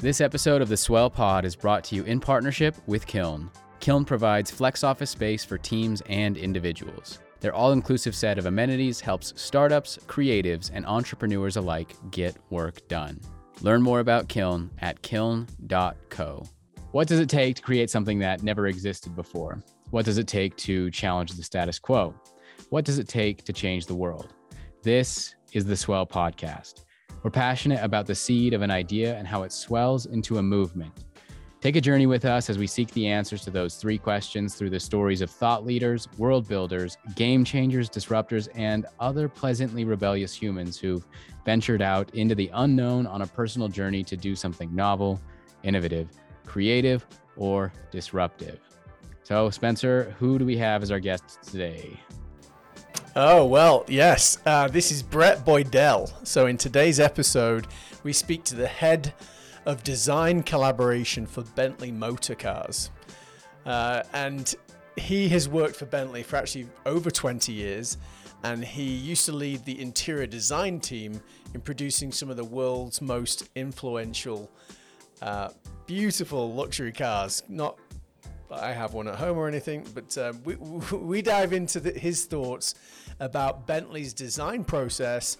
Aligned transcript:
This 0.00 0.22
episode 0.22 0.62
of 0.62 0.70
the 0.70 0.78
Swell 0.78 1.10
Pod 1.10 1.44
is 1.44 1.54
brought 1.54 1.84
to 1.84 1.94
you 1.94 2.04
in 2.04 2.20
partnership 2.20 2.74
with 2.86 3.06
Kiln. 3.06 3.50
Kiln 3.80 4.06
provides 4.06 4.50
flex 4.50 4.82
office 4.82 5.10
space 5.10 5.44
for 5.44 5.58
teams 5.58 6.02
and 6.08 6.38
individuals. 6.38 7.18
Their 7.40 7.52
all 7.52 7.72
inclusive 7.72 8.14
set 8.14 8.38
of 8.38 8.46
amenities 8.46 8.98
helps 8.98 9.34
startups, 9.36 9.98
creatives, 10.06 10.70
and 10.72 10.86
entrepreneurs 10.86 11.58
alike 11.58 11.94
get 12.10 12.34
work 12.48 12.88
done. 12.88 13.20
Learn 13.60 13.82
more 13.82 14.00
about 14.00 14.30
Kiln 14.30 14.70
at 14.78 15.02
kiln.co. 15.02 16.46
What 16.92 17.06
does 17.06 17.20
it 17.20 17.28
take 17.28 17.56
to 17.56 17.62
create 17.62 17.90
something 17.90 18.18
that 18.20 18.42
never 18.42 18.68
existed 18.68 19.14
before? 19.14 19.62
What 19.90 20.06
does 20.06 20.16
it 20.16 20.26
take 20.26 20.56
to 20.56 20.90
challenge 20.90 21.32
the 21.32 21.42
status 21.42 21.78
quo? 21.78 22.14
What 22.70 22.86
does 22.86 22.98
it 22.98 23.06
take 23.06 23.44
to 23.44 23.52
change 23.52 23.84
the 23.84 23.94
world? 23.94 24.32
This 24.82 25.34
is 25.52 25.66
the 25.66 25.76
Swell 25.76 26.06
Podcast. 26.06 26.84
We're 27.22 27.30
passionate 27.30 27.82
about 27.82 28.06
the 28.06 28.14
seed 28.14 28.54
of 28.54 28.62
an 28.62 28.70
idea 28.70 29.16
and 29.16 29.26
how 29.26 29.42
it 29.42 29.52
swells 29.52 30.06
into 30.06 30.38
a 30.38 30.42
movement. 30.42 30.92
Take 31.60 31.76
a 31.76 31.80
journey 31.80 32.06
with 32.06 32.24
us 32.24 32.48
as 32.48 32.56
we 32.56 32.66
seek 32.66 32.90
the 32.92 33.06
answers 33.06 33.42
to 33.42 33.50
those 33.50 33.76
three 33.76 33.98
questions 33.98 34.54
through 34.54 34.70
the 34.70 34.80
stories 34.80 35.20
of 35.20 35.30
thought 35.30 35.66
leaders, 35.66 36.08
world 36.16 36.48
builders, 36.48 36.96
game 37.16 37.44
changers, 37.44 37.90
disruptors, 37.90 38.48
and 38.54 38.86
other 38.98 39.28
pleasantly 39.28 39.84
rebellious 39.84 40.34
humans 40.34 40.78
who've 40.78 41.06
ventured 41.44 41.82
out 41.82 42.08
into 42.14 42.34
the 42.34 42.50
unknown 42.54 43.06
on 43.06 43.20
a 43.20 43.26
personal 43.26 43.68
journey 43.68 44.02
to 44.04 44.16
do 44.16 44.34
something 44.34 44.74
novel, 44.74 45.20
innovative, 45.62 46.08
creative, 46.46 47.06
or 47.36 47.70
disruptive. 47.90 48.58
So, 49.22 49.50
Spencer, 49.50 50.16
who 50.18 50.38
do 50.38 50.46
we 50.46 50.56
have 50.56 50.82
as 50.82 50.90
our 50.90 50.98
guest 50.98 51.42
today? 51.42 52.00
Oh, 53.16 53.44
well, 53.44 53.84
yes. 53.88 54.38
Uh, 54.46 54.68
this 54.68 54.92
is 54.92 55.02
Brett 55.02 55.44
Boydell. 55.44 56.12
So, 56.24 56.46
in 56.46 56.56
today's 56.56 57.00
episode, 57.00 57.66
we 58.04 58.12
speak 58.12 58.44
to 58.44 58.54
the 58.54 58.68
head 58.68 59.12
of 59.66 59.82
design 59.82 60.44
collaboration 60.44 61.26
for 61.26 61.42
Bentley 61.42 61.90
Motor 61.90 62.36
Cars. 62.36 62.90
Uh, 63.66 64.04
and 64.12 64.54
he 64.96 65.28
has 65.30 65.48
worked 65.48 65.74
for 65.74 65.86
Bentley 65.86 66.22
for 66.22 66.36
actually 66.36 66.68
over 66.86 67.10
20 67.10 67.52
years. 67.52 67.98
And 68.44 68.64
he 68.64 68.84
used 68.84 69.26
to 69.26 69.32
lead 69.32 69.64
the 69.64 69.80
interior 69.80 70.26
design 70.26 70.78
team 70.78 71.20
in 71.52 71.60
producing 71.60 72.12
some 72.12 72.30
of 72.30 72.36
the 72.36 72.44
world's 72.44 73.02
most 73.02 73.50
influential, 73.56 74.48
uh, 75.20 75.48
beautiful 75.84 76.52
luxury 76.54 76.92
cars. 76.92 77.42
Not 77.48 77.76
I 78.52 78.72
have 78.72 78.94
one 78.94 79.06
at 79.06 79.14
home 79.14 79.38
or 79.38 79.46
anything, 79.46 79.86
but 79.94 80.16
um, 80.18 80.40
we, 80.44 80.54
we 80.96 81.22
dive 81.22 81.52
into 81.52 81.80
the, 81.80 81.92
his 81.92 82.24
thoughts 82.24 82.74
about 83.20 83.66
Bentley's 83.66 84.12
design 84.12 84.64
process, 84.64 85.36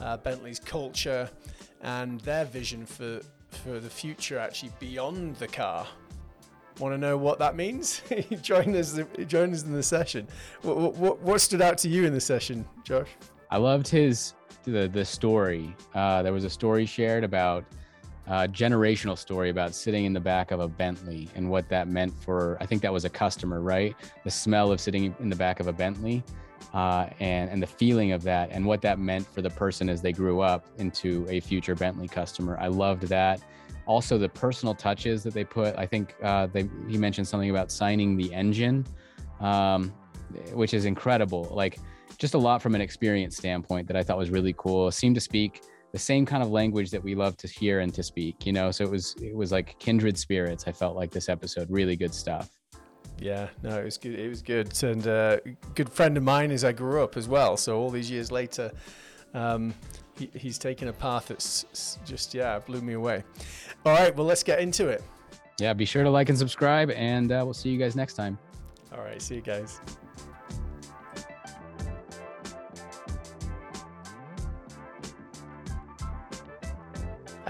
uh, 0.00 0.16
Bentley's 0.16 0.58
culture, 0.58 1.30
and 1.82 2.20
their 2.22 2.44
vision 2.44 2.84
for 2.84 3.20
for 3.50 3.80
the 3.80 3.90
future 3.90 4.38
actually 4.38 4.72
beyond 4.78 5.36
the 5.36 5.48
car. 5.48 5.86
Want 6.78 6.94
to 6.94 6.98
know 6.98 7.16
what 7.18 7.38
that 7.40 7.56
means? 7.56 8.00
join 8.42 8.74
us, 8.74 8.98
join 9.26 9.52
us 9.52 9.64
in 9.64 9.72
the 9.72 9.82
session. 9.82 10.26
What, 10.62 10.94
what, 10.94 11.20
what, 11.20 11.40
stood 11.40 11.60
out 11.60 11.76
to 11.78 11.88
you 11.88 12.06
in 12.06 12.14
the 12.14 12.20
session, 12.20 12.66
Josh? 12.84 13.08
I 13.50 13.58
loved 13.58 13.88
his 13.88 14.34
the 14.64 14.88
the 14.88 15.04
story. 15.04 15.74
Uh, 15.94 16.22
there 16.22 16.32
was 16.32 16.44
a 16.44 16.50
story 16.50 16.86
shared 16.86 17.24
about 17.24 17.64
uh, 18.30 18.46
generational 18.46 19.18
story 19.18 19.50
about 19.50 19.74
sitting 19.74 20.04
in 20.04 20.12
the 20.12 20.20
back 20.20 20.52
of 20.52 20.60
a 20.60 20.68
Bentley 20.68 21.28
and 21.34 21.50
what 21.50 21.68
that 21.68 21.88
meant 21.88 22.14
for. 22.22 22.56
I 22.60 22.66
think 22.66 22.80
that 22.82 22.92
was 22.92 23.04
a 23.04 23.10
customer, 23.10 23.60
right? 23.60 23.96
The 24.22 24.30
smell 24.30 24.70
of 24.70 24.80
sitting 24.80 25.14
in 25.18 25.28
the 25.28 25.36
back 25.36 25.58
of 25.58 25.66
a 25.66 25.72
Bentley. 25.72 26.22
Uh, 26.74 27.08
and 27.18 27.50
and 27.50 27.60
the 27.60 27.66
feeling 27.66 28.12
of 28.12 28.22
that 28.22 28.48
and 28.52 28.64
what 28.64 28.80
that 28.80 28.96
meant 28.96 29.26
for 29.26 29.42
the 29.42 29.50
person 29.50 29.88
as 29.88 30.00
they 30.00 30.12
grew 30.12 30.40
up 30.40 30.66
into 30.78 31.26
a 31.28 31.40
future 31.40 31.74
Bentley 31.74 32.06
customer. 32.06 32.56
I 32.60 32.68
loved 32.68 33.02
that. 33.04 33.40
Also, 33.86 34.18
the 34.18 34.28
personal 34.28 34.72
touches 34.72 35.24
that 35.24 35.34
they 35.34 35.42
put. 35.42 35.76
I 35.76 35.84
think 35.84 36.14
uh, 36.22 36.46
they 36.46 36.68
he 36.88 36.96
mentioned 36.96 37.26
something 37.26 37.50
about 37.50 37.72
signing 37.72 38.16
the 38.16 38.32
engine, 38.32 38.86
um, 39.40 39.92
which 40.52 40.72
is 40.72 40.84
incredible. 40.84 41.48
Like 41.50 41.80
just 42.18 42.34
a 42.34 42.38
lot 42.38 42.62
from 42.62 42.76
an 42.76 42.80
experience 42.80 43.36
standpoint 43.36 43.88
that 43.88 43.96
I 43.96 44.04
thought 44.04 44.18
was 44.18 44.30
really 44.30 44.54
cool. 44.56 44.92
Seemed 44.92 45.16
to 45.16 45.20
speak 45.20 45.62
the 45.92 45.98
same 45.98 46.24
kind 46.24 46.42
of 46.42 46.50
language 46.50 46.90
that 46.90 47.02
we 47.02 47.14
love 47.14 47.36
to 47.38 47.48
hear 47.48 47.80
and 47.80 47.92
to 47.94 48.02
speak. 48.02 48.46
You 48.46 48.52
know, 48.52 48.70
so 48.70 48.84
it 48.84 48.90
was 48.90 49.14
it 49.22 49.34
was 49.34 49.52
like 49.52 49.78
kindred 49.78 50.18
spirits. 50.18 50.64
I 50.66 50.72
felt 50.72 50.96
like 50.96 51.10
this 51.10 51.28
episode 51.28 51.70
really 51.70 51.96
good 51.96 52.14
stuff. 52.14 52.50
Yeah, 53.18 53.48
no, 53.62 53.78
it 53.78 53.84
was 53.84 53.98
good. 53.98 54.18
It 54.18 54.28
was 54.28 54.40
good, 54.40 54.82
and 54.82 55.06
uh, 55.06 55.38
good 55.74 55.90
friend 55.90 56.16
of 56.16 56.22
mine 56.22 56.50
as 56.50 56.64
I 56.64 56.72
grew 56.72 57.02
up 57.02 57.16
as 57.16 57.28
well. 57.28 57.56
So 57.56 57.78
all 57.78 57.90
these 57.90 58.10
years 58.10 58.32
later, 58.32 58.72
um, 59.34 59.74
he, 60.18 60.30
he's 60.34 60.58
taken 60.58 60.88
a 60.88 60.92
path 60.92 61.28
that's 61.28 61.98
just 62.04 62.32
yeah 62.34 62.58
blew 62.60 62.80
me 62.80 62.94
away. 62.94 63.22
All 63.84 63.92
right, 63.92 64.14
well 64.14 64.26
let's 64.26 64.42
get 64.42 64.60
into 64.60 64.88
it. 64.88 65.02
Yeah, 65.58 65.74
be 65.74 65.84
sure 65.84 66.02
to 66.02 66.10
like 66.10 66.30
and 66.30 66.38
subscribe, 66.38 66.90
and 66.92 67.30
uh, 67.30 67.42
we'll 67.44 67.54
see 67.54 67.68
you 67.68 67.78
guys 67.78 67.94
next 67.94 68.14
time. 68.14 68.38
All 68.92 69.02
right, 69.02 69.20
see 69.20 69.36
you 69.36 69.42
guys. 69.42 69.80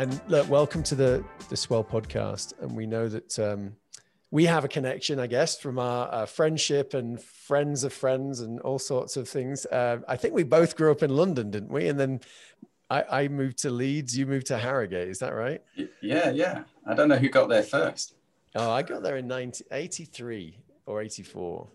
And 0.00 0.18
look, 0.28 0.48
welcome 0.48 0.82
to 0.84 0.94
the 0.94 1.22
the 1.50 1.56
Swell 1.58 1.84
podcast. 1.84 2.54
And 2.62 2.74
we 2.74 2.86
know 2.86 3.06
that 3.06 3.38
um, 3.38 3.76
we 4.30 4.46
have 4.46 4.64
a 4.64 4.68
connection, 4.68 5.18
I 5.20 5.26
guess, 5.26 5.58
from 5.58 5.78
our, 5.78 6.08
our, 6.08 6.26
friendship 6.26 6.94
and 6.94 7.22
friends 7.22 7.84
of 7.84 7.92
friends 7.92 8.40
and 8.40 8.60
all 8.60 8.78
sorts 8.78 9.18
of 9.18 9.28
things. 9.28 9.66
Uh, 9.66 9.98
I 10.08 10.16
think 10.16 10.32
we 10.32 10.42
both 10.42 10.74
grew 10.74 10.90
up 10.90 11.02
in 11.02 11.10
London, 11.14 11.50
didn't 11.50 11.70
we? 11.70 11.86
And 11.88 12.00
then 12.00 12.20
I, 12.88 13.24
I, 13.24 13.28
moved 13.28 13.58
to 13.58 13.68
Leeds. 13.68 14.16
You 14.16 14.24
moved 14.24 14.46
to 14.46 14.56
Harrogate. 14.56 15.06
Is 15.06 15.18
that 15.18 15.34
right? 15.34 15.62
Yeah, 16.00 16.30
yeah. 16.30 16.62
I 16.86 16.94
don't 16.94 17.10
know 17.10 17.18
who 17.18 17.28
got 17.28 17.50
there 17.50 17.62
first. 17.62 18.14
Oh, 18.54 18.70
I 18.70 18.80
got 18.80 19.02
there 19.02 19.18
in 19.18 19.28
1983 19.28 20.56
or 20.86 21.02
84. 21.02 21.68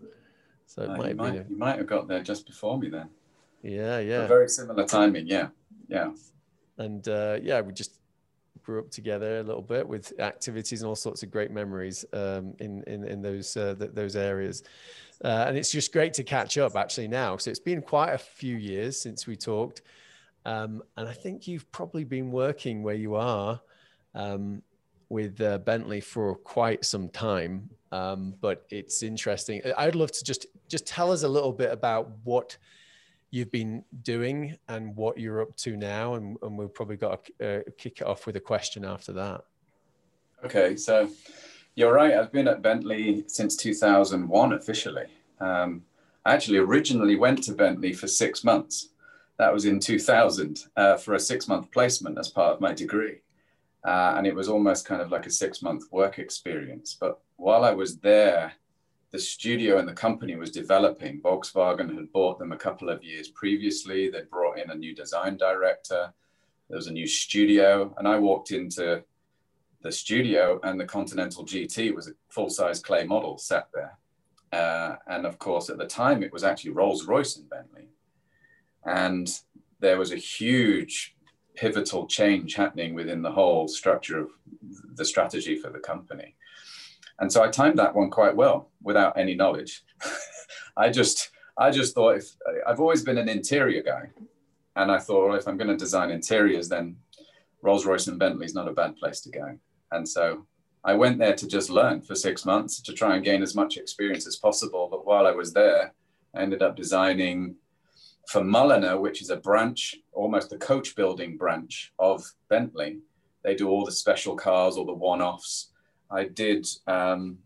So 0.66 0.82
it 0.82 0.90
uh, 0.90 0.96
might 0.96 0.98
you, 0.98 1.08
have 1.10 1.16
might, 1.16 1.30
been. 1.30 1.42
A... 1.42 1.48
you 1.48 1.56
might 1.56 1.78
have 1.78 1.86
got 1.86 2.08
there 2.08 2.24
just 2.24 2.44
before 2.44 2.76
me 2.76 2.88
then. 2.88 3.08
Yeah, 3.62 4.00
yeah. 4.00 4.26
Very 4.26 4.48
similar 4.48 4.84
timing. 4.84 5.28
Yeah, 5.28 5.50
yeah. 5.86 6.10
And 6.76 7.06
uh, 7.06 7.38
yeah, 7.40 7.60
we 7.60 7.72
just 7.72 8.00
grew 8.66 8.80
up 8.80 8.90
together 8.90 9.38
a 9.38 9.42
little 9.44 9.62
bit 9.62 9.86
with 9.86 10.12
activities 10.18 10.82
and 10.82 10.88
all 10.88 10.96
sorts 10.96 11.22
of 11.22 11.30
great 11.30 11.52
memories 11.52 12.04
um, 12.12 12.52
in, 12.58 12.82
in, 12.88 13.04
in 13.04 13.22
those 13.22 13.56
uh, 13.56 13.76
th- 13.78 13.92
those 13.94 14.16
areas. 14.16 14.64
Uh, 15.24 15.44
and 15.46 15.56
it's 15.56 15.70
just 15.70 15.92
great 15.92 16.12
to 16.12 16.24
catch 16.24 16.58
up 16.58 16.74
actually 16.74 17.06
now. 17.06 17.36
So 17.36 17.48
it's 17.48 17.60
been 17.60 17.80
quite 17.80 18.12
a 18.12 18.18
few 18.18 18.56
years 18.56 19.00
since 19.00 19.24
we 19.24 19.36
talked. 19.36 19.82
Um, 20.44 20.82
and 20.96 21.08
I 21.08 21.12
think 21.12 21.46
you've 21.46 21.70
probably 21.70 22.02
been 22.02 22.32
working 22.32 22.82
where 22.82 22.96
you 22.96 23.14
are 23.14 23.60
um, 24.16 24.62
with 25.08 25.40
uh, 25.40 25.58
Bentley 25.58 26.00
for 26.00 26.34
quite 26.34 26.84
some 26.84 27.08
time. 27.08 27.70
Um, 27.92 28.34
but 28.40 28.66
it's 28.70 29.04
interesting. 29.04 29.62
I'd 29.78 29.94
love 29.94 30.10
to 30.10 30.24
just 30.24 30.46
just 30.68 30.86
tell 30.86 31.12
us 31.12 31.22
a 31.22 31.28
little 31.28 31.52
bit 31.52 31.70
about 31.70 32.10
what 32.24 32.56
you've 33.36 33.52
been 33.52 33.84
doing 34.02 34.56
and 34.68 34.96
what 34.96 35.18
you're 35.18 35.42
up 35.42 35.54
to 35.56 35.76
now. 35.76 36.14
And, 36.14 36.36
and 36.42 36.56
we've 36.56 36.72
probably 36.72 36.96
got 36.96 37.28
to 37.38 37.60
uh, 37.60 37.62
kick 37.76 38.00
it 38.00 38.06
off 38.06 38.26
with 38.26 38.36
a 38.36 38.40
question 38.40 38.84
after 38.84 39.12
that. 39.12 39.42
Okay, 40.44 40.76
so 40.76 41.10
you're 41.74 41.92
right. 41.92 42.14
I've 42.14 42.32
been 42.32 42.48
at 42.48 42.62
Bentley 42.62 43.24
since 43.26 43.56
2001 43.56 44.52
officially. 44.54 45.04
Um, 45.38 45.82
I 46.24 46.32
actually 46.34 46.58
originally 46.58 47.16
went 47.16 47.42
to 47.44 47.52
Bentley 47.52 47.92
for 47.92 48.08
six 48.08 48.42
months. 48.42 48.88
That 49.38 49.52
was 49.52 49.66
in 49.66 49.80
2000 49.80 50.64
uh, 50.76 50.96
for 50.96 51.14
a 51.14 51.20
six 51.20 51.46
month 51.46 51.70
placement 51.70 52.18
as 52.18 52.28
part 52.28 52.54
of 52.54 52.60
my 52.60 52.72
degree. 52.72 53.18
Uh, 53.84 54.14
and 54.16 54.26
it 54.26 54.34
was 54.34 54.48
almost 54.48 54.86
kind 54.86 55.02
of 55.02 55.12
like 55.12 55.26
a 55.26 55.30
six 55.30 55.62
month 55.62 55.84
work 55.92 56.18
experience. 56.18 56.96
But 56.98 57.20
while 57.36 57.64
I 57.64 57.72
was 57.72 57.98
there, 57.98 58.54
the 59.12 59.18
studio 59.18 59.78
and 59.78 59.88
the 59.88 59.92
company 59.92 60.36
was 60.36 60.50
developing. 60.50 61.20
Volkswagen 61.20 61.94
had 61.94 62.12
bought 62.12 62.38
them 62.38 62.52
a 62.52 62.56
couple 62.56 62.88
of 62.88 63.04
years 63.04 63.28
previously. 63.28 64.10
They 64.10 64.22
brought 64.22 64.58
in 64.58 64.70
a 64.70 64.74
new 64.74 64.94
design 64.94 65.36
director. 65.36 66.12
There 66.68 66.76
was 66.76 66.88
a 66.88 66.92
new 66.92 67.06
studio, 67.06 67.94
and 67.96 68.08
I 68.08 68.18
walked 68.18 68.50
into 68.50 69.04
the 69.82 69.92
studio, 69.92 70.58
and 70.64 70.80
the 70.80 70.84
Continental 70.84 71.44
GT 71.44 71.94
was 71.94 72.08
a 72.08 72.12
full-size 72.28 72.80
clay 72.80 73.04
model 73.04 73.38
set 73.38 73.68
there. 73.72 73.98
Uh, 74.52 74.96
and 75.06 75.26
of 75.26 75.38
course, 75.38 75.70
at 75.70 75.78
the 75.78 75.86
time, 75.86 76.22
it 76.22 76.32
was 76.32 76.42
actually 76.42 76.72
Rolls 76.72 77.06
Royce 77.06 77.36
and 77.36 77.48
Bentley, 77.48 77.88
and 78.84 79.28
there 79.80 79.98
was 79.98 80.12
a 80.12 80.16
huge 80.16 81.16
pivotal 81.54 82.06
change 82.06 82.54
happening 82.54 82.94
within 82.94 83.22
the 83.22 83.30
whole 83.30 83.68
structure 83.68 84.18
of 84.18 84.30
the 84.94 85.04
strategy 85.04 85.56
for 85.56 85.70
the 85.70 85.78
company. 85.78 86.34
And 87.18 87.32
so 87.32 87.42
I 87.42 87.48
timed 87.48 87.78
that 87.78 87.94
one 87.94 88.10
quite 88.10 88.36
well 88.36 88.70
without 88.82 89.16
any 89.18 89.34
knowledge. 89.34 89.82
I 90.76 90.90
just 90.90 91.30
I 91.58 91.70
just 91.70 91.94
thought 91.94 92.16
if 92.16 92.30
I've 92.66 92.80
always 92.80 93.02
been 93.02 93.18
an 93.18 93.28
interior 93.28 93.82
guy, 93.82 94.10
and 94.76 94.92
I 94.92 94.98
thought 94.98 95.28
well, 95.28 95.38
if 95.38 95.48
I'm 95.48 95.56
going 95.56 95.70
to 95.70 95.76
design 95.76 96.10
interiors, 96.10 96.68
then 96.68 96.96
Rolls 97.62 97.86
Royce 97.86 98.06
and 98.08 98.18
Bentley 98.18 98.44
is 98.44 98.54
not 98.54 98.68
a 98.68 98.72
bad 98.72 98.96
place 98.96 99.20
to 99.22 99.30
go. 99.30 99.58
And 99.92 100.06
so 100.06 100.46
I 100.84 100.94
went 100.94 101.18
there 101.18 101.34
to 101.34 101.48
just 101.48 101.70
learn 101.70 102.02
for 102.02 102.14
six 102.14 102.44
months 102.44 102.80
to 102.82 102.92
try 102.92 103.16
and 103.16 103.24
gain 103.24 103.42
as 103.42 103.54
much 103.54 103.76
experience 103.76 104.26
as 104.26 104.36
possible. 104.36 104.88
But 104.90 105.06
while 105.06 105.26
I 105.26 105.32
was 105.32 105.52
there, 105.52 105.94
I 106.34 106.42
ended 106.42 106.62
up 106.62 106.76
designing 106.76 107.56
for 108.28 108.42
Mulliner, 108.42 109.00
which 109.00 109.22
is 109.22 109.30
a 109.30 109.36
branch, 109.36 109.96
almost 110.12 110.52
a 110.52 110.58
coach 110.58 110.94
building 110.94 111.36
branch 111.36 111.92
of 111.98 112.24
Bentley 112.50 112.98
they 113.46 113.54
do 113.54 113.68
all 113.68 113.84
the 113.84 113.92
special 113.92 114.34
cars, 114.34 114.76
all 114.76 114.84
the 114.84 114.92
one-offs. 114.92 115.70
I 116.10 116.24
did 116.24 116.66
um, 116.86 117.38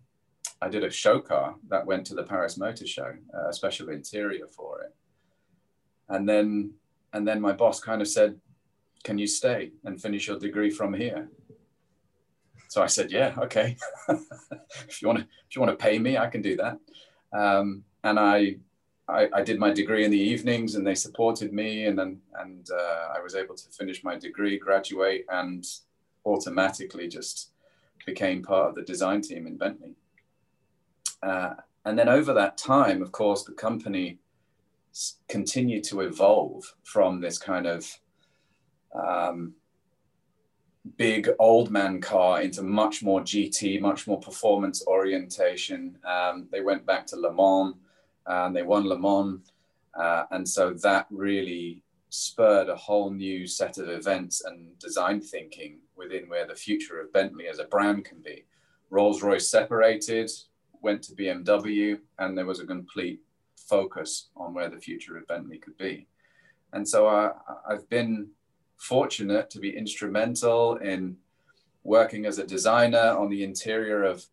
I 0.62 0.68
did 0.68 0.84
a 0.84 0.90
show 0.90 1.20
car 1.20 1.54
that 1.68 1.86
went 1.86 2.06
to 2.06 2.14
the 2.14 2.22
Paris 2.22 2.58
Motor 2.58 2.86
Show, 2.86 3.14
uh, 3.34 3.48
a 3.48 3.52
special 3.52 3.88
interior 3.88 4.46
for 4.46 4.82
it, 4.82 4.94
and 6.08 6.28
then 6.28 6.74
and 7.12 7.26
then 7.26 7.40
my 7.40 7.52
boss 7.52 7.80
kind 7.80 8.02
of 8.02 8.08
said, 8.08 8.38
"Can 9.04 9.18
you 9.18 9.26
stay 9.26 9.72
and 9.84 10.00
finish 10.00 10.28
your 10.28 10.38
degree 10.38 10.70
from 10.70 10.92
here?" 10.92 11.30
So 12.68 12.82
I 12.82 12.86
said, 12.86 13.10
"Yeah, 13.10 13.34
okay. 13.38 13.76
if 14.88 15.00
you 15.00 15.08
want 15.08 15.20
to 15.20 15.24
if 15.48 15.56
you 15.56 15.62
want 15.62 15.76
to 15.76 15.82
pay 15.82 15.98
me, 15.98 16.18
I 16.18 16.28
can 16.28 16.42
do 16.42 16.56
that." 16.56 16.78
Um, 17.32 17.84
and 18.02 18.18
I, 18.18 18.56
I, 19.08 19.28
I 19.34 19.42
did 19.42 19.58
my 19.58 19.72
degree 19.72 20.04
in 20.04 20.10
the 20.10 20.18
evenings, 20.18 20.74
and 20.74 20.86
they 20.86 20.94
supported 20.94 21.52
me, 21.52 21.86
and 21.86 21.98
then 21.98 22.20
and 22.38 22.68
uh, 22.70 23.08
I 23.16 23.20
was 23.20 23.34
able 23.34 23.54
to 23.56 23.68
finish 23.70 24.04
my 24.04 24.16
degree, 24.16 24.58
graduate, 24.58 25.24
and 25.30 25.64
automatically 26.24 27.08
just 27.08 27.50
became 28.06 28.42
part 28.42 28.68
of 28.70 28.74
the 28.74 28.82
design 28.82 29.20
team 29.20 29.46
in 29.46 29.56
Bentley. 29.56 29.94
Uh, 31.22 31.54
and 31.84 31.98
then 31.98 32.08
over 32.08 32.32
that 32.34 32.58
time, 32.58 33.02
of 33.02 33.12
course, 33.12 33.44
the 33.44 33.52
company 33.52 34.18
continued 35.28 35.84
to 35.84 36.00
evolve 36.00 36.74
from 36.84 37.20
this 37.20 37.38
kind 37.38 37.66
of 37.66 37.86
um, 38.94 39.54
big 40.96 41.28
old 41.38 41.70
man 41.70 42.00
car 42.00 42.42
into 42.42 42.62
much 42.62 43.02
more 43.02 43.20
GT, 43.20 43.80
much 43.80 44.06
more 44.06 44.20
performance 44.20 44.86
orientation. 44.86 45.96
Um, 46.04 46.48
they 46.50 46.60
went 46.60 46.86
back 46.86 47.06
to 47.08 47.16
Le 47.16 47.32
Mans 47.32 47.74
and 48.26 48.54
they 48.54 48.62
won 48.62 48.86
Le 48.86 48.98
Mans. 48.98 49.40
Uh, 49.94 50.24
and 50.30 50.48
so 50.48 50.72
that 50.74 51.06
really 51.10 51.82
spurred 52.10 52.68
a 52.68 52.76
whole 52.76 53.10
new 53.10 53.46
set 53.46 53.78
of 53.78 53.88
events 53.88 54.44
and 54.44 54.76
design 54.78 55.20
thinking 55.20 55.78
within 56.00 56.28
where 56.28 56.46
the 56.46 56.54
future 56.54 57.00
of 57.00 57.12
Bentley 57.12 57.46
as 57.46 57.58
a 57.58 57.64
brand 57.64 58.04
can 58.04 58.18
be. 58.18 58.44
Rolls 58.88 59.22
Royce 59.22 59.48
separated, 59.48 60.30
went 60.82 61.02
to 61.04 61.14
BMW, 61.14 62.00
and 62.18 62.36
there 62.36 62.46
was 62.46 62.60
a 62.60 62.66
complete 62.66 63.20
focus 63.56 64.30
on 64.36 64.54
where 64.54 64.70
the 64.70 64.80
future 64.80 65.16
of 65.16 65.28
Bentley 65.28 65.58
could 65.58 65.76
be. 65.76 66.06
And 66.72 66.88
so 66.88 67.06
I, 67.06 67.32
I've 67.68 67.88
been 67.88 68.28
fortunate 68.76 69.50
to 69.50 69.58
be 69.60 69.76
instrumental 69.76 70.76
in 70.76 71.16
working 71.84 72.26
as 72.26 72.38
a 72.38 72.46
designer 72.46 73.16
on 73.18 73.28
the 73.28 73.44
interior 73.44 74.02
of 74.04 74.24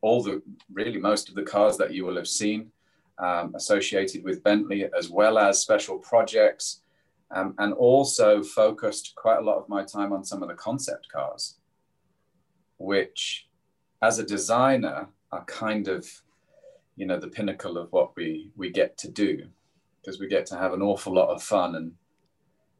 all 0.00 0.22
the 0.22 0.42
really 0.72 0.98
most 0.98 1.28
of 1.28 1.34
the 1.34 1.42
cars 1.42 1.76
that 1.78 1.92
you 1.92 2.04
will 2.04 2.16
have 2.16 2.28
seen 2.28 2.70
um, 3.18 3.54
associated 3.54 4.22
with 4.24 4.44
Bentley, 4.44 4.88
as 4.96 5.08
well 5.08 5.38
as 5.38 5.60
special 5.60 5.98
projects, 5.98 6.82
um, 7.34 7.54
and 7.58 7.72
also 7.74 8.42
focused 8.42 9.14
quite 9.16 9.38
a 9.38 9.42
lot 9.42 9.58
of 9.58 9.68
my 9.68 9.84
time 9.84 10.12
on 10.12 10.24
some 10.24 10.42
of 10.42 10.48
the 10.48 10.54
concept 10.54 11.08
cars, 11.08 11.56
which, 12.78 13.48
as 14.02 14.18
a 14.18 14.24
designer, 14.24 15.08
are 15.32 15.44
kind 15.44 15.88
of, 15.88 16.06
you 16.96 17.06
know, 17.06 17.18
the 17.18 17.28
pinnacle 17.28 17.78
of 17.78 17.90
what 17.92 18.14
we 18.16 18.50
we 18.56 18.70
get 18.70 18.96
to 18.98 19.10
do, 19.10 19.46
because 20.00 20.20
we 20.20 20.28
get 20.28 20.46
to 20.46 20.56
have 20.56 20.72
an 20.72 20.82
awful 20.82 21.14
lot 21.14 21.28
of 21.28 21.42
fun, 21.42 21.74
and 21.74 21.92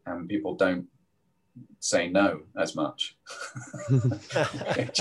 and 0.06 0.28
people 0.28 0.54
don't 0.54 0.86
say 1.80 2.08
no 2.08 2.42
as 2.58 2.74
much, 2.74 3.16
which, 4.76 5.00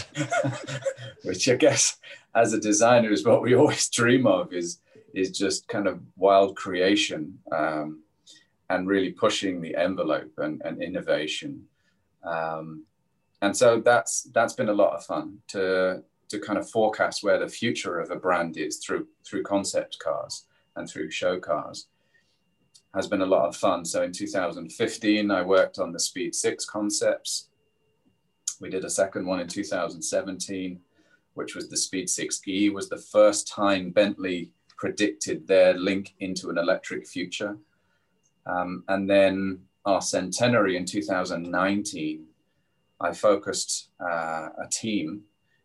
which 1.24 1.50
I 1.50 1.56
guess 1.56 1.98
as 2.36 2.54
a 2.54 2.60
designer 2.60 3.12
is 3.12 3.26
what 3.26 3.42
we 3.42 3.56
always 3.56 3.90
dream 4.00 4.28
of 4.28 4.54
is 4.54 4.80
is 5.14 5.32
just 5.32 5.68
kind 5.70 5.88
of 5.88 6.02
wild 6.18 6.58
creation 6.58 7.40
um, 7.52 8.02
and 8.70 8.88
really 8.88 9.12
pushing 9.12 9.62
the 9.62 9.76
envelope 9.76 10.32
and, 10.38 10.62
and 10.66 10.82
innovation. 10.82 11.64
Um, 12.24 12.86
and 13.42 13.56
so 13.56 13.80
that's 13.80 14.24
that's 14.34 14.54
been 14.54 14.70
a 14.70 14.74
lot 14.74 14.96
of 14.96 15.06
fun 15.06 15.38
to 15.50 16.04
to 16.30 16.40
kind 16.40 16.58
of 16.58 16.70
forecast 16.70 17.24
where 17.24 17.38
the 17.38 17.48
future 17.48 18.00
of 18.00 18.10
a 18.10 18.16
brand 18.16 18.58
is 18.58 18.78
through 18.78 19.08
through 19.26 19.44
concept 19.44 20.00
cars 20.00 20.46
and 20.76 20.90
through 20.90 21.12
show 21.12 21.40
cars 21.40 21.88
has 22.96 23.08
been 23.08 23.22
a 23.22 23.26
lot 23.26 23.46
of 23.46 23.56
fun. 23.56 23.84
So 23.84 24.04
in 24.04 24.14
2015, 24.14 25.30
I 25.30 25.42
worked 25.42 25.80
on 25.80 25.92
the 25.92 26.00
Speed 26.00 26.34
6 26.34 26.66
concepts. 26.66 27.50
We 28.62 28.70
did 28.70 28.86
a 28.86 28.90
second 28.90 29.26
one 29.26 29.42
in 29.42 29.48
2017, 29.48 30.80
which 31.34 31.56
was 31.56 31.70
the 31.70 31.76
Speed 31.76 32.08
6E, 32.08 32.74
was 32.74 32.88
the 32.88 32.98
first 32.98 33.50
time 33.50 33.92
Bentley 33.92 34.52
predicted 34.78 35.46
their 35.46 35.74
link 35.74 36.16
into 36.20 36.50
an 36.50 36.58
electric 36.58 37.06
future. 37.06 37.58
Um, 38.46 38.84
and 38.88 39.10
then 39.10 39.60
our 39.86 40.02
centenary 40.02 40.78
in 40.78 40.86
2019, 40.86 42.26
I 43.02 43.14
focused 43.14 43.90
uh, 44.00 44.50
a 44.58 44.68
team, 44.72 45.22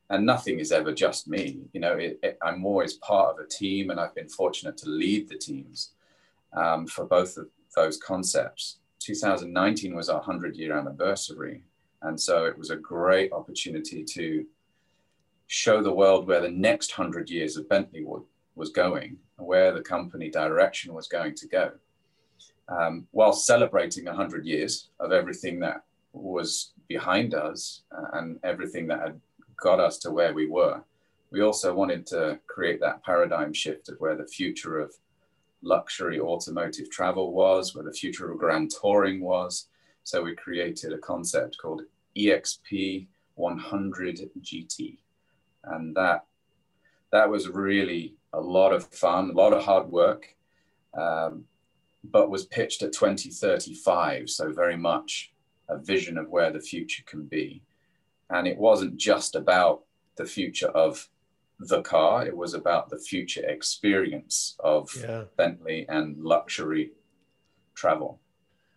and 0.08 0.26
nothing 0.26 0.58
is 0.58 0.72
ever 0.72 0.92
just 0.92 1.28
me. 1.28 1.60
You 1.72 1.80
know, 1.80 1.94
it, 1.94 2.18
it, 2.22 2.38
I'm 2.42 2.64
always 2.64 2.94
part 2.94 3.34
of 3.34 3.44
a 3.44 3.48
team, 3.48 3.90
and 3.90 4.00
I've 4.00 4.14
been 4.14 4.28
fortunate 4.28 4.76
to 4.78 4.88
lead 4.88 5.28
the 5.28 5.38
teams 5.38 5.92
um, 6.52 6.86
for 6.86 7.04
both 7.04 7.36
of 7.36 7.48
those 7.76 7.96
concepts. 7.98 8.78
2019 9.00 9.94
was 9.94 10.08
our 10.08 10.18
100 10.18 10.56
year 10.56 10.76
anniversary. 10.76 11.62
And 12.02 12.20
so 12.20 12.44
it 12.46 12.56
was 12.56 12.70
a 12.70 12.76
great 12.76 13.32
opportunity 13.32 14.04
to 14.04 14.46
show 15.46 15.82
the 15.82 15.92
world 15.92 16.26
where 16.26 16.40
the 16.40 16.50
next 16.50 16.96
100 16.96 17.28
years 17.28 17.56
of 17.56 17.68
Bentley 17.68 18.04
would, 18.04 18.22
was 18.54 18.70
going, 18.70 19.18
where 19.36 19.72
the 19.72 19.82
company 19.82 20.30
direction 20.30 20.94
was 20.94 21.08
going 21.08 21.34
to 21.34 21.48
go, 21.48 21.72
um, 22.70 23.06
while 23.10 23.32
celebrating 23.32 24.04
100 24.04 24.46
years 24.46 24.88
of 25.00 25.12
everything 25.12 25.58
that 25.60 25.82
was 26.12 26.72
behind 26.88 27.34
us 27.34 27.82
uh, 27.96 28.18
and 28.18 28.38
everything 28.42 28.86
that 28.88 29.00
had 29.00 29.20
got 29.56 29.80
us 29.80 29.98
to 29.98 30.10
where 30.10 30.32
we 30.32 30.46
were. 30.46 30.82
We 31.30 31.42
also 31.42 31.74
wanted 31.74 32.06
to 32.08 32.40
create 32.46 32.80
that 32.80 33.04
paradigm 33.04 33.52
shift 33.52 33.88
of 33.88 33.96
where 33.98 34.16
the 34.16 34.26
future 34.26 34.80
of 34.80 34.92
luxury 35.62 36.18
automotive 36.18 36.90
travel 36.90 37.32
was, 37.32 37.74
where 37.74 37.84
the 37.84 37.92
future 37.92 38.30
of 38.30 38.38
grand 38.38 38.72
touring 38.80 39.20
was. 39.20 39.68
So 40.02 40.22
we 40.22 40.34
created 40.34 40.92
a 40.92 40.98
concept 40.98 41.58
called 41.58 41.82
EXP 42.16 43.06
100 43.34 44.30
GT. 44.40 44.98
And 45.64 45.94
that, 45.94 46.24
that 47.12 47.28
was 47.28 47.48
really 47.48 48.14
a 48.32 48.40
lot 48.40 48.72
of 48.72 48.86
fun, 48.88 49.30
a 49.30 49.34
lot 49.34 49.52
of 49.52 49.62
hard 49.62 49.90
work, 49.90 50.34
um, 50.94 51.44
but 52.04 52.30
was 52.30 52.46
pitched 52.46 52.82
at 52.82 52.92
2035. 52.92 54.30
So 54.30 54.52
very 54.52 54.76
much 54.76 55.32
a 55.68 55.78
vision 55.78 56.18
of 56.18 56.28
where 56.28 56.52
the 56.52 56.60
future 56.60 57.02
can 57.06 57.24
be. 57.24 57.62
And 58.30 58.46
it 58.46 58.58
wasn't 58.58 58.96
just 58.96 59.34
about 59.34 59.82
the 60.16 60.24
future 60.24 60.68
of 60.68 61.08
the 61.58 61.82
car. 61.82 62.26
It 62.26 62.36
was 62.36 62.54
about 62.54 62.88
the 62.88 62.98
future 62.98 63.46
experience 63.46 64.56
of 64.60 64.90
yeah. 65.00 65.24
Bentley 65.36 65.86
and 65.88 66.16
luxury 66.18 66.92
travel. 67.74 68.20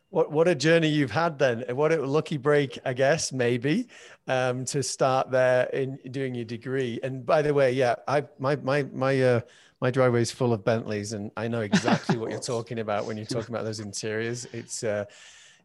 What 0.09 0.31
what 0.31 0.47
a 0.47 0.53
journey 0.53 0.89
you've 0.89 1.09
had 1.09 1.39
then. 1.39 1.63
What 1.69 1.91
a 1.91 2.05
lucky 2.05 2.37
break, 2.37 2.77
I 2.85 2.93
guess, 2.93 3.31
maybe, 3.31 3.87
um, 4.27 4.63
to 4.65 4.83
start 4.83 5.31
there 5.31 5.63
in 5.73 5.97
doing 6.11 6.35
your 6.35 6.45
degree. 6.45 6.99
And 7.01 7.25
by 7.25 7.41
the 7.41 7.51
way, 7.51 7.71
yeah, 7.71 7.95
I 8.07 8.25
my 8.37 8.55
my 8.57 8.83
my 8.83 9.19
uh, 9.19 9.41
my 9.83 9.91
driveway 9.91 10.21
is 10.21 10.31
full 10.31 10.53
of 10.53 10.63
Bentleys, 10.63 11.11
and 11.11 11.29
I 11.35 11.49
know 11.49 11.59
exactly 11.59 12.17
what 12.17 12.31
you're 12.31 12.39
talking 12.53 12.79
about 12.79 13.05
when 13.05 13.17
you're 13.17 13.25
talking 13.25 13.53
about 13.53 13.65
those 13.65 13.81
interiors. 13.81 14.45
It's 14.53 14.81
uh, 14.81 15.03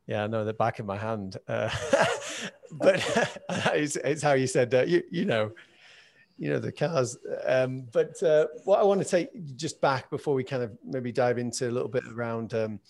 yeah, 0.08 0.24
I 0.24 0.26
know 0.26 0.44
the 0.44 0.52
back 0.52 0.80
of 0.80 0.86
my 0.86 0.96
hand. 0.96 1.36
Uh, 1.46 1.70
but 2.72 2.96
it's, 3.74 3.94
it's, 3.94 4.20
how 4.20 4.32
you 4.32 4.48
said 4.48 4.72
that. 4.72 4.88
You 4.88 5.04
you 5.08 5.24
know, 5.24 5.52
you 6.36 6.50
know 6.50 6.58
the 6.58 6.72
cars. 6.72 7.16
Um, 7.46 7.86
but 7.92 8.20
uh, 8.20 8.48
what 8.64 8.80
I 8.80 8.82
want 8.82 9.00
to 9.00 9.08
take 9.08 9.30
just 9.54 9.80
back 9.80 10.10
before 10.10 10.34
we 10.34 10.42
kind 10.42 10.64
of 10.64 10.76
maybe 10.84 11.12
dive 11.12 11.38
into 11.38 11.68
a 11.68 11.70
little 11.70 11.88
bit 11.88 12.02
around 12.08 12.54
um, 12.54 12.80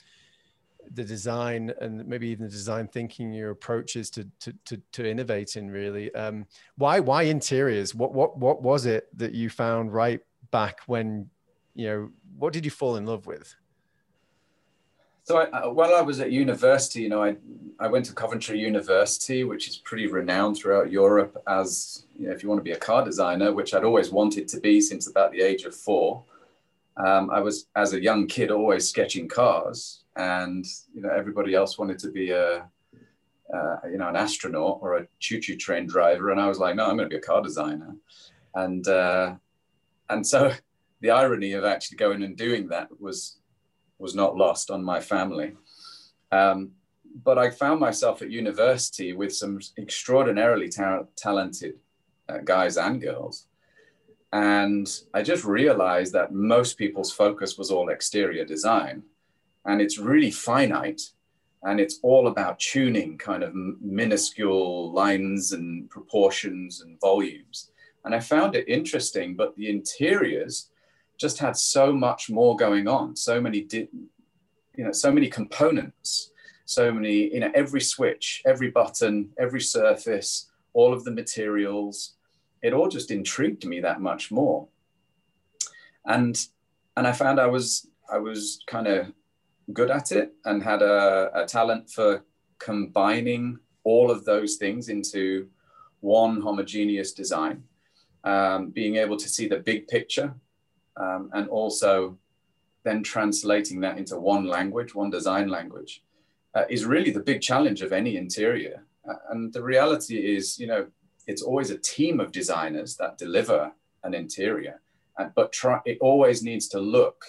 the 0.94 1.04
design 1.04 1.74
and 1.82 2.06
maybe 2.06 2.28
even 2.28 2.46
the 2.46 2.50
design 2.50 2.88
thinking, 2.88 3.34
your 3.34 3.50
approaches 3.50 4.08
to 4.12 4.26
to 4.40 4.54
to, 4.64 4.80
to 4.92 5.06
innovating. 5.06 5.68
Really, 5.68 6.10
um, 6.14 6.46
why 6.78 7.00
why 7.00 7.24
interiors? 7.24 7.94
What 7.94 8.14
what 8.14 8.38
what 8.38 8.62
was 8.62 8.86
it 8.86 9.08
that 9.18 9.34
you 9.34 9.50
found 9.50 9.92
right 9.92 10.22
back 10.50 10.80
when 10.86 11.30
you 11.74 11.86
know? 11.88 12.10
What 12.38 12.52
did 12.52 12.64
you 12.64 12.70
fall 12.70 12.96
in 12.96 13.06
love 13.06 13.26
with? 13.26 13.54
So 15.24 15.36
I, 15.36 15.66
while 15.66 15.94
I 15.94 16.00
was 16.00 16.20
at 16.20 16.32
university, 16.32 17.02
you 17.02 17.10
know, 17.10 17.22
I, 17.22 17.36
I 17.78 17.86
went 17.86 18.06
to 18.06 18.14
Coventry 18.14 18.58
University, 18.58 19.44
which 19.44 19.68
is 19.68 19.76
pretty 19.76 20.06
renowned 20.06 20.56
throughout 20.56 20.90
Europe 20.90 21.36
as, 21.46 22.06
you 22.18 22.28
know, 22.28 22.32
if 22.32 22.42
you 22.42 22.48
want 22.48 22.60
to 22.60 22.64
be 22.64 22.72
a 22.72 22.78
car 22.78 23.04
designer, 23.04 23.52
which 23.52 23.74
I'd 23.74 23.84
always 23.84 24.10
wanted 24.10 24.48
to 24.48 24.58
be 24.58 24.80
since 24.80 25.06
about 25.06 25.32
the 25.32 25.42
age 25.42 25.64
of 25.64 25.74
four. 25.74 26.24
Um, 26.96 27.28
I 27.30 27.40
was, 27.40 27.66
as 27.76 27.92
a 27.92 28.02
young 28.02 28.26
kid, 28.26 28.50
always 28.50 28.88
sketching 28.88 29.28
cars, 29.28 30.02
and 30.16 30.64
you 30.94 31.02
know, 31.02 31.10
everybody 31.10 31.54
else 31.54 31.78
wanted 31.78 31.98
to 31.98 32.10
be 32.10 32.30
a, 32.30 32.66
uh, 33.54 33.76
you 33.84 33.98
know, 33.98 34.08
an 34.08 34.16
astronaut 34.16 34.78
or 34.80 34.96
a 34.96 35.06
choo-choo 35.20 35.56
train 35.56 35.86
driver, 35.86 36.30
and 36.30 36.40
I 36.40 36.48
was 36.48 36.58
like, 36.58 36.74
no, 36.74 36.86
I'm 36.86 36.96
going 36.96 37.08
to 37.10 37.14
be 37.14 37.18
a 37.18 37.20
car 37.20 37.42
designer, 37.42 37.94
and 38.54 38.88
uh, 38.88 39.34
and 40.10 40.26
so 40.26 40.52
the 41.00 41.10
irony 41.10 41.52
of 41.52 41.64
actually 41.64 41.96
going 41.96 42.22
and 42.22 42.36
doing 42.36 42.68
that 42.68 42.88
was 43.00 43.38
was 43.98 44.14
not 44.14 44.36
lost 44.36 44.70
on 44.70 44.82
my 44.84 45.00
family. 45.00 45.52
Um, 46.30 46.72
but 47.24 47.38
I 47.38 47.50
found 47.50 47.80
myself 47.80 48.22
at 48.22 48.30
university 48.30 49.12
with 49.12 49.34
some 49.34 49.58
extraordinarily 49.76 50.68
ta- 50.68 51.04
talented 51.16 51.74
uh, 52.28 52.38
guys 52.44 52.76
and 52.76 53.00
girls. 53.00 53.46
And 54.32 54.88
I 55.14 55.22
just 55.22 55.44
realized 55.44 56.12
that 56.12 56.32
most 56.32 56.76
people's 56.76 57.10
focus 57.10 57.56
was 57.56 57.70
all 57.70 57.88
exterior 57.88 58.44
design. 58.44 59.02
And 59.64 59.80
it's 59.80 59.98
really 59.98 60.30
finite. 60.30 61.00
And 61.62 61.80
it's 61.80 61.98
all 62.02 62.28
about 62.28 62.60
tuning 62.60 63.18
kind 63.18 63.42
of 63.42 63.52
minuscule 63.54 64.92
lines 64.92 65.52
and 65.52 65.90
proportions 65.90 66.82
and 66.82 67.00
volumes. 67.00 67.70
And 68.04 68.14
I 68.14 68.20
found 68.20 68.54
it 68.54 68.68
interesting, 68.68 69.34
but 69.34 69.56
the 69.56 69.68
interiors 69.68 70.70
just 71.18 71.38
had 71.38 71.56
so 71.56 71.92
much 71.92 72.30
more 72.30 72.56
going 72.56 72.86
on, 72.88 73.16
so 73.16 73.40
many, 73.40 73.62
di- 73.62 73.88
you 74.76 74.84
know, 74.84 74.92
so 74.92 75.12
many 75.12 75.28
components 75.28 76.30
so 76.68 76.92
many, 76.92 77.32
you 77.32 77.40
know, 77.40 77.50
every 77.54 77.80
switch, 77.80 78.42
every 78.44 78.70
button, 78.70 79.30
every 79.38 79.60
surface, 79.60 80.50
all 80.74 80.92
of 80.92 81.02
the 81.02 81.10
materials, 81.10 82.16
it 82.62 82.74
all 82.74 82.88
just 82.88 83.10
intrigued 83.10 83.64
me 83.64 83.80
that 83.80 84.02
much 84.02 84.30
more. 84.30 84.68
And 86.04 86.38
and 86.94 87.06
I 87.06 87.12
found 87.12 87.40
I 87.40 87.46
was 87.46 87.88
I 88.12 88.18
was 88.18 88.60
kind 88.66 88.86
of 88.86 89.10
good 89.72 89.90
at 89.90 90.12
it 90.12 90.34
and 90.44 90.62
had 90.62 90.82
a, 90.82 91.30
a 91.34 91.46
talent 91.46 91.88
for 91.88 92.24
combining 92.58 93.58
all 93.84 94.10
of 94.10 94.26
those 94.26 94.56
things 94.56 94.90
into 94.90 95.48
one 96.00 96.38
homogeneous 96.42 97.12
design, 97.12 97.64
um, 98.24 98.70
being 98.70 98.96
able 98.96 99.16
to 99.16 99.28
see 99.28 99.48
the 99.48 99.58
big 99.58 99.88
picture, 99.88 100.34
um, 100.96 101.30
and 101.32 101.48
also 101.48 102.18
then 102.84 103.02
translating 103.02 103.80
that 103.80 103.98
into 103.98 104.18
one 104.18 104.46
language, 104.46 104.94
one 104.94 105.10
design 105.10 105.48
language 105.48 106.02
uh, 106.54 106.64
is 106.68 106.84
really 106.84 107.10
the 107.10 107.20
big 107.20 107.40
challenge 107.40 107.82
of 107.82 107.92
any 107.92 108.16
interior. 108.16 108.84
Uh, 109.08 109.14
and 109.30 109.52
the 109.52 109.62
reality 109.62 110.36
is, 110.36 110.58
you 110.58 110.66
know, 110.66 110.86
it's 111.26 111.42
always 111.42 111.70
a 111.70 111.78
team 111.78 112.20
of 112.20 112.32
designers 112.32 112.96
that 112.96 113.18
deliver 113.18 113.72
an 114.04 114.14
interior, 114.14 114.80
uh, 115.18 115.28
but 115.34 115.52
try, 115.52 115.80
it 115.84 115.98
always 116.00 116.42
needs 116.42 116.68
to 116.68 116.80
look 116.80 117.24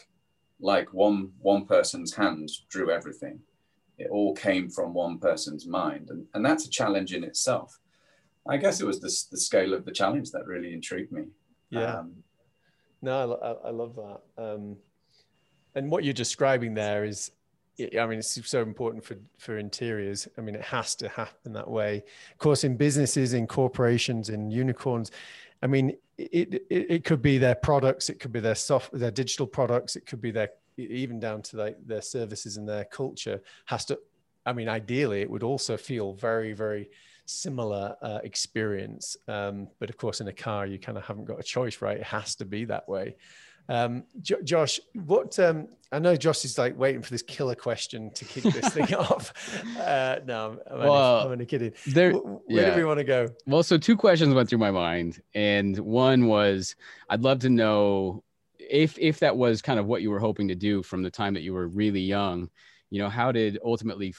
like 0.61 0.93
one 0.93 1.31
one 1.41 1.65
person's 1.65 2.13
hand 2.13 2.49
drew 2.69 2.91
everything. 2.91 3.39
It 3.97 4.09
all 4.09 4.33
came 4.33 4.69
from 4.69 4.93
one 4.93 5.17
person's 5.19 5.65
mind, 5.65 6.09
and, 6.09 6.25
and 6.33 6.45
that's 6.45 6.65
a 6.65 6.69
challenge 6.69 7.13
in 7.13 7.23
itself. 7.23 7.79
I 8.49 8.57
guess 8.57 8.81
it 8.81 8.85
was 8.85 8.99
the, 8.99 9.13
the 9.31 9.39
scale 9.39 9.73
of 9.73 9.85
the 9.85 9.91
challenge 9.91 10.31
that 10.31 10.45
really 10.45 10.73
intrigued 10.73 11.11
me. 11.11 11.25
Yeah. 11.69 11.99
Um, 11.99 12.15
no, 13.01 13.39
I, 13.41 13.67
I, 13.67 13.71
love 13.71 13.95
that. 13.95 14.43
Um, 14.43 14.75
and 15.75 15.89
what 15.89 16.03
you're 16.03 16.13
describing 16.13 16.73
there 16.73 17.05
is 17.05 17.31
I 17.97 18.05
mean, 18.05 18.19
it's 18.19 18.49
so 18.49 18.61
important 18.61 19.03
for 19.03 19.15
for 19.37 19.57
interiors. 19.57 20.27
I 20.37 20.41
mean, 20.41 20.55
it 20.55 20.61
has 20.61 20.95
to 20.95 21.07
happen 21.07 21.53
that 21.53 21.69
way. 21.69 22.03
Of 22.31 22.37
course, 22.37 22.63
in 22.63 22.75
businesses, 22.75 23.33
in 23.33 23.47
corporations, 23.47 24.29
in 24.29 24.51
unicorns, 24.51 25.11
I 25.61 25.67
mean, 25.67 25.97
it, 26.17 26.65
it, 26.69 26.85
it 26.89 27.03
could 27.03 27.21
be 27.21 27.37
their 27.37 27.55
products, 27.55 28.09
it 28.09 28.19
could 28.19 28.31
be 28.31 28.39
their 28.39 28.55
soft, 28.55 28.91
their 28.91 29.11
digital 29.11 29.47
products, 29.47 29.95
it 29.95 30.05
could 30.05 30.21
be 30.21 30.31
their 30.31 30.49
even 30.77 31.19
down 31.19 31.41
to 31.41 31.57
like 31.57 31.77
their 31.85 32.01
services 32.01 32.57
and 32.57 32.67
their 32.67 32.85
culture 32.85 33.41
has 33.65 33.85
to. 33.85 33.99
I 34.45 34.53
mean, 34.53 34.69
ideally, 34.69 35.21
it 35.21 35.29
would 35.29 35.43
also 35.43 35.77
feel 35.77 36.13
very, 36.13 36.53
very 36.53 36.89
similar 37.29 37.95
uh, 38.01 38.19
experience. 38.23 39.15
Um, 39.27 39.67
but 39.79 39.89
of 39.89 39.97
course, 39.97 40.21
in 40.21 40.27
a 40.27 40.33
car, 40.33 40.65
you 40.65 40.79
kind 40.79 40.97
of 40.97 41.05
haven't 41.05 41.25
got 41.25 41.39
a 41.39 41.43
choice, 41.43 41.81
right? 41.81 41.97
It 41.97 42.03
has 42.03 42.35
to 42.35 42.45
be 42.45 42.65
that 42.65 42.87
way. 42.87 43.15
Um, 43.69 44.03
J- 44.21 44.41
Josh, 44.43 44.79
what 44.95 45.37
um, 45.39 45.67
I 45.91 45.99
know, 45.99 46.15
Josh 46.15 46.43
is 46.43 46.57
like 46.57 46.77
waiting 46.77 47.01
for 47.01 47.11
this 47.11 47.21
killer 47.21 47.55
question 47.55 48.11
to 48.11 48.25
kick 48.25 48.43
this 48.43 48.73
thing 48.73 48.93
off. 48.95 49.33
Uh, 49.79 50.19
no, 50.25 50.59
I'm, 50.69 50.79
well, 50.79 50.93
only, 50.93 51.25
I'm 51.25 51.31
only 51.31 51.45
kidding. 51.45 51.73
There, 51.85 52.13
where 52.13 52.39
yeah. 52.47 52.71
do 52.71 52.77
we 52.77 52.85
want 52.85 52.97
to 52.97 53.03
go? 53.03 53.29
Well, 53.45 53.63
so 53.63 53.77
two 53.77 53.95
questions 53.95 54.33
went 54.33 54.49
through 54.49 54.57
my 54.57 54.71
mind, 54.71 55.21
and 55.35 55.77
one 55.79 56.25
was, 56.25 56.75
I'd 57.09 57.21
love 57.21 57.39
to 57.39 57.49
know 57.49 58.23
if 58.57 58.97
if 58.99 59.19
that 59.19 59.35
was 59.35 59.61
kind 59.61 59.79
of 59.79 59.87
what 59.87 60.01
you 60.01 60.11
were 60.11 60.19
hoping 60.19 60.47
to 60.47 60.55
do 60.55 60.83
from 60.83 61.01
the 61.01 61.09
time 61.11 61.33
that 61.35 61.41
you 61.41 61.53
were 61.53 61.67
really 61.67 62.01
young. 62.01 62.49
You 62.91 63.03
know, 63.03 63.09
how 63.09 63.31
did 63.31 63.59
ultimately, 63.63 64.15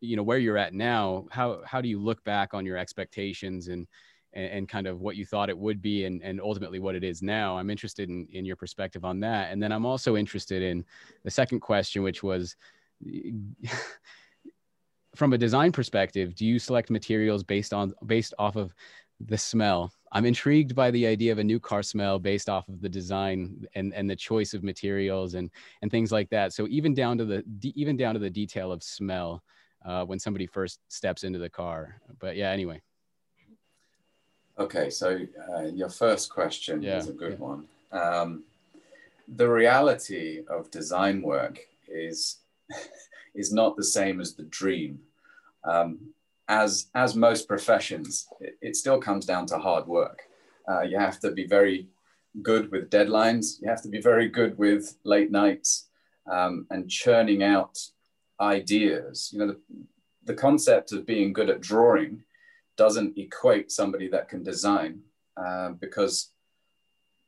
you 0.00 0.16
know, 0.16 0.22
where 0.22 0.38
you're 0.38 0.58
at 0.58 0.74
now? 0.74 1.26
How 1.30 1.62
how 1.64 1.80
do 1.80 1.88
you 1.88 2.00
look 2.00 2.22
back 2.24 2.54
on 2.54 2.66
your 2.66 2.76
expectations 2.76 3.68
and 3.68 3.86
and, 4.34 4.46
and, 4.46 4.68
kind 4.68 4.86
of 4.86 5.00
what 5.00 5.16
you 5.16 5.24
thought 5.24 5.48
it 5.48 5.56
would 5.56 5.80
be 5.80 6.04
and, 6.04 6.22
and 6.22 6.38
ultimately 6.38 6.78
what 6.78 6.94
it 6.94 7.02
is 7.02 7.22
now. 7.22 7.56
I'm 7.56 7.70
interested 7.70 8.10
in, 8.10 8.28
in 8.30 8.44
your 8.44 8.56
perspective 8.56 9.02
on 9.02 9.20
that. 9.20 9.50
And 9.50 9.62
then 9.62 9.72
I'm 9.72 9.86
also 9.86 10.18
interested 10.18 10.62
in 10.62 10.84
the 11.24 11.30
second 11.30 11.60
question, 11.60 12.02
which 12.02 12.22
was 12.22 12.54
from 15.14 15.32
a 15.32 15.38
design 15.38 15.72
perspective, 15.72 16.34
do 16.34 16.44
you 16.44 16.58
select 16.58 16.90
materials 16.90 17.42
based 17.42 17.72
on 17.72 17.94
based 18.06 18.34
off 18.38 18.56
of 18.56 18.74
the 19.20 19.38
smell? 19.38 19.92
I'm 20.12 20.24
intrigued 20.24 20.74
by 20.74 20.90
the 20.90 21.06
idea 21.06 21.32
of 21.32 21.38
a 21.38 21.44
new 21.44 21.58
car 21.58 21.82
smell 21.82 22.18
based 22.18 22.48
off 22.48 22.68
of 22.68 22.80
the 22.80 22.88
design 22.88 23.66
and, 23.74 23.92
and 23.94 24.08
the 24.08 24.16
choice 24.16 24.54
of 24.54 24.62
materials 24.62 25.34
and, 25.34 25.50
and 25.82 25.90
things 25.90 26.12
like 26.12 26.30
that. 26.30 26.52
So 26.52 26.66
even 26.68 26.94
down 26.94 27.18
to 27.18 27.24
the 27.24 27.42
even 27.74 27.96
down 27.96 28.14
to 28.14 28.20
the 28.20 28.30
detail 28.30 28.72
of 28.72 28.82
smell 28.82 29.42
uh, 29.84 30.04
when 30.04 30.18
somebody 30.18 30.46
first 30.46 30.80
steps 30.88 31.24
into 31.24 31.38
the 31.38 31.50
car. 31.50 32.00
But 32.18 32.36
yeah, 32.36 32.50
anyway. 32.50 32.80
Okay, 34.58 34.90
so 34.90 35.20
uh, 35.54 35.66
your 35.66 35.88
first 35.88 36.30
question 36.30 36.82
yeah, 36.82 36.96
is 36.96 37.08
a 37.08 37.12
good 37.12 37.38
yeah. 37.38 37.46
one. 37.46 37.64
Um, 37.92 38.44
the 39.36 39.48
reality 39.48 40.42
of 40.48 40.70
design 40.70 41.22
work 41.22 41.60
is 41.86 42.38
is 43.34 43.52
not 43.52 43.76
the 43.76 43.84
same 43.84 44.20
as 44.20 44.34
the 44.34 44.44
dream. 44.44 44.98
Um, 45.64 45.98
as 46.48 46.86
as 46.94 47.14
most 47.14 47.46
professions, 47.46 48.26
it, 48.40 48.58
it, 48.60 48.76
still 48.76 48.98
comes 48.98 49.26
down 49.26 49.46
to 49.46 49.58
hard 49.58 49.86
work. 49.86 50.22
Uh, 50.68 50.80
you 50.80 50.98
have 50.98 51.20
to 51.20 51.30
be 51.30 51.46
very 51.46 51.88
good 52.42 52.70
with 52.72 52.90
deadlines. 52.90 53.60
You 53.60 53.68
have 53.68 53.82
to 53.82 53.88
be 53.88 54.00
very 54.00 54.28
good 54.28 54.58
with 54.58 54.96
late 55.04 55.30
nights 55.30 55.88
um, 56.30 56.66
and 56.70 56.90
churning 56.90 57.42
out 57.42 57.78
ideas. 58.40 59.30
You 59.32 59.40
know, 59.40 59.46
the, 59.48 59.60
the 60.24 60.34
concept 60.34 60.92
of 60.92 61.06
being 61.06 61.32
good 61.32 61.50
at 61.50 61.60
drawing 61.60 62.22
doesn't 62.76 63.18
equate 63.18 63.72
somebody 63.72 64.08
that 64.08 64.28
can 64.28 64.42
design 64.42 65.00
uh, 65.36 65.70
because 65.70 66.32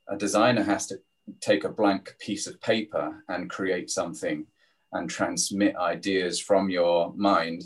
a 0.08 0.16
designer 0.16 0.62
has 0.62 0.86
to 0.86 1.00
take 1.40 1.64
a 1.64 1.68
blank 1.68 2.14
piece 2.18 2.46
of 2.46 2.60
paper 2.60 3.22
and 3.28 3.50
create 3.50 3.90
something 3.90 4.46
and 4.92 5.08
transmit 5.08 5.76
ideas 5.76 6.40
from 6.40 6.68
your 6.68 7.12
mind 7.16 7.62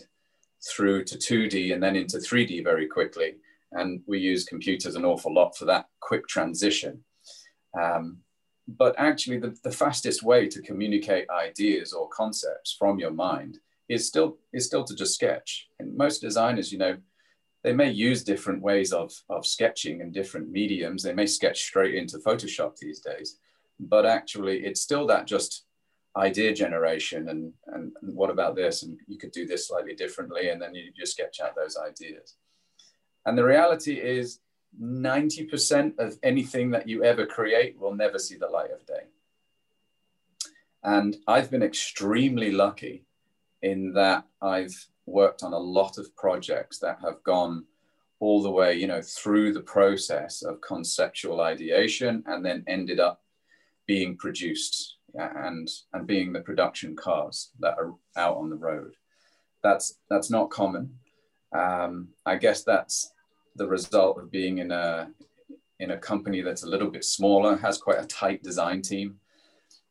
through 0.71 1.05
to 1.05 1.17
2D 1.17 1.73
and 1.73 1.83
then 1.83 1.97
into 1.97 2.19
3D 2.19 2.63
very 2.63 2.87
quickly. 2.87 3.35
And 3.73 4.03
we 4.07 4.19
use 4.19 4.45
computers 4.45 4.95
an 4.95 5.05
awful 5.05 5.33
lot 5.35 5.57
for 5.57 5.65
that 5.67 5.87
quick 6.01 6.27
transition. 6.29 7.03
Um, 7.81 8.19
but 8.67 8.95
actually, 8.99 9.39
the, 9.39 9.57
the 9.63 9.71
fastest 9.71 10.23
way 10.23 10.49
to 10.49 10.63
communicate 10.63 11.29
ideas 11.31 11.93
or 11.93 12.09
concepts 12.09 12.75
from 12.79 12.99
your 12.99 13.11
mind 13.11 13.59
is 13.89 14.09
still 14.09 14.39
is 14.53 14.67
still 14.67 14.85
to 14.85 14.95
just 14.95 15.15
sketch. 15.15 15.69
And 15.79 15.97
most 15.97 16.21
designers, 16.21 16.73
you 16.73 16.79
know, 16.79 16.97
they 17.63 17.73
may 17.73 17.91
use 17.91 18.23
different 18.23 18.63
ways 18.63 18.93
of, 18.93 19.13
of 19.31 19.47
sketching 19.47 20.03
and 20.03 20.13
different 20.13 20.51
mediums. 20.51 21.03
They 21.03 21.15
may 21.15 21.27
sketch 21.27 21.63
straight 21.63 21.95
into 21.95 22.19
Photoshop 22.19 22.77
these 22.77 23.01
days, 23.01 23.39
but 23.81 24.05
actually 24.05 24.65
it's 24.65 24.83
still 24.83 25.07
that 25.09 25.27
just 25.27 25.65
idea 26.17 26.55
generation 26.55 27.29
and, 27.31 27.53
and, 27.67 27.93
what 28.03 28.31
about 28.31 28.55
this? 28.55 28.83
And 28.83 28.97
you 29.09 29.19
could 29.19 29.33
do 29.33 29.47
this 29.47 29.69
slightly 29.69 29.95
differently. 29.95 30.51
And 30.51 30.63
then 30.63 30.75
you 30.75 30.93
just 30.97 31.13
sketch 31.13 31.41
out 31.41 31.57
those 31.57 31.77
ideas. 31.77 32.37
And 33.27 33.37
the 33.37 33.45
reality 33.45 33.95
is 33.95 34.39
90% 34.81 35.99
of 35.99 36.19
anything 36.23 36.71
that 36.71 36.89
you 36.89 37.05
ever 37.05 37.27
create 37.27 37.79
will 37.79 37.95
never 37.95 38.19
see 38.19 38.37
the 38.37 38.49
light 38.49 38.71
of 38.71 38.87
day. 38.87 39.05
And 40.83 41.17
I've 41.27 41.51
been 41.51 41.63
extremely 41.63 42.51
lucky 42.51 43.07
in 43.63 43.93
that 43.95 44.25
I've 44.43 44.75
worked 45.07 45.43
on 45.43 45.53
a 45.53 45.59
lot 45.59 45.99
of 45.99 46.15
projects 46.17 46.79
that 46.81 46.99
have 47.03 47.23
gone 47.25 47.65
all 48.21 48.43
the 48.43 48.51
way, 48.51 48.75
you 48.75 48.87
know, 48.87 49.03
through 49.03 49.53
the 49.53 49.63
process 49.63 50.43
of 50.43 50.61
conceptual 50.61 51.41
ideation 51.41 52.23
and 52.27 52.45
then 52.45 52.65
ended 52.67 53.01
up 53.01 53.23
being 53.87 54.17
produced 54.17 54.97
and 55.15 55.69
and 55.93 56.07
being 56.07 56.33
the 56.33 56.41
production 56.41 56.97
cars 56.97 57.51
that 57.61 57.77
are 57.79 57.95
out 58.17 58.37
on 58.37 58.51
the 58.51 58.57
road. 58.57 58.95
That's 59.63 59.99
that's 60.11 60.31
not 60.31 60.51
common. 60.51 60.99
Um, 61.53 62.09
I 62.27 62.37
guess 62.37 62.65
that's 62.65 63.13
the 63.57 63.67
result 63.67 64.19
of 64.19 64.31
being 64.31 64.59
in 64.59 64.71
a 64.71 65.11
in 65.81 65.91
a 65.91 65.99
company 65.99 66.41
that's 66.41 66.63
a 66.63 66.69
little 66.69 66.91
bit 66.91 67.05
smaller, 67.05 67.57
has 67.57 67.79
quite 67.79 68.01
a 68.01 68.07
tight 68.07 68.43
design 68.43 68.81
team. 68.81 69.17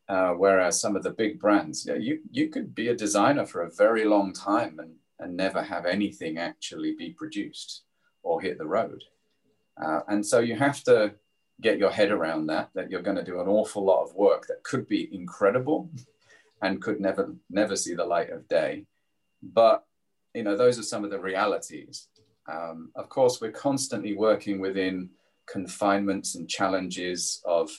Uh, 0.10 0.32
whereas 0.32 0.80
some 0.80 0.96
of 0.96 1.04
the 1.04 1.12
big 1.12 1.40
brands, 1.40 1.86
yeah, 1.86 1.96
you 1.96 2.20
you 2.32 2.50
could 2.50 2.76
be 2.76 2.90
a 2.90 2.96
designer 2.96 3.46
for 3.46 3.62
a 3.62 3.72
very 3.72 4.06
long 4.06 4.34
time 4.34 4.80
and 4.80 4.96
and 5.20 5.36
never 5.38 5.62
have 5.62 5.86
anything 5.86 6.38
actually 6.38 6.96
be 6.96 7.12
produced 7.12 7.84
or 8.24 8.42
hit 8.42 8.58
the 8.58 8.66
road. 8.66 9.04
Uh, 9.82 10.02
and 10.08 10.26
so 10.26 10.40
you 10.40 10.56
have 10.56 10.84
to 10.84 11.14
get 11.62 11.78
your 11.78 11.92
head 11.92 12.12
around 12.12 12.48
that, 12.48 12.70
that 12.74 12.90
you're 12.92 13.02
going 13.02 13.18
to 13.18 13.24
do 13.24 13.40
an 13.40 13.48
awful 13.48 13.84
lot 13.84 14.04
of 14.04 14.14
work 14.16 14.48
that 14.48 14.64
could 14.64 14.88
be 14.88 15.14
incredible 15.14 15.90
and 16.62 16.82
could 16.82 17.00
never, 17.00 17.34
never 17.50 17.76
see 17.76 17.94
the 17.94 18.06
light 18.06 18.30
of 18.30 18.48
day. 18.48 18.86
But 19.42 19.86
you 20.34 20.44
know, 20.44 20.58
those 20.58 20.80
are 20.80 20.84
some 20.84 21.04
of 21.04 21.12
the 21.12 21.20
realities. 21.20 22.08
Um, 22.52 22.92
of 22.96 23.10
course, 23.10 23.40
we're 23.40 23.52
constantly 23.52 24.16
working 24.16 24.60
within 24.60 25.10
confinements 25.48 26.36
and 26.36 26.50
challenges 26.50 27.42
of 27.46 27.70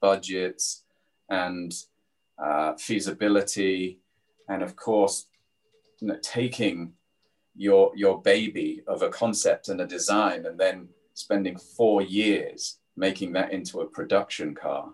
budgets 0.00 0.84
and 1.28 1.72
uh, 2.42 2.74
feasibility, 2.74 4.00
and 4.48 4.62
of 4.62 4.76
course, 4.76 5.26
you 6.00 6.08
know, 6.08 6.18
taking 6.22 6.92
your 7.56 7.92
your 7.94 8.20
baby 8.20 8.82
of 8.86 9.02
a 9.02 9.08
concept 9.08 9.68
and 9.68 9.80
a 9.80 9.86
design, 9.86 10.46
and 10.46 10.58
then 10.58 10.88
spending 11.14 11.56
four 11.56 12.02
years 12.02 12.78
making 12.96 13.32
that 13.32 13.52
into 13.52 13.80
a 13.80 13.86
production 13.86 14.54
car 14.54 14.92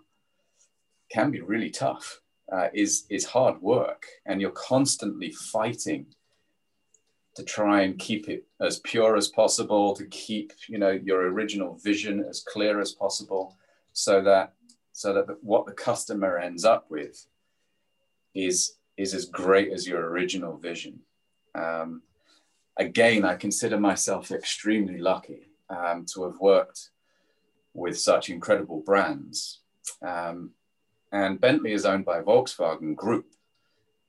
can 1.10 1.30
be 1.30 1.40
really 1.40 1.70
tough. 1.70 2.20
Uh, 2.52 2.68
is 2.74 3.06
is 3.08 3.24
hard 3.24 3.62
work, 3.62 4.06
and 4.26 4.40
you're 4.40 4.50
constantly 4.50 5.30
fighting 5.30 6.06
to 7.36 7.44
try 7.44 7.82
and 7.82 7.98
keep 7.98 8.28
it 8.28 8.44
as 8.60 8.80
pure 8.80 9.16
as 9.16 9.28
possible, 9.28 9.94
to 9.94 10.06
keep 10.06 10.52
you 10.68 10.78
know 10.78 10.90
your 10.90 11.22
original 11.28 11.76
vision 11.76 12.24
as 12.28 12.42
clear 12.42 12.80
as 12.80 12.92
possible, 12.92 13.56
so 13.92 14.22
that 14.22 14.54
so 14.92 15.12
that 15.14 15.26
what 15.42 15.66
the 15.66 15.72
customer 15.72 16.38
ends 16.38 16.64
up 16.64 16.90
with 16.90 17.26
is 18.34 18.76
is 18.96 19.14
as 19.14 19.24
great 19.26 19.72
as 19.72 19.86
your 19.86 20.08
original 20.10 20.56
vision. 20.56 21.00
Um, 21.54 22.02
again, 22.76 23.24
I 23.24 23.36
consider 23.36 23.78
myself 23.78 24.30
extremely 24.30 24.98
lucky 24.98 25.50
um, 25.68 26.04
to 26.12 26.24
have 26.24 26.38
worked 26.40 26.90
with 27.72 27.98
such 27.98 28.28
incredible 28.28 28.80
brands. 28.80 29.60
Um, 30.02 30.50
and 31.12 31.40
Bentley 31.40 31.72
is 31.72 31.84
owned 31.84 32.04
by 32.04 32.20
Volkswagen 32.20 32.94
Group. 32.94 33.26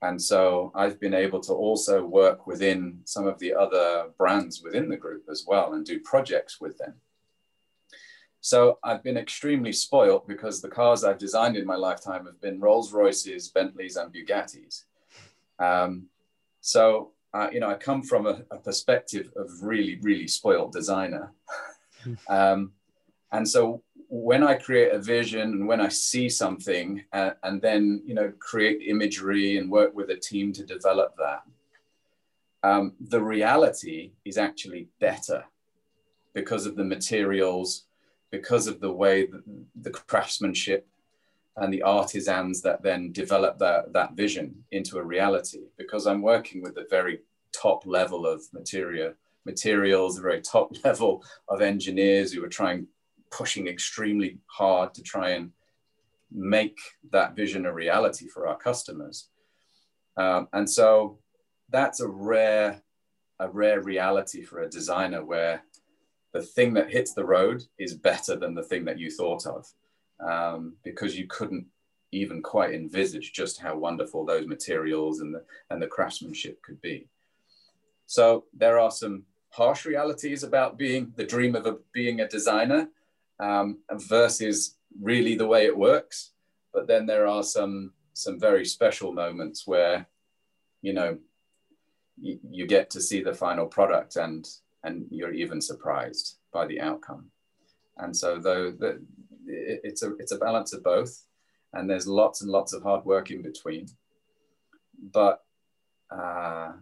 And 0.01 0.20
so 0.20 0.72
I've 0.74 1.00
been 1.00 1.13
able 1.13 1.39
to 1.41 1.53
also 1.53 2.03
work 2.03 2.48
within 2.48 3.00
some 3.05 3.27
of 3.27 3.38
the 3.39 3.53
other 3.53 4.10
brands 4.17 4.62
within 4.63 4.89
the 4.89 4.98
group 4.98 5.25
as 5.29 5.46
well 5.48 5.74
and 5.74 5.86
do 5.86 6.00
projects 6.00 6.60
with 6.60 6.77
them. 6.79 6.96
So 8.39 8.79
I've 8.84 9.03
been 9.03 9.17
extremely 9.17 9.72
spoilt 9.72 10.27
because 10.27 10.60
the 10.60 10.70
cars 10.70 11.03
I've 11.03 11.20
designed 11.20 11.55
in 11.55 11.67
my 11.67 11.75
lifetime 11.75 12.25
have 12.25 12.41
been 12.41 12.60
Rolls 12.60 12.91
Royces, 12.91 13.50
Bentleys, 13.50 13.98
and 13.98 14.12
Bugattis. 14.12 14.86
Um, 15.60 16.08
so, 16.60 17.12
uh, 17.36 17.50
you 17.51 17.60
know, 17.60 17.70
I 17.70 17.75
come 17.75 18.01
from 18.01 18.25
a, 18.25 18.41
a, 18.50 18.58
perspective 18.58 19.31
of 19.36 19.48
really, 19.62 20.00
really 20.01 20.27
spoiled 20.27 20.72
designer. 20.72 21.31
um, 22.27 22.72
and 23.31 23.48
so 23.48 23.84
when 24.13 24.44
I 24.44 24.56
create 24.56 24.91
a 24.91 25.00
vision 25.00 25.53
and 25.53 25.65
when 25.65 25.80
I 25.80 25.88
see 25.88 26.27
something 26.27 27.01
uh, 27.13 27.32
and 27.44 27.62
then 27.62 28.03
you 28.06 28.13
know 28.13 28.34
create 28.39 28.82
imagery 28.86 29.58
and 29.58 29.72
work 29.72 29.96
with 29.96 30.10
a 30.10 30.18
team 30.18 30.51
to 30.53 30.65
develop 30.65 31.15
that, 31.18 31.44
um, 32.62 32.91
the 33.00 33.22
reality 33.22 34.12
is 34.25 34.38
actually 34.38 34.89
better 35.00 35.46
because 36.34 36.65
of 36.65 36.75
the 36.75 36.84
materials, 36.84 37.86
because 38.32 38.68
of 38.68 38.82
the 38.82 38.91
way 38.91 39.30
the, 39.82 39.89
craftsmanship 39.89 40.86
and 41.56 41.74
the 41.74 41.82
artisans 41.82 42.62
that 42.62 42.84
then 42.84 43.13
develop 43.13 43.60
that, 43.60 43.94
that 43.94 44.13
vision 44.13 44.53
into 44.72 44.98
a 44.98 45.03
reality. 45.03 45.62
Because 45.77 46.06
I'm 46.06 46.22
working 46.22 46.62
with 46.62 46.75
the 46.75 46.88
very 46.89 47.22
top 47.53 47.86
level 47.86 48.27
of 48.27 48.44
material 48.51 49.13
materials, 49.46 50.18
the 50.18 50.22
very 50.22 50.41
top 50.41 50.72
level 50.84 51.24
of 51.48 51.62
engineers 51.62 52.34
who 52.34 52.44
are 52.44 52.50
trying 52.50 52.88
pushing 53.32 53.68
extremely 53.68 54.38
hard 54.48 54.94
to 54.94 55.02
try 55.02 55.32
and 55.32 55.52
make 56.32 56.80
that 57.12 57.36
vision 57.36 57.66
a 57.66 57.74
reality 57.74 58.28
for 58.28 58.48
our 58.48 58.58
customers. 58.58 59.30
Um, 60.18 60.48
and 60.54 60.70
so 60.70 61.20
that's 61.70 62.00
a 62.00 62.08
rare, 62.08 62.82
a 63.40 63.50
rare 63.50 63.82
reality 63.82 64.44
for 64.44 64.62
a 64.62 64.70
designer 64.70 65.24
where 65.24 65.64
the 66.34 66.42
thing 66.42 66.74
that 66.75 66.92
hits 66.92 67.14
the 67.14 67.25
road 67.25 67.64
is 67.77 67.94
better 67.94 68.36
than 68.36 68.55
the 68.55 68.64
thing 68.64 68.86
that 68.86 69.00
you 69.00 69.12
thought 69.12 69.46
of 69.46 69.66
um, 70.25 70.75
because 70.84 71.18
you 71.18 71.27
couldn't 71.27 71.66
even 72.12 72.42
quite 72.42 72.74
envisage 72.74 73.34
just 73.34 73.60
how 73.60 73.77
wonderful 73.77 74.25
those 74.25 74.48
materials 74.48 75.22
and 75.22 75.34
the, 75.34 75.44
and 75.70 75.82
the 75.82 75.88
craftsmanship 75.88 76.62
could 76.62 76.79
be. 76.82 77.08
So 78.05 78.46
there 78.53 78.79
are 78.79 78.92
some 78.92 79.24
harsh 79.50 79.86
realities 79.86 80.44
about 80.44 80.77
being 80.77 81.14
the 81.16 81.25
dream 81.25 81.55
of 81.55 81.66
a, 81.66 81.77
being 81.94 82.22
a 82.22 82.27
designer 82.27 82.90
um, 83.42 83.80
versus 83.92 84.77
really 85.01 85.36
the 85.36 85.48
way 85.48 85.66
it 85.66 85.77
works. 85.77 86.32
But 86.74 86.88
then 86.88 87.06
there 87.06 87.27
are 87.27 87.44
some 87.44 87.92
some 88.14 88.40
very 88.40 88.66
special 88.66 89.14
moments 89.14 89.66
where, 89.66 90.06
you 90.82 90.94
know, 90.94 91.18
you, 92.20 92.40
you 92.44 92.68
get 92.68 92.90
to 92.92 93.01
see 93.01 93.24
the 93.24 93.34
final 93.34 93.66
product 93.66 94.16
and 94.16 94.48
and 94.84 95.06
you're 95.10 95.34
even 95.34 95.62
surprised 95.62 96.38
by 96.54 96.66
the 96.68 96.80
outcome. 96.80 97.32
And 97.98 98.16
so 98.16 98.40
though 98.40 98.72
the, 98.72 99.01
it's 99.48 100.04
a 100.04 100.16
it's 100.18 100.32
a 100.32 100.38
balance 100.38 100.74
of 100.74 100.84
both, 100.84 101.25
and 101.74 101.90
there's 101.90 102.08
lots 102.08 102.42
and 102.42 102.51
lots 102.51 102.74
of 102.74 102.84
hard 102.84 103.04
work 103.06 103.32
in 103.32 103.42
between. 103.42 103.88
But 105.14 105.44
uh, 106.10 106.74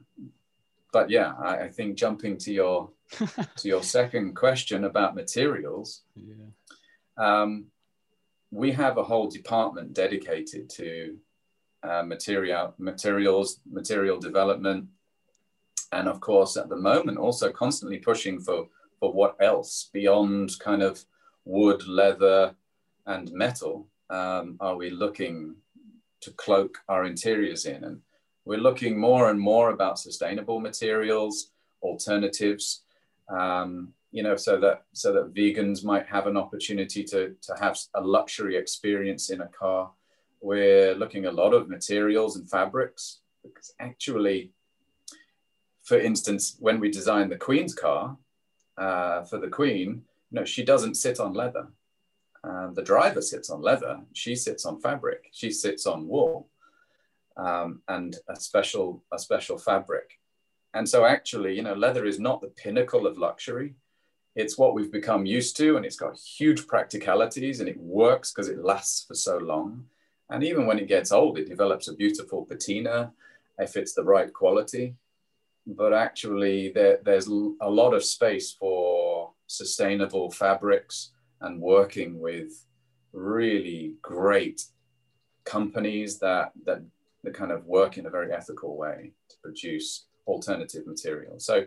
but 0.91 1.09
yeah, 1.09 1.33
I, 1.41 1.63
I 1.63 1.69
think 1.69 1.97
jumping 1.97 2.37
to 2.39 2.53
your 2.53 2.89
to 3.19 3.67
your 3.67 3.83
second 3.83 4.35
question 4.35 4.83
about 4.85 5.15
materials, 5.15 6.03
yeah. 6.15 6.45
um, 7.17 7.65
we 8.51 8.71
have 8.71 8.97
a 8.97 9.03
whole 9.03 9.29
department 9.29 9.93
dedicated 9.93 10.69
to 10.71 11.17
uh, 11.83 12.03
material 12.03 12.73
materials, 12.77 13.59
material 13.69 14.19
development, 14.19 14.87
and 15.91 16.07
of 16.07 16.19
course, 16.19 16.57
at 16.57 16.69
the 16.69 16.75
moment, 16.75 17.17
also 17.17 17.51
constantly 17.51 17.97
pushing 17.97 18.39
for 18.39 18.67
for 18.99 19.13
what 19.13 19.35
else 19.39 19.89
beyond 19.93 20.51
kind 20.59 20.83
of 20.83 21.03
wood, 21.45 21.87
leather, 21.87 22.53
and 23.05 23.31
metal 23.31 23.87
um, 24.09 24.57
are 24.59 24.75
we 24.75 24.89
looking 24.89 25.55
to 26.21 26.31
cloak 26.31 26.77
our 26.87 27.05
interiors 27.05 27.65
in? 27.65 27.83
And 27.83 28.01
we're 28.49 28.57
looking 28.57 28.99
more 28.99 29.29
and 29.29 29.39
more 29.39 29.69
about 29.69 29.99
sustainable 29.99 30.59
materials, 30.59 31.51
alternatives, 31.83 32.81
um, 33.29 33.93
you 34.11 34.23
know, 34.23 34.35
so 34.35 34.59
that 34.59 34.85
so 34.91 35.13
that 35.13 35.35
vegans 35.35 35.85
might 35.85 36.07
have 36.07 36.25
an 36.25 36.35
opportunity 36.35 37.03
to 37.03 37.35
to 37.43 37.53
have 37.59 37.77
a 37.93 38.01
luxury 38.01 38.55
experience 38.57 39.29
in 39.29 39.41
a 39.41 39.47
car. 39.49 39.91
We're 40.41 40.95
looking 40.95 41.27
a 41.27 41.31
lot 41.31 41.53
of 41.53 41.69
materials 41.69 42.37
and 42.37 42.49
fabrics 42.49 43.19
because 43.43 43.71
actually, 43.79 44.51
for 45.83 45.99
instance, 45.99 46.57
when 46.59 46.79
we 46.79 46.89
designed 46.89 47.31
the 47.31 47.45
Queen's 47.45 47.75
car 47.75 48.17
uh, 48.79 49.25
for 49.25 49.37
the 49.37 49.53
Queen, 49.59 50.01
you 50.31 50.39
know, 50.39 50.45
she 50.45 50.63
doesn't 50.63 50.95
sit 50.95 51.19
on 51.19 51.33
leather. 51.35 51.67
Um, 52.43 52.73
the 52.73 52.89
driver 52.91 53.21
sits 53.21 53.51
on 53.51 53.61
leather. 53.61 53.99
She 54.13 54.35
sits 54.35 54.65
on 54.65 54.81
fabric. 54.81 55.29
She 55.31 55.51
sits 55.51 55.85
on 55.85 56.07
wool 56.07 56.49
um, 57.39 57.81
and 57.87 58.17
a 58.27 58.35
special 58.35 59.03
a 59.13 59.19
special 59.19 59.57
fabric. 59.57 60.19
And 60.73 60.87
so 60.87 61.05
actually, 61.05 61.55
you 61.55 61.63
know, 61.63 61.73
leather 61.73 62.05
is 62.05 62.19
not 62.19 62.41
the 62.41 62.49
pinnacle 62.49 63.07
of 63.07 63.17
luxury. 63.17 63.75
It's 64.35 64.57
what 64.57 64.75
we've 64.75 64.91
become 64.91 65.25
used 65.25 65.57
to, 65.57 65.77
and 65.77 65.85
it's 65.85 65.95
got 65.95 66.17
huge 66.17 66.67
practicalities 66.67 67.59
and 67.59 67.67
it 67.67 67.79
works 67.79 68.31
because 68.31 68.49
it 68.49 68.63
lasts 68.63 69.05
for 69.05 69.15
so 69.15 69.37
long. 69.37 69.85
And 70.29 70.43
even 70.43 70.67
when 70.67 70.77
it 70.77 70.87
gets 70.87 71.11
old, 71.11 71.39
it 71.39 71.49
develops 71.49 71.87
a 71.87 71.95
beautiful 71.95 72.45
patina 72.45 73.11
if 73.57 73.75
it's 73.75 73.93
the 73.93 74.03
right 74.03 74.31
quality. 74.31 74.95
But 75.65 75.93
actually, 75.93 76.71
there, 76.71 76.99
there's 77.03 77.27
a 77.27 77.69
lot 77.69 77.93
of 77.93 78.03
space 78.03 78.51
for 78.51 79.33
sustainable 79.47 80.29
fabrics 80.29 81.11
and 81.41 81.59
working 81.59 82.19
with 82.19 82.65
really 83.11 83.95
great 84.01 84.61
companies 85.45 86.19
that, 86.19 86.51
that, 86.65 86.83
that 87.23 87.33
kind 87.33 87.51
of 87.51 87.65
work 87.65 87.97
in 87.97 88.05
a 88.05 88.09
very 88.09 88.31
ethical 88.31 88.77
way 88.77 89.11
to 89.29 89.35
produce 89.41 90.05
alternative 90.27 90.85
material. 90.87 91.39
So 91.39 91.65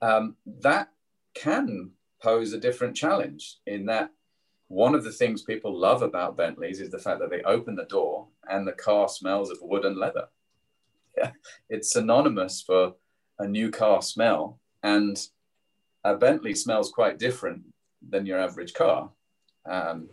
um, 0.00 0.36
that 0.60 0.90
can 1.34 1.90
pose 2.22 2.52
a 2.52 2.58
different 2.58 2.96
challenge 2.96 3.58
in 3.66 3.86
that 3.86 4.10
one 4.68 4.94
of 4.94 5.02
the 5.02 5.12
things 5.12 5.42
people 5.42 5.78
love 5.78 6.02
about 6.02 6.36
Bentleys 6.36 6.80
is 6.80 6.90
the 6.90 6.98
fact 6.98 7.20
that 7.20 7.30
they 7.30 7.42
open 7.42 7.74
the 7.74 7.84
door 7.84 8.26
and 8.48 8.66
the 8.66 8.72
car 8.72 9.08
smells 9.08 9.50
of 9.50 9.58
wood 9.62 9.84
and 9.84 9.96
leather. 9.96 10.28
Yeah, 11.16 11.32
it's 11.70 11.92
synonymous 11.92 12.62
for 12.62 12.94
a 13.38 13.46
new 13.46 13.70
car 13.70 14.02
smell, 14.02 14.58
and 14.82 15.18
a 16.04 16.16
Bentley 16.16 16.54
smells 16.54 16.90
quite 16.90 17.18
different 17.18 17.62
than 18.06 18.26
your 18.26 18.38
average 18.38 18.74
car 18.74 19.10
um, 19.68 20.08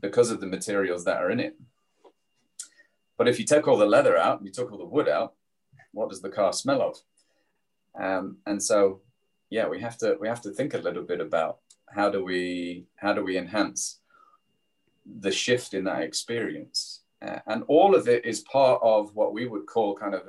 because 0.00 0.30
of 0.30 0.40
the 0.40 0.46
materials 0.46 1.04
that 1.04 1.18
are 1.18 1.30
in 1.30 1.40
it. 1.40 1.56
But 3.20 3.28
if 3.28 3.38
you 3.38 3.44
take 3.44 3.68
all 3.68 3.76
the 3.76 3.84
leather 3.84 4.16
out 4.16 4.38
and 4.38 4.46
you 4.46 4.50
took 4.50 4.72
all 4.72 4.78
the 4.78 4.94
wood 4.96 5.06
out, 5.06 5.34
what 5.92 6.08
does 6.08 6.22
the 6.22 6.30
car 6.30 6.54
smell 6.54 6.80
of? 6.80 6.96
Um, 7.94 8.38
and 8.46 8.62
so, 8.62 9.02
yeah, 9.50 9.68
we 9.68 9.78
have 9.82 9.98
to 9.98 10.16
we 10.18 10.26
have 10.26 10.40
to 10.40 10.52
think 10.52 10.72
a 10.72 10.78
little 10.78 11.02
bit 11.02 11.20
about 11.20 11.58
how 11.96 12.08
do 12.08 12.24
we 12.24 12.86
how 12.96 13.12
do 13.12 13.22
we 13.22 13.36
enhance 13.36 14.00
the 15.04 15.30
shift 15.30 15.74
in 15.74 15.84
that 15.84 16.00
experience, 16.00 17.02
uh, 17.20 17.40
and 17.46 17.62
all 17.68 17.94
of 17.94 18.08
it 18.08 18.24
is 18.24 18.40
part 18.40 18.80
of 18.82 19.14
what 19.14 19.34
we 19.34 19.44
would 19.46 19.66
call 19.66 19.94
kind 19.94 20.14
of 20.14 20.22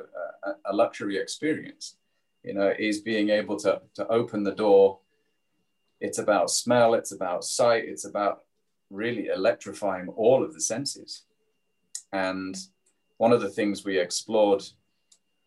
a, 0.43 0.71
a 0.71 0.73
luxury 0.73 1.15
experience. 1.17 1.95
you 2.43 2.54
know, 2.54 2.73
is 2.77 3.01
being 3.01 3.30
able 3.30 3.58
to, 3.58 3.82
to 3.95 4.08
open 4.08 4.43
the 4.43 4.56
door. 4.56 4.99
It's 5.99 6.17
about 6.17 6.49
smell, 6.49 6.93
it's 6.95 7.12
about 7.12 7.43
sight, 7.43 7.86
it's 7.86 8.06
about 8.06 8.43
really 8.89 9.27
electrifying 9.27 10.08
all 10.10 10.43
of 10.43 10.54
the 10.54 10.62
senses. 10.62 11.23
And 12.12 12.58
one 13.21 13.31
of 13.31 13.41
the 13.41 13.49
things 13.49 13.86
we 13.86 13.99
explored 13.99 14.63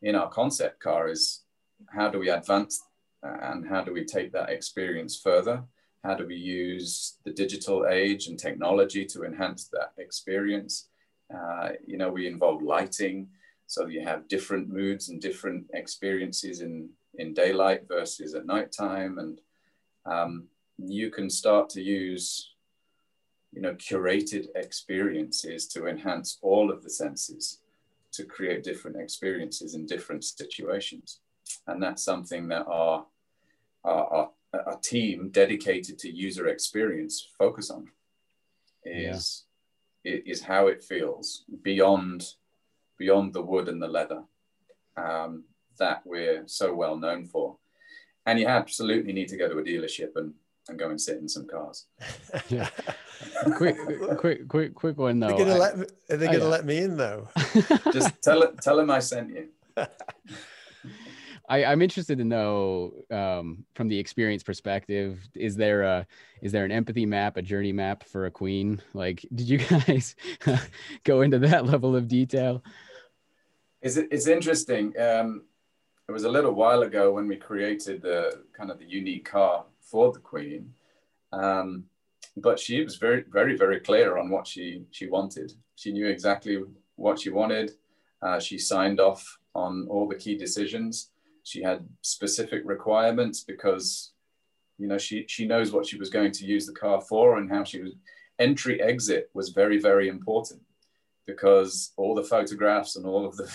in 0.01 0.15
our 0.15 0.29
concept 0.29 0.79
car 0.79 1.09
is 1.09 1.43
how 1.89 2.09
do 2.09 2.21
we 2.21 2.29
advance 2.29 2.81
and 3.25 3.67
how 3.67 3.83
do 3.83 3.93
we 3.93 4.05
take 4.05 4.31
that 4.31 4.49
experience 4.49 5.21
further? 5.21 5.61
How 6.05 6.15
do 6.15 6.25
we 6.25 6.37
use 6.37 7.17
the 7.25 7.33
digital 7.33 7.89
age 7.89 8.29
and 8.29 8.39
technology 8.39 9.05
to 9.07 9.25
enhance 9.25 9.65
that 9.73 9.91
experience? 9.99 10.89
Uh, 11.37 11.71
you 11.85 11.97
know, 11.97 12.11
we 12.11 12.29
involve 12.29 12.63
lighting, 12.63 13.27
so 13.67 13.87
you 13.87 14.03
have 14.03 14.29
different 14.29 14.69
moods 14.69 15.09
and 15.09 15.21
different 15.21 15.67
experiences 15.75 16.61
in, 16.61 16.89
in 17.19 17.35
daylight 17.35 17.89
versus 17.89 18.37
at 18.37 18.47
nighttime. 18.47 19.19
And 19.19 19.41
um, 20.07 20.45
you 20.79 21.11
can 21.11 21.29
start 21.29 21.71
to 21.71 21.83
use, 21.83 22.55
you 23.53 23.61
know, 23.61 23.75
curated 23.75 24.47
experiences 24.55 25.67
to 25.75 25.89
enhance 25.89 26.39
all 26.41 26.71
of 26.71 26.85
the 26.85 26.91
senses 26.91 27.59
to 28.15 28.25
create 28.25 28.63
different 28.63 28.97
experiences 28.97 29.75
in 29.75 29.87
different 29.87 30.25
situations. 30.25 31.21
And 31.67 31.83
that's 31.83 32.05
something 32.05 32.49
that 32.49 32.67
our, 32.67 33.07
our, 33.85 34.05
our, 34.15 34.31
our 34.67 34.79
team 34.81 35.31
dedicated 35.31 35.99
to 36.01 36.11
user 36.11 36.49
experience 36.49 37.29
focus 37.39 37.71
on 37.71 37.89
is, 38.85 39.45
yeah. 40.05 40.19
is 40.27 40.43
how 40.43 40.69
it 40.69 40.83
feels 40.83 41.45
beyond, 41.63 42.27
beyond 42.99 43.33
the 43.33 43.43
wood 43.43 43.69
and 43.69 43.83
the 43.83 43.89
leather 43.89 44.23
um, 44.97 45.45
that 45.79 46.03
we're 46.05 46.45
so 46.47 46.75
well 46.75 46.97
known 46.97 47.27
for. 47.27 47.57
And 48.27 48.39
you 48.39 48.47
absolutely 48.47 49.13
need 49.13 49.29
to 49.29 49.37
go 49.37 49.49
to 49.49 49.59
a 49.59 49.63
dealership 49.63 50.17
and, 50.17 50.35
and 50.69 50.79
go 50.79 50.91
and 50.91 51.01
sit 51.01 51.19
in 51.19 51.29
some 51.29 51.47
cars. 51.47 51.87
yeah. 52.49 52.69
quick, 53.57 53.77
quick, 54.19 54.49
quick, 54.49 54.75
quick 54.75 54.99
one 54.99 55.21
though. 55.21 55.29
They're 55.29 55.39
gonna 55.39 55.55
I, 55.55 55.59
let 55.59 55.79
me, 55.79 55.87
are 56.11 56.17
they 56.17 56.29
oh, 56.29 56.33
gonna 56.33 56.45
yeah. 56.45 56.51
let 56.51 56.65
me 56.65 56.79
in 56.79 56.97
though? 56.97 57.29
Just 57.93 58.23
tell 58.23 58.51
tell 58.63 58.77
them 58.77 58.91
I 58.91 58.99
sent 58.99 59.31
you. 59.31 59.49
I, 61.49 61.73
am 61.73 61.83
interested 61.83 62.19
to 62.19 62.25
know 62.25 62.95
um, 63.11 63.65
from 63.75 63.89
the 63.89 63.99
experience 63.99 64.43
perspective. 64.43 65.21
Is 65.35 65.57
there 65.57 65.83
a 65.83 66.07
is 66.41 66.53
there 66.53 66.65
an 66.65 66.73
empathy 66.73 67.07
map, 67.07 67.37
a 67.37 67.43
journey 67.43 67.73
map 67.73 68.05
for 68.05 68.27
a 68.27 68.31
queen? 68.31 68.81
Like, 68.95 69.25
did 69.35 69.49
you 69.49 69.59
guys 69.87 70.17
go 71.05 71.23
into 71.23 71.39
that 71.41 71.67
level 71.67 71.95
of 71.97 72.09
detail? 72.09 72.63
Is 73.83 73.99
it, 73.99 74.09
it's 74.11 74.27
interesting. 74.27 74.99
Um, 74.99 75.43
it 76.09 76.13
was 76.13 76.25
a 76.25 76.31
little 76.31 76.53
while 76.53 76.83
ago 76.83 77.13
when 77.13 77.27
we 77.27 77.37
created 77.37 78.03
the 78.03 78.43
kind 78.53 78.71
of 78.71 78.79
the 78.79 78.85
unique 78.85 79.25
car 79.25 79.65
for 79.95 80.13
the 80.13 80.19
queen, 80.19 80.75
um, 81.33 81.85
but 82.37 82.59
she 82.59 82.83
was 82.83 82.97
very 82.97 83.25
very 83.39 83.57
very 83.57 83.79
clear 83.79 84.19
on 84.19 84.29
what 84.29 84.47
she 84.47 84.67
she 84.91 85.07
wanted. 85.07 85.53
She 85.77 85.93
knew 85.93 86.09
exactly 86.09 86.55
what 86.97 87.21
she 87.21 87.31
wanted. 87.31 87.69
Uh, 88.21 88.41
she 88.41 88.59
signed 88.59 88.99
off 88.99 89.23
on 89.55 89.87
all 89.89 90.09
the 90.09 90.23
key 90.25 90.37
decisions 90.37 91.11
she 91.45 91.63
had 91.63 91.87
specific 92.01 92.63
requirements 92.65 93.45
because 93.45 94.13
you 94.79 94.89
know 94.89 94.99
she 94.99 95.25
she 95.29 95.47
knows 95.47 95.71
what 95.71 95.87
she 95.87 95.99
was 95.99 96.11
going 96.11 96.33
to 96.33 96.47
use 96.47 96.67
the 96.67 96.73
car 96.73 97.01
for 97.01 97.39
and 97.39 97.49
how 97.51 97.63
she 97.63 97.81
was 97.81 97.93
entry 98.39 98.83
exit 98.83 99.31
was 99.35 99.51
very 99.51 99.79
very 99.79 100.09
important 100.09 100.61
because 101.27 101.93
all 101.97 102.15
the 102.15 102.31
photographs 102.35 102.97
and 102.97 103.07
all 103.07 103.25
of 103.25 103.37
the, 103.37 103.51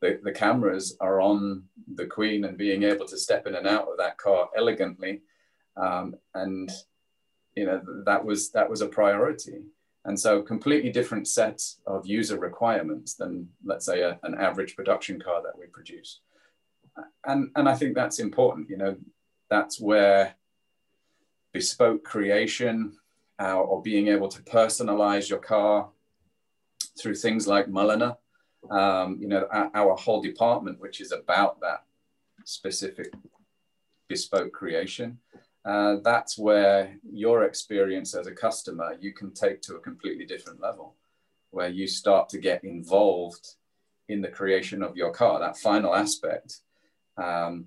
the, 0.00 0.20
the 0.24 0.32
cameras 0.32 0.96
are 1.00 1.20
on 1.20 1.62
the 1.94 2.06
queen 2.06 2.44
and 2.44 2.58
being 2.58 2.82
able 2.82 3.06
to 3.06 3.16
step 3.16 3.46
in 3.46 3.54
and 3.54 3.66
out 3.66 3.88
of 3.88 3.96
that 3.96 4.18
car 4.18 4.48
elegantly 4.56 5.22
um, 5.76 6.14
and 6.34 6.70
you 7.54 7.66
know 7.66 7.80
that 8.04 8.24
was 8.24 8.50
that 8.50 8.68
was 8.68 8.80
a 8.80 8.88
priority 8.88 9.62
and 10.06 10.18
so 10.18 10.42
completely 10.42 10.90
different 10.90 11.26
sets 11.26 11.80
of 11.86 12.06
user 12.06 12.38
requirements 12.38 13.14
than 13.14 13.48
let's 13.64 13.86
say 13.86 14.02
a, 14.02 14.18
an 14.22 14.34
average 14.34 14.76
production 14.76 15.20
car 15.20 15.42
that 15.42 15.58
we 15.58 15.66
produce 15.66 16.20
and 17.26 17.50
and 17.56 17.68
I 17.68 17.74
think 17.74 17.94
that's 17.94 18.18
important. 18.18 18.70
You 18.70 18.76
know, 18.76 18.96
that's 19.50 19.80
where 19.80 20.34
bespoke 21.52 22.04
creation 22.04 22.96
uh, 23.40 23.58
or 23.58 23.82
being 23.82 24.08
able 24.08 24.28
to 24.28 24.42
personalize 24.42 25.28
your 25.28 25.38
car 25.38 25.88
through 26.98 27.14
things 27.14 27.46
like 27.46 27.66
Mulliner, 27.66 28.16
um, 28.70 29.18
you 29.20 29.28
know, 29.28 29.46
our, 29.50 29.70
our, 29.74 29.96
whole 29.96 30.22
department, 30.22 30.80
which 30.80 31.00
is 31.00 31.12
about 31.12 31.60
that 31.60 31.84
specific 32.44 33.12
bespoke 34.08 34.52
creation. 34.52 35.18
Uh, 35.64 35.96
that's 36.04 36.36
where 36.36 36.98
your 37.10 37.44
experience 37.44 38.14
as 38.14 38.26
a 38.26 38.32
customer 38.32 38.96
you 39.00 39.12
can 39.12 39.32
take 39.32 39.62
to 39.62 39.76
a 39.76 39.80
completely 39.80 40.26
different 40.26 40.60
level, 40.60 40.94
where 41.50 41.68
you 41.68 41.86
start 41.86 42.28
to 42.28 42.38
get 42.38 42.62
involved 42.64 43.54
in 44.08 44.20
the 44.20 44.28
creation 44.28 44.82
of 44.82 44.96
your 44.96 45.10
car, 45.10 45.40
that 45.40 45.56
final 45.56 45.94
aspect 45.94 46.60
um, 47.16 47.66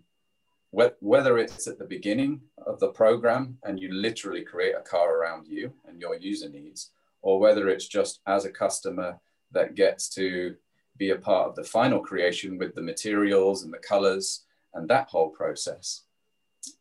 wh- 0.71 1.01
whether 1.01 1.37
it's 1.37 1.67
at 1.67 1.79
the 1.79 1.85
beginning 1.85 2.41
of 2.65 2.79
the 2.79 2.89
program 2.89 3.57
and 3.63 3.79
you 3.79 3.91
literally 3.91 4.43
create 4.43 4.75
a 4.77 4.81
car 4.81 5.17
around 5.17 5.47
you 5.47 5.73
and 5.87 5.99
your 5.99 6.15
user 6.15 6.49
needs, 6.49 6.91
or 7.21 7.39
whether 7.39 7.69
it's 7.69 7.87
just 7.87 8.19
as 8.27 8.45
a 8.45 8.51
customer 8.51 9.19
that 9.51 9.75
gets 9.75 10.09
to 10.09 10.55
be 10.97 11.11
a 11.11 11.15
part 11.15 11.47
of 11.47 11.55
the 11.55 11.63
final 11.63 11.99
creation 11.99 12.57
with 12.57 12.75
the 12.75 12.81
materials 12.81 13.63
and 13.63 13.73
the 13.73 13.79
colors 13.79 14.45
and 14.73 14.89
that 14.89 15.07
whole 15.07 15.29
process. 15.29 16.03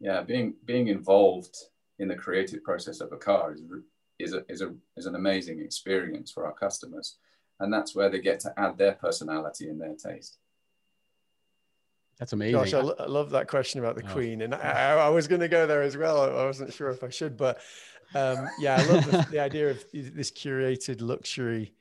Yeah, 0.01 0.23
being 0.23 0.55
being 0.65 0.89
involved 0.89 1.57
in 1.99 2.09
the 2.09 2.17
creative 2.17 2.63
process 2.63 3.01
of 3.01 3.13
a 3.13 3.17
car 3.17 3.53
is 3.53 3.63
is 4.19 4.35
a, 4.35 4.45
is 4.49 4.63
a 4.63 4.75
is 4.97 5.07
an 5.07 5.15
amazing 5.15 5.61
experience 5.61 6.31
for 6.31 6.47
our 6.47 6.53
customers, 6.53 7.17
and 7.61 7.73
that's 7.73 7.95
where 7.95 8.09
they 8.09 8.21
get 8.21 8.41
to 8.41 8.53
add 8.57 8.79
their 8.79 8.93
personality 8.95 9.69
and 9.69 9.81
their 9.81 9.95
taste. 9.95 10.39
That's 12.19 12.33
amazing. 12.33 12.59
Gosh, 12.59 12.73
I, 12.73 12.81
lo- 12.81 12.95
I 12.99 13.07
love 13.07 13.31
that 13.31 13.47
question 13.47 13.81
about 13.81 13.97
the 13.97 14.09
oh. 14.09 14.13
Queen, 14.13 14.41
and 14.41 14.55
I, 14.55 14.93
I 14.93 15.09
was 15.11 15.29
going 15.29 15.43
to 15.43 15.49
go 15.49 15.67
there 15.67 15.83
as 15.83 15.97
well. 15.97 16.23
I 16.23 16.47
wasn't 16.47 16.73
sure 16.73 16.89
if 16.89 17.05
I 17.05 17.11
should, 17.11 17.37
but 17.37 17.61
um, 18.15 18.49
yeah, 18.59 18.77
I 18.77 18.87
love 18.87 19.11
the, 19.11 19.27
the, 19.33 19.39
idea 19.41 19.71
of 19.71 19.85
this 19.93 20.31
curated 20.31 21.03
luxury 21.03 21.75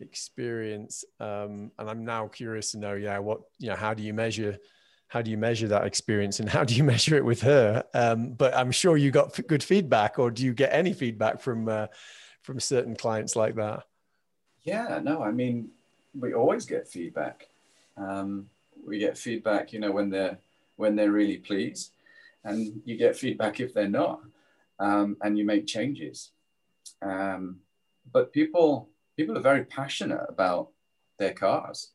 experience. 0.00 1.04
Um, 1.20 1.70
and 1.78 1.90
I'm 1.90 2.04
now 2.04 2.28
curious 2.28 2.72
to 2.72 2.78
know, 2.78 2.94
yeah, 2.94 3.18
what 3.18 3.40
you 3.58 3.68
know, 3.68 3.76
how 3.76 3.92
do 3.92 4.02
you 4.02 4.14
measure? 4.14 4.58
How 5.08 5.22
do 5.22 5.30
you 5.30 5.38
measure 5.38 5.68
that 5.68 5.86
experience, 5.86 6.40
and 6.40 6.48
how 6.48 6.64
do 6.64 6.74
you 6.74 6.84
measure 6.94 7.16
it 7.16 7.24
with 7.24 7.42
her? 7.42 7.84
Um, 7.94 8.32
but 8.32 8.54
I'm 8.54 8.70
sure 8.70 8.96
you 8.96 9.10
got 9.10 9.38
good 9.46 9.62
feedback, 9.62 10.18
or 10.18 10.30
do 10.30 10.44
you 10.44 10.54
get 10.54 10.72
any 10.72 10.92
feedback 10.92 11.40
from 11.40 11.68
uh, 11.68 11.86
from 12.42 12.60
certain 12.60 12.94
clients 12.94 13.36
like 13.36 13.54
that? 13.56 13.84
Yeah, 14.62 15.00
no, 15.02 15.22
I 15.22 15.30
mean, 15.30 15.70
we 16.18 16.34
always 16.34 16.66
get 16.66 16.88
feedback. 16.88 17.48
Um, 17.96 18.48
we 18.86 18.98
get 18.98 19.18
feedback, 19.18 19.72
you 19.72 19.80
know, 19.80 19.90
when 19.90 20.10
they're 20.10 20.38
when 20.76 20.94
they're 20.94 21.10
really 21.10 21.38
pleased, 21.38 21.92
and 22.44 22.80
you 22.84 22.96
get 22.96 23.16
feedback 23.16 23.60
if 23.60 23.74
they're 23.74 23.88
not, 23.88 24.20
um, 24.78 25.16
and 25.22 25.38
you 25.38 25.44
make 25.44 25.66
changes. 25.66 26.30
Um, 27.02 27.60
but 28.12 28.32
people 28.32 28.88
people 29.16 29.36
are 29.36 29.42
very 29.42 29.64
passionate 29.64 30.24
about 30.28 30.68
their 31.18 31.32
cars. 31.32 31.90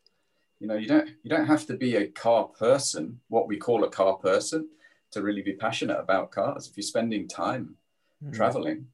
You 0.64 0.70
know, 0.70 0.78
you 0.78 0.88
don't 0.88 1.10
you 1.24 1.30
don't 1.30 1.46
have 1.46 1.66
to 1.66 1.76
be 1.76 1.98
a 1.98 2.08
car 2.08 2.46
person, 2.46 3.20
what 3.28 3.50
we 3.50 3.58
call 3.58 3.84
a 3.84 3.90
car 3.90 4.14
person, 4.14 4.70
to 5.12 5.22
really 5.22 5.42
be 5.42 5.52
passionate 5.52 6.00
about 6.00 6.32
cars. 6.32 6.70
If 6.70 6.78
you're 6.78 6.84
spending 6.84 7.28
time 7.28 7.76
mm-hmm. 8.24 8.34
traveling, 8.34 8.88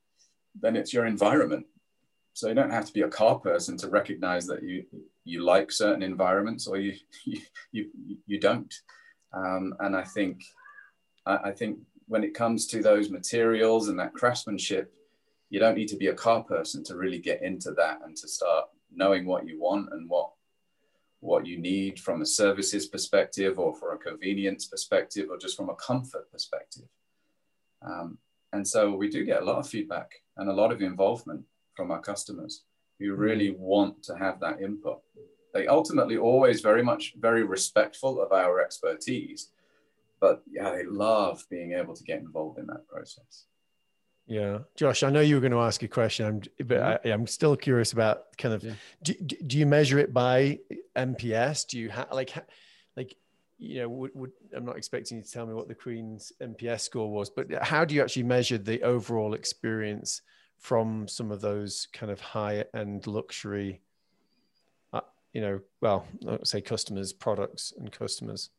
then 0.59 0.75
it's 0.75 0.91
your 0.91 1.05
environment. 1.05 1.67
So 2.33 2.47
you 2.47 2.55
don't 2.55 2.71
have 2.71 2.87
to 2.87 2.93
be 2.93 3.03
a 3.03 3.07
car 3.07 3.37
person 3.37 3.77
to 3.77 3.87
recognize 3.87 4.47
that 4.47 4.63
you 4.63 4.83
you 5.25 5.43
like 5.43 5.71
certain 5.71 6.01
environments 6.01 6.65
or 6.65 6.77
you 6.77 6.95
you 7.25 7.39
you, 7.71 8.17
you 8.25 8.39
don't. 8.39 8.73
Um, 9.31 9.75
and 9.79 9.95
I 9.95 10.05
think 10.05 10.41
I, 11.27 11.35
I 11.49 11.51
think 11.51 11.77
when 12.07 12.23
it 12.23 12.33
comes 12.33 12.65
to 12.65 12.81
those 12.81 13.11
materials 13.11 13.89
and 13.89 13.99
that 13.99 14.15
craftsmanship, 14.15 14.91
you 15.51 15.59
don't 15.59 15.77
need 15.77 15.89
to 15.89 15.97
be 15.97 16.07
a 16.07 16.15
car 16.15 16.41
person 16.41 16.83
to 16.85 16.95
really 16.95 17.19
get 17.19 17.43
into 17.43 17.73
that 17.73 17.99
and 18.03 18.17
to 18.17 18.27
start 18.27 18.69
knowing 18.91 19.27
what 19.27 19.45
you 19.45 19.61
want 19.61 19.89
and 19.93 20.09
what 20.09 20.31
what 21.21 21.45
you 21.45 21.57
need 21.57 21.99
from 21.99 22.21
a 22.21 22.25
services 22.25 22.87
perspective 22.87 23.59
or 23.59 23.75
from 23.75 23.95
a 23.95 23.97
convenience 23.97 24.65
perspective 24.65 25.27
or 25.29 25.37
just 25.37 25.57
from 25.57 25.69
a 25.69 25.75
comfort 25.75 26.31
perspective. 26.31 26.87
Um, 27.81 28.17
and 28.53 28.67
so 28.67 28.95
we 28.95 29.09
do 29.09 29.25
get 29.25 29.41
a 29.41 29.45
lot 29.45 29.59
of 29.59 29.67
feedback 29.67 30.11
and 30.37 30.49
a 30.49 30.53
lot 30.53 30.71
of 30.71 30.81
involvement 30.81 31.43
from 31.75 31.91
our 31.91 32.01
customers 32.01 32.63
who 32.99 33.13
hmm. 33.13 33.19
really 33.19 33.51
want 33.51 34.03
to 34.03 34.17
have 34.17 34.39
that 34.39 34.61
input. 34.61 35.01
They 35.53 35.67
ultimately 35.67 36.17
always 36.17 36.61
very 36.61 36.83
much 36.83 37.13
very 37.17 37.43
respectful 37.43 38.21
of 38.21 38.31
our 38.31 38.61
expertise, 38.61 39.51
but 40.21 40.43
yeah, 40.49 40.71
they 40.71 40.83
love 40.85 41.43
being 41.49 41.73
able 41.73 41.95
to 41.95 42.03
get 42.03 42.19
involved 42.19 42.59
in 42.59 42.67
that 42.67 42.87
process. 42.87 43.45
Yeah, 44.29 44.59
Josh, 44.75 45.01
I 45.01 45.09
know 45.09 45.21
you 45.21 45.33
were 45.33 45.41
going 45.41 45.53
to 45.53 45.59
ask 45.59 45.81
a 45.81 45.87
question, 45.87 46.25
I'm, 46.59 46.67
but 46.67 47.03
I, 47.03 47.09
am 47.09 47.25
still 47.25 47.55
curious 47.55 47.93
about 47.93 48.37
kind 48.37 48.53
of 48.53 48.63
yeah. 48.63 48.73
do, 49.01 49.15
do 49.15 49.57
you 49.57 49.65
measure 49.65 49.97
it 49.97 50.13
by 50.13 50.59
NPS? 50.95 51.65
Do 51.67 51.79
you 51.79 51.89
have 51.89 52.09
like 52.11 52.31
like 52.95 53.15
you 53.57 53.79
know, 53.79 53.89
would, 53.89 54.11
would, 54.13 54.31
I'm 54.55 54.65
not 54.65 54.77
expecting 54.77 55.17
you 55.17 55.23
to 55.23 55.31
tell 55.31 55.47
me 55.47 55.55
what 55.55 55.67
the 55.67 55.73
Queen's 55.73 56.31
NPS 56.41 56.81
score 56.81 57.11
was, 57.11 57.31
but 57.31 57.51
how 57.63 57.83
do 57.83 57.95
you 57.95 58.03
actually 58.03 58.23
measure 58.23 58.59
the 58.59 58.83
overall 58.83 59.33
experience 59.33 60.21
from 60.59 61.07
some 61.07 61.31
of 61.31 61.41
those 61.41 61.87
kind 61.91 62.11
of 62.11 62.21
high 62.21 62.65
end 62.75 63.07
luxury, 63.07 63.81
uh, 64.93 65.01
you 65.33 65.41
know, 65.41 65.59
well, 65.81 66.05
say 66.43 66.61
customers, 66.61 67.13
products, 67.13 67.73
and 67.79 67.91
customers? 67.91 68.51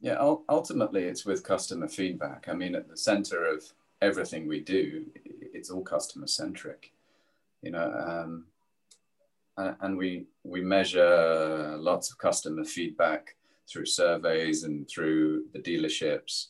Yeah, 0.00 0.18
ultimately, 0.50 1.04
it's 1.04 1.24
with 1.24 1.42
customer 1.42 1.88
feedback. 1.88 2.46
I 2.48 2.52
mean, 2.52 2.74
at 2.74 2.88
the 2.88 2.96
center 2.96 3.46
of 3.46 3.64
everything 4.02 4.46
we 4.46 4.60
do, 4.60 5.06
it's 5.14 5.70
all 5.70 5.82
customer 5.82 6.26
centric. 6.26 6.92
You 7.62 7.72
know, 7.72 7.92
um, 7.92 8.46
and 9.56 9.96
we 9.96 10.26
we 10.44 10.60
measure 10.60 11.76
lots 11.78 12.10
of 12.10 12.18
customer 12.18 12.64
feedback 12.64 13.36
through 13.68 13.86
surveys 13.86 14.62
and 14.64 14.88
through 14.88 15.44
the 15.52 15.58
dealerships. 15.58 16.48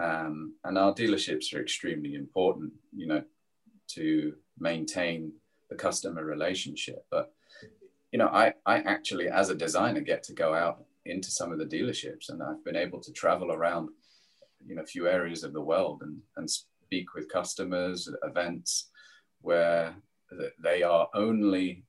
Um, 0.00 0.54
and 0.64 0.78
our 0.78 0.94
dealerships 0.94 1.54
are 1.54 1.60
extremely 1.60 2.14
important, 2.14 2.72
you 2.96 3.06
know, 3.06 3.22
to 3.88 4.34
maintain 4.58 5.32
the 5.70 5.76
customer 5.76 6.24
relationship. 6.24 7.04
But 7.10 7.32
you 8.12 8.18
know, 8.18 8.28
I, 8.28 8.54
I 8.64 8.78
actually, 8.78 9.28
as 9.28 9.50
a 9.50 9.56
designer, 9.56 10.00
get 10.00 10.22
to 10.24 10.32
go 10.32 10.54
out 10.54 10.84
into 11.04 11.30
some 11.30 11.52
of 11.52 11.58
the 11.58 11.66
dealerships, 11.66 12.28
and 12.28 12.42
I've 12.42 12.64
been 12.64 12.76
able 12.76 13.00
to 13.00 13.12
travel 13.12 13.52
around, 13.52 13.88
you 14.64 14.76
know, 14.76 14.82
a 14.82 14.86
few 14.86 15.08
areas 15.08 15.42
of 15.42 15.52
the 15.52 15.60
world 15.60 16.02
and 16.02 16.18
and 16.36 16.48
speak 16.84 17.14
with 17.14 17.32
customers 17.32 18.08
at 18.08 18.28
events 18.28 18.90
where 19.40 19.94
they 20.62 20.82
are 20.82 21.08
only 21.14 21.84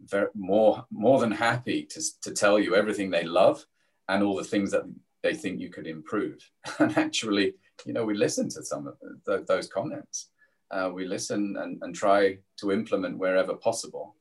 very, 0.00 0.28
more 0.34 0.84
more 0.90 1.18
than 1.20 1.30
happy 1.30 1.84
to, 1.84 2.00
to 2.22 2.30
tell 2.32 2.58
you 2.58 2.74
everything 2.74 3.10
they 3.10 3.24
love 3.24 3.64
and 4.08 4.22
all 4.22 4.36
the 4.36 4.44
things 4.52 4.70
that 4.70 4.84
they 5.22 5.34
think 5.34 5.60
you 5.60 5.70
could 5.70 5.86
improve. 5.86 6.38
And 6.78 6.96
actually, 6.96 7.54
you 7.84 7.92
know, 7.92 8.04
we 8.04 8.14
listen 8.14 8.48
to 8.50 8.62
some 8.62 8.86
of 8.86 8.94
the, 9.26 9.44
those 9.48 9.68
comments. 9.68 10.30
Uh, 10.70 10.90
we 10.92 11.06
listen 11.06 11.56
and, 11.62 11.78
and 11.82 11.94
try 11.94 12.38
to 12.60 12.72
implement 12.72 13.18
wherever 13.18 13.54
possible. 13.54 14.16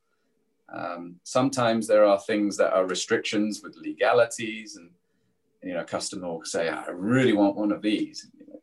Um, 0.73 1.15
sometimes 1.23 1.87
there 1.87 2.05
are 2.05 2.19
things 2.19 2.57
that 2.57 2.73
are 2.73 2.87
restrictions 2.87 3.61
with 3.63 3.77
legalities, 3.77 4.77
and 4.77 4.89
you 5.63 5.73
know, 5.73 5.81
a 5.81 5.85
customer 5.97 6.27
will 6.27 6.45
say, 6.45 6.69
"I 6.69 6.87
really 6.89 7.33
want 7.33 7.55
one 7.55 7.71
of 7.71 7.81
these." 7.81 8.27
You 8.39 8.45
know, 8.47 8.61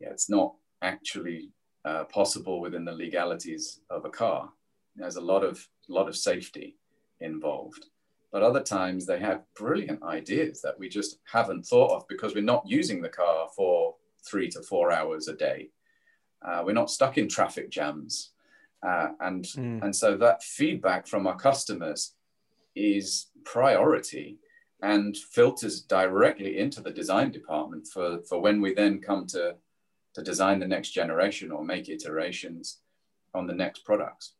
yeah, 0.00 0.10
it's 0.10 0.30
not 0.30 0.54
actually 0.82 1.50
uh, 1.84 2.04
possible 2.04 2.60
within 2.60 2.84
the 2.84 2.92
legalities 2.92 3.80
of 3.90 4.04
a 4.04 4.10
car. 4.10 4.50
There's 4.96 5.16
a 5.16 5.20
lot 5.20 5.42
of 5.42 5.66
lot 5.88 6.08
of 6.08 6.16
safety 6.16 6.76
involved. 7.20 7.86
But 8.30 8.42
other 8.42 8.62
times 8.62 9.04
they 9.04 9.18
have 9.20 9.44
brilliant 9.54 10.02
ideas 10.02 10.62
that 10.62 10.78
we 10.78 10.88
just 10.88 11.18
haven't 11.30 11.66
thought 11.66 11.92
of 11.92 12.08
because 12.08 12.34
we're 12.34 12.42
not 12.42 12.64
using 12.66 13.02
the 13.02 13.08
car 13.08 13.48
for 13.54 13.94
three 14.24 14.48
to 14.50 14.62
four 14.62 14.90
hours 14.90 15.28
a 15.28 15.34
day. 15.34 15.68
Uh, 16.40 16.62
we're 16.64 16.72
not 16.72 16.90
stuck 16.90 17.18
in 17.18 17.28
traffic 17.28 17.70
jams. 17.70 18.32
Uh, 18.86 19.08
and, 19.20 19.44
mm. 19.44 19.82
and 19.82 19.94
so 19.94 20.16
that 20.16 20.42
feedback 20.42 21.06
from 21.06 21.26
our 21.26 21.36
customers 21.36 22.14
is 22.74 23.26
priority 23.44 24.38
and 24.82 25.16
filters 25.16 25.82
directly 25.82 26.58
into 26.58 26.80
the 26.80 26.90
design 26.90 27.30
department 27.30 27.86
for, 27.86 28.20
for 28.28 28.40
when 28.40 28.60
we 28.60 28.74
then 28.74 28.98
come 28.98 29.26
to, 29.26 29.54
to 30.14 30.22
design 30.22 30.60
the 30.60 30.66
next 30.66 30.90
generation 30.90 31.50
or 31.50 31.64
make 31.64 31.88
iterations 31.88 32.78
on 33.34 33.46
the 33.46 33.54
next 33.54 33.84
products. 33.84 34.34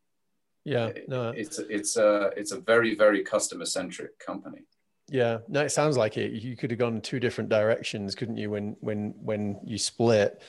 Yeah, 0.64 0.90
no, 1.08 1.30
it's 1.30 1.58
it's 1.58 1.96
a 1.96 2.30
it's 2.36 2.52
a 2.52 2.60
very 2.60 2.94
very 2.94 3.24
customer 3.24 3.66
centric 3.66 4.18
company. 4.18 4.62
Yeah, 5.08 5.38
no, 5.48 5.62
it 5.62 5.70
sounds 5.70 5.96
like 5.96 6.16
it. 6.16 6.32
You 6.32 6.56
could 6.56 6.70
have 6.70 6.78
gone 6.78 7.00
two 7.00 7.18
different 7.18 7.50
directions, 7.50 8.14
couldn't 8.14 8.36
you? 8.36 8.50
When 8.50 8.76
when 8.80 9.14
when 9.20 9.58
you 9.64 9.76
split, 9.76 10.40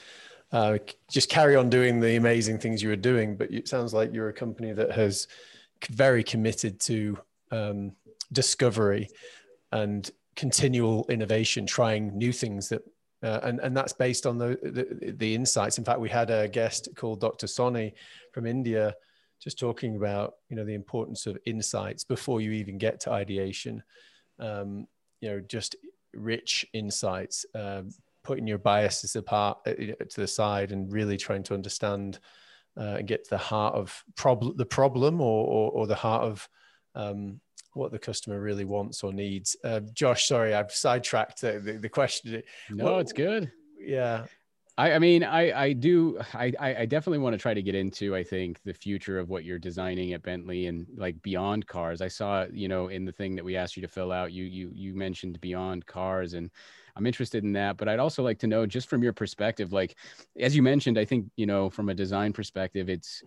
uh, 0.52 0.78
just 1.10 1.30
carry 1.30 1.56
on 1.56 1.70
doing 1.70 2.00
the 2.00 2.16
amazing 2.16 2.60
things 2.60 2.84
you 2.84 2.90
were 2.90 2.96
doing. 2.96 3.36
But 3.36 3.52
it 3.52 3.68
sounds 3.68 3.94
like 3.94 4.14
you're 4.14 4.30
a 4.30 4.34
company 4.34 4.72
that 4.72 4.92
has 4.92 5.28
very 5.90 6.24
committed 6.24 6.80
to 6.82 7.18
um, 7.52 7.94
discovery 8.32 9.10
and 9.72 10.10
continual 10.36 11.06
innovation, 11.10 11.66
trying 11.66 12.16
new 12.16 12.32
things 12.32 12.70
that 12.70 12.84
uh, 13.24 13.40
and 13.44 13.60
and 13.62 13.76
that's 13.76 13.94
based 13.94 14.26
on 14.26 14.38
the, 14.38 14.58
the, 14.62 15.14
the 15.14 15.36
insights. 15.36 15.78
In 15.78 15.84
fact, 15.84 16.00
we 16.00 16.10
had 16.10 16.30
a 16.30 16.48
guest 16.48 16.90
called 16.96 17.22
Dr. 17.22 17.48
Soni 17.48 17.94
from 18.34 18.46
India 18.46 18.94
just 19.44 19.60
talking 19.60 19.98
about 19.98 20.36
you 20.50 20.56
know 20.56 20.64
the 20.64 20.74
importance 20.74 21.26
of 21.28 21.38
insights 21.46 22.04
before 22.04 22.40
you 22.40 22.52
even 22.52 22.78
get 22.78 23.00
to 23.02 23.12
ideation 23.12 23.84
um, 24.40 24.88
you 25.20 25.30
know 25.30 25.40
just 25.42 25.76
rich 26.14 26.66
insights 26.74 27.46
um, 27.54 27.90
putting 28.24 28.48
your 28.48 28.58
biases 28.58 29.16
apart 29.18 29.58
uh, 29.68 29.74
to 29.74 30.22
the 30.22 30.28
side 30.28 30.72
and 30.72 30.94
really 30.94 31.18
trying 31.18 31.44
to 31.44 31.54
understand 31.54 32.20
uh, 32.80 32.96
and 32.98 33.08
get 33.08 33.26
to 33.26 33.32
the 33.32 33.38
heart 33.38 33.76
of 33.76 34.04
problem 34.16 34.56
the 34.56 34.66
problem 34.66 35.20
or, 35.20 35.46
or, 35.46 35.72
or 35.72 35.88
the 35.88 35.96
heart 35.96 36.24
of 36.24 36.48
um, 36.96 37.40
what 37.76 37.92
the 37.92 38.00
customer 38.00 38.40
really 38.40 38.66
wants 38.66 39.04
or 39.04 39.14
needs. 39.14 39.56
Uh, 39.64 39.82
josh 39.94 40.28
sorry 40.28 40.54
i've 40.54 40.72
sidetracked 40.72 41.42
the, 41.42 41.60
the, 41.60 41.74
the 41.74 41.90
question. 41.90 42.42
No 42.70 42.94
what, 42.94 43.02
it's 43.02 43.14
good. 43.14 43.52
Yeah. 43.80 44.26
I, 44.76 44.94
I 44.94 45.00
mean, 45.00 45.24
I, 45.24 45.66
I 45.66 45.74
do, 45.74 46.20
I, 46.34 46.52
I 46.60 46.86
definitely 46.88 47.20
want 47.20 47.36
to 47.36 47.38
try 47.38 47.54
to 47.54 47.62
get 47.62 47.76
into, 47.76 48.16
I 48.16 48.24
think, 48.24 48.60
the 48.64 48.74
future 48.74 49.20
of 49.20 49.30
what 49.30 49.44
you're 49.44 49.60
designing 49.60 50.14
at 50.14 50.24
Bentley 50.24 50.66
and 50.66 50.88
like 50.96 51.22
beyond 51.22 51.68
cars. 51.68 52.02
I 52.02 52.08
saw, 52.08 52.46
you 52.52 52.68
know, 52.68 52.88
in 52.88 53.06
the 53.06 53.12
thing 53.12 53.36
that 53.36 53.46
we 53.46 53.56
asked 53.56 53.76
you 53.76 53.84
to 53.84 53.88
fill 53.88 54.12
out, 54.12 54.32
you, 54.32 54.46
you, 54.46 54.72
you 54.74 54.96
mentioned 54.96 55.40
beyond 55.42 55.86
cars 55.86 56.34
and 56.34 56.50
I'm 56.96 57.06
interested 57.06 57.44
in 57.44 57.54
that, 57.54 57.78
but 57.78 57.88
I'd 57.88 58.00
also 58.00 58.24
like 58.24 58.40
to 58.40 58.48
know 58.48 58.66
just 58.66 58.90
from 58.90 59.04
your 59.04 59.14
perspective, 59.14 59.74
like, 59.74 59.96
as 60.40 60.56
you 60.56 60.64
mentioned, 60.64 60.98
I 60.98 61.06
think, 61.06 61.30
you 61.36 61.46
know, 61.46 61.70
from 61.70 61.90
a 61.90 61.94
design 61.94 62.34
perspective, 62.34 62.90
it's, 62.90 63.22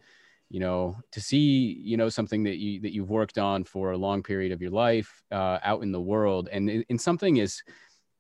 you 0.49 0.61
know, 0.61 0.97
to 1.13 1.21
see, 1.21 1.81
you 1.83 1.97
know, 1.97 2.09
something 2.09 2.43
that 2.45 2.59
you, 2.59 2.81
that 2.81 2.93
you've 2.93 3.11
worked 3.11 3.39
on 3.39 3.65
for 3.65 3.93
a 3.93 3.97
long 3.97 4.23
period 4.23 4.53
of 4.53 4.61
your 4.61 4.71
life 4.71 5.23
uh, 5.33 5.59
out 5.65 5.83
in 5.83 5.93
the 5.93 6.01
world. 6.01 6.49
And 6.53 6.71
in 6.71 6.99
something 6.99 7.41
as 7.41 7.63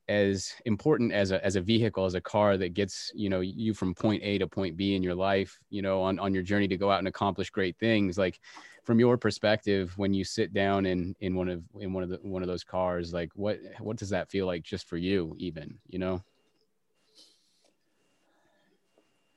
as 0.08 0.54
important 0.66 1.12
as 1.12 1.32
a 1.32 1.44
as 1.44 1.56
a 1.56 1.60
vehicle 1.60 2.04
as 2.04 2.14
a 2.14 2.20
car 2.20 2.56
that 2.56 2.74
gets 2.74 3.10
you 3.12 3.28
know 3.28 3.40
you 3.40 3.74
from 3.74 3.92
point 3.92 4.22
A 4.22 4.38
to 4.38 4.46
point 4.46 4.76
B 4.76 4.94
in 4.94 5.02
your 5.02 5.16
life 5.16 5.58
you 5.68 5.82
know 5.82 6.00
on 6.00 6.20
on 6.20 6.32
your 6.32 6.44
journey 6.44 6.68
to 6.68 6.76
go 6.76 6.92
out 6.92 7.00
and 7.00 7.08
accomplish 7.08 7.50
great 7.50 7.76
things. 7.78 8.16
Like 8.16 8.38
from 8.86 9.00
your 9.00 9.18
perspective 9.18 9.92
when 9.96 10.14
you 10.14 10.24
sit 10.24 10.54
down 10.54 10.86
in 10.86 11.14
in 11.20 11.34
one 11.34 11.48
of 11.48 11.62
in 11.80 11.92
one 11.92 12.04
of 12.04 12.08
the 12.08 12.18
one 12.22 12.42
of 12.42 12.48
those 12.48 12.62
cars 12.62 13.12
like 13.12 13.30
what 13.34 13.58
what 13.80 13.96
does 13.96 14.10
that 14.10 14.30
feel 14.30 14.46
like 14.46 14.62
just 14.62 14.86
for 14.86 14.96
you 14.96 15.34
even 15.38 15.76
you 15.88 15.98
know 15.98 16.22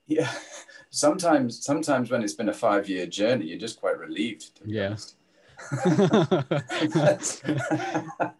yeah 0.10 0.30
sometimes 0.90 1.64
sometimes 1.64 2.12
when 2.12 2.24
it's 2.24 2.34
been 2.34 2.50
a 2.50 2.54
5 2.54 2.90
year 2.90 3.06
journey 3.06 3.46
you're 3.46 3.58
just 3.58 3.80
quite 3.80 3.98
relieved 3.98 4.60
yeah 4.66 4.98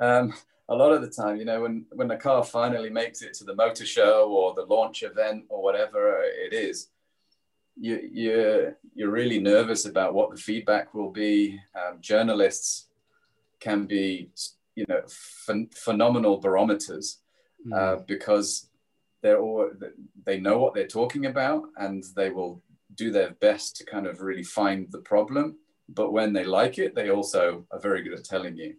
um 0.00 0.34
a 0.68 0.74
lot 0.74 0.92
of 0.92 1.02
the 1.02 1.10
time, 1.10 1.36
you 1.36 1.44
know, 1.44 1.60
when 1.60 1.84
when 1.92 2.08
the 2.08 2.16
car 2.16 2.44
finally 2.44 2.90
makes 2.90 3.22
it 3.22 3.34
to 3.34 3.44
the 3.44 3.54
motor 3.54 3.84
show 3.84 4.30
or 4.30 4.54
the 4.54 4.62
launch 4.62 5.02
event 5.02 5.44
or 5.48 5.62
whatever 5.62 6.22
it 6.22 6.52
is, 6.52 6.88
you 7.78 8.00
you 8.10 8.74
you're 8.94 9.10
really 9.10 9.38
nervous 9.38 9.84
about 9.84 10.14
what 10.14 10.30
the 10.30 10.36
feedback 10.36 10.94
will 10.94 11.10
be. 11.10 11.60
Um, 11.74 11.98
journalists 12.00 12.86
can 13.60 13.84
be, 13.84 14.30
you 14.74 14.86
know, 14.88 15.02
ph- 15.46 15.74
phenomenal 15.74 16.38
barometers 16.38 17.18
mm. 17.66 17.76
uh, 17.76 18.02
because 18.06 18.70
they're 19.24 19.40
all 19.40 19.70
they 20.26 20.38
know 20.38 20.58
what 20.58 20.74
they're 20.74 20.86
talking 20.86 21.24
about 21.24 21.62
and 21.78 22.04
they 22.14 22.28
will 22.28 22.62
do 22.94 23.10
their 23.10 23.30
best 23.40 23.74
to 23.74 23.84
kind 23.84 24.06
of 24.06 24.20
really 24.20 24.44
find 24.44 24.86
the 24.92 24.98
problem. 24.98 25.56
But 25.88 26.12
when 26.12 26.34
they 26.34 26.44
like 26.44 26.78
it, 26.78 26.94
they 26.94 27.08
also 27.08 27.64
are 27.70 27.80
very 27.80 28.02
good 28.02 28.12
at 28.12 28.24
telling 28.24 28.56
you. 28.56 28.74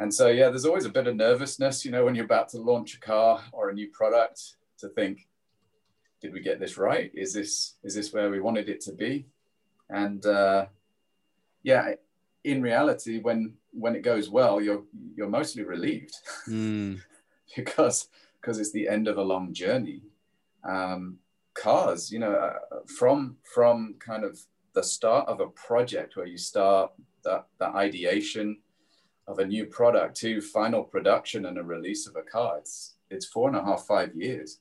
And 0.00 0.12
so, 0.12 0.28
yeah, 0.28 0.48
there's 0.48 0.64
always 0.64 0.84
a 0.84 0.90
bit 0.90 1.06
of 1.06 1.14
nervousness, 1.14 1.84
you 1.84 1.92
know, 1.92 2.04
when 2.04 2.16
you're 2.16 2.24
about 2.24 2.48
to 2.50 2.58
launch 2.58 2.96
a 2.96 3.00
car 3.00 3.40
or 3.52 3.70
a 3.70 3.72
new 3.72 3.88
product 3.92 4.56
to 4.78 4.88
think, 4.88 5.28
did 6.20 6.32
we 6.32 6.40
get 6.40 6.58
this 6.58 6.76
right? 6.76 7.12
Is 7.14 7.32
this 7.32 7.76
is 7.84 7.94
this 7.94 8.12
where 8.12 8.30
we 8.30 8.40
wanted 8.40 8.68
it 8.68 8.80
to 8.82 8.92
be? 8.92 9.26
And 9.88 10.24
uh, 10.26 10.66
yeah, 11.62 11.94
in 12.42 12.62
reality, 12.62 13.20
when 13.20 13.54
when 13.70 13.94
it 13.94 14.02
goes 14.02 14.28
well, 14.28 14.60
you're 14.60 14.82
you're 15.16 15.28
mostly 15.28 15.62
relieved 15.62 16.16
mm. 16.48 17.00
because 17.56 18.08
because 18.40 18.58
it's 18.58 18.72
the 18.72 18.88
end 18.88 19.08
of 19.08 19.18
a 19.18 19.22
long 19.22 19.52
journey. 19.52 20.02
Um, 20.64 21.18
cars, 21.54 22.10
you 22.10 22.18
know, 22.18 22.32
uh, 22.32 22.78
from 22.98 23.36
from 23.54 23.96
kind 23.98 24.24
of 24.24 24.38
the 24.74 24.82
start 24.82 25.28
of 25.28 25.40
a 25.40 25.48
project 25.48 26.16
where 26.16 26.26
you 26.26 26.38
start 26.38 26.92
that, 27.24 27.46
that 27.58 27.74
ideation 27.74 28.58
of 29.26 29.38
a 29.38 29.46
new 29.46 29.66
product 29.66 30.16
to 30.16 30.40
final 30.40 30.82
production 30.82 31.46
and 31.46 31.58
a 31.58 31.62
release 31.62 32.06
of 32.06 32.16
a 32.16 32.22
car, 32.22 32.58
it's 32.58 32.96
it's 33.10 33.26
four 33.26 33.48
and 33.48 33.56
a 33.56 33.64
half, 33.64 33.84
five 33.86 34.14
years. 34.14 34.60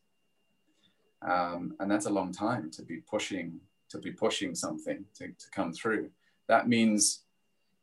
Um, 1.21 1.75
and 1.79 1.89
that's 1.89 2.05
a 2.05 2.11
long 2.11 2.31
time 2.31 2.69
to 2.71 2.83
be 2.83 2.97
pushing 2.97 3.59
to 3.89 3.97
be 3.97 4.11
pushing 4.11 4.53
something 4.53 5.05
to, 5.15 5.27
to 5.27 5.49
come 5.51 5.71
through. 5.71 6.09
That 6.47 6.67
means, 6.67 7.23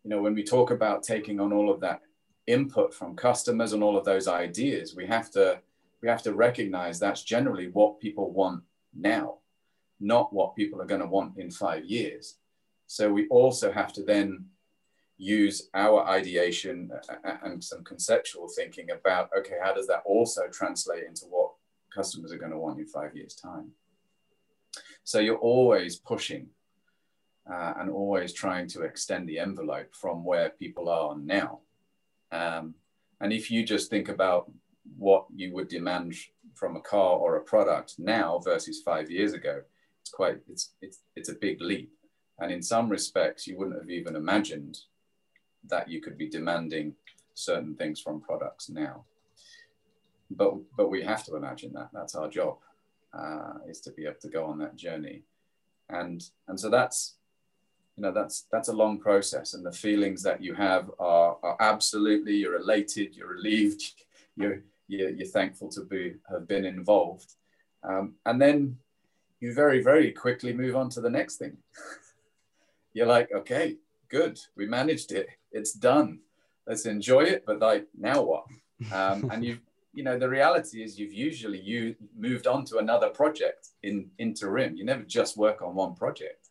you 0.03 0.11
know, 0.11 0.21
when 0.21 0.35
we 0.35 0.45
talk 0.45 0.71
about 0.71 1.03
taking 1.03 1.41
on 1.41 1.53
all 1.53 1.71
of 1.71 1.81
that 1.81 2.03
input 2.47 2.93
from 2.93 3.17
customers 3.17 3.73
and 3.73 3.83
all 3.83 3.97
of 3.97 4.05
those 4.05 4.29
ideas, 4.29 4.95
we 4.95 5.07
have 5.07 5.31
to 5.31 5.61
we 6.05 6.11
have 6.11 6.23
to 6.23 6.35
recognize 6.35 7.01
that's 7.01 7.23
generally 7.23 7.69
what 7.69 7.99
people 7.99 8.31
want 8.31 8.63
now, 8.95 9.39
not 10.01 10.35
what 10.35 10.55
people 10.55 10.83
are 10.83 10.87
going 10.87 11.01
to 11.01 11.07
want 11.07 11.39
in 11.39 11.51
five 11.51 11.87
years. 11.87 12.37
So 12.87 13.11
we 13.11 13.27
also 13.29 13.73
have 13.73 13.91
to 13.95 14.03
then 14.03 14.45
use 15.17 15.71
our 15.73 16.07
ideation 16.07 16.91
and 17.43 17.65
some 17.65 17.83
conceptual 17.85 18.49
thinking 18.55 18.91
about 18.91 19.31
okay, 19.39 19.57
how 19.63 19.73
does 19.73 19.87
that 19.87 20.03
also 20.05 20.43
translate 20.53 21.05
into 21.05 21.25
what 21.25 21.53
customers 21.95 22.33
are 22.33 22.39
going 22.39 22.53
to 22.53 22.59
want 22.59 22.79
in 22.79 22.87
five 22.87 23.17
years' 23.17 23.35
time? 23.35 23.71
So 25.05 25.21
you're 25.21 25.37
always 25.37 25.97
pushing 25.97 26.49
uh, 27.51 27.73
and 27.79 27.89
always 27.89 28.35
trying 28.35 28.69
to 28.69 28.83
extend 28.83 29.27
the 29.27 29.39
envelope 29.39 29.95
from 29.95 30.23
where 30.23 30.51
people 30.51 30.91
are 30.91 31.17
now. 31.17 31.61
Um, 32.31 32.75
and 33.23 33.33
if 33.33 33.51
you 33.51 33.65
just 33.65 33.89
think 33.89 34.11
about 34.11 34.51
what 34.99 35.27
you 35.35 35.53
would 35.55 35.69
demand 35.69 36.15
from 36.55 36.77
a 36.77 36.81
car 36.81 37.17
or 37.17 37.37
a 37.37 37.43
product 37.43 37.95
now 37.99 38.39
versus 38.39 38.83
five 38.83 39.11
years 39.11 39.33
ago, 39.33 39.63
it's 40.01 40.11
quite 40.11 40.39
it's 40.49 40.73
it's 40.83 40.99
it's 41.17 41.29
a 41.29 41.35
big 41.35 41.61
leap. 41.61 41.91
And 42.39 42.53
in 42.53 42.63
some 42.63 42.89
respects, 42.89 43.47
you 43.47 43.57
wouldn't 43.57 43.79
have 43.79 43.91
even 43.91 44.17
imagined 44.17 44.79
that 45.69 45.89
you 45.89 46.01
could 46.01 46.19
be 46.19 46.29
demanding 46.29 46.95
certain 47.35 47.75
things 47.75 48.01
from 48.01 48.21
products 48.21 48.69
now. 48.69 49.05
But 50.31 50.55
but 50.77 50.91
we 50.91 51.03
have 51.03 51.25
to 51.25 51.37
imagine 51.37 51.73
that. 51.75 51.91
That's 51.93 52.15
our 52.15 52.29
job, 52.29 52.59
uh, 53.13 53.55
is 53.69 53.81
to 53.83 53.93
be 53.93 54.05
able 54.05 54.21
to 54.23 54.29
go 54.29 54.45
on 54.45 54.59
that 54.59 54.77
journey. 54.77 55.23
And 55.89 56.23
and 56.49 56.59
so 56.59 56.69
that's 56.69 57.15
you 57.97 58.03
know 58.03 58.13
that's 58.13 58.47
that's 58.51 58.69
a 58.69 58.73
long 58.73 58.99
process 58.99 59.55
and 59.55 59.65
the 59.65 59.73
feelings 59.73 60.23
that 60.23 60.43
you 60.43 60.55
have 60.55 60.91
are, 60.99 61.37
are 61.43 61.57
absolutely 61.61 62.35
you're 62.35 62.57
elated 62.57 63.15
you're 63.15 63.29
relieved 63.29 63.83
you're, 64.37 64.63
you're, 64.95 65.11
you're 65.11 65.27
thankful 65.27 65.69
to 65.71 65.85
be 65.85 66.15
have 66.31 66.47
been 66.49 66.65
involved. 66.65 67.35
Um, 67.83 68.15
and 68.25 68.41
then 68.41 68.79
you 69.41 69.55
very 69.55 69.83
very 69.83 70.13
quickly 70.13 70.53
move 70.53 70.77
on 70.77 70.89
to 70.91 71.01
the 71.01 71.11
next 71.11 71.37
thing. 71.37 71.57
You're 72.93 73.07
like 73.07 73.31
okay 73.33 73.77
good. 74.09 74.39
We 74.57 74.67
managed 74.67 75.13
it. 75.13 75.29
It's 75.53 75.73
done. 75.73 76.21
Let's 76.67 76.87
enjoy 76.87 77.25
it 77.25 77.45
but 77.47 77.59
like 77.59 77.87
now 77.99 78.23
what? 78.23 78.45
Um, 78.93 79.31
and 79.31 79.45
you 79.47 79.59
you 79.93 80.03
know 80.03 80.19
the 80.19 80.29
reality 80.29 80.83
is 80.83 80.99
you've 80.99 81.13
usually 81.13 81.61
you 81.61 81.95
moved 82.17 82.47
on 82.47 82.65
to 82.67 82.79
another 82.79 83.11
project 83.11 83.69
in 83.83 84.11
interim. 84.19 84.77
You 84.77 84.85
never 84.85 85.03
just 85.03 85.37
work 85.37 85.63
on 85.63 85.75
one 85.75 85.95
project. 85.95 86.49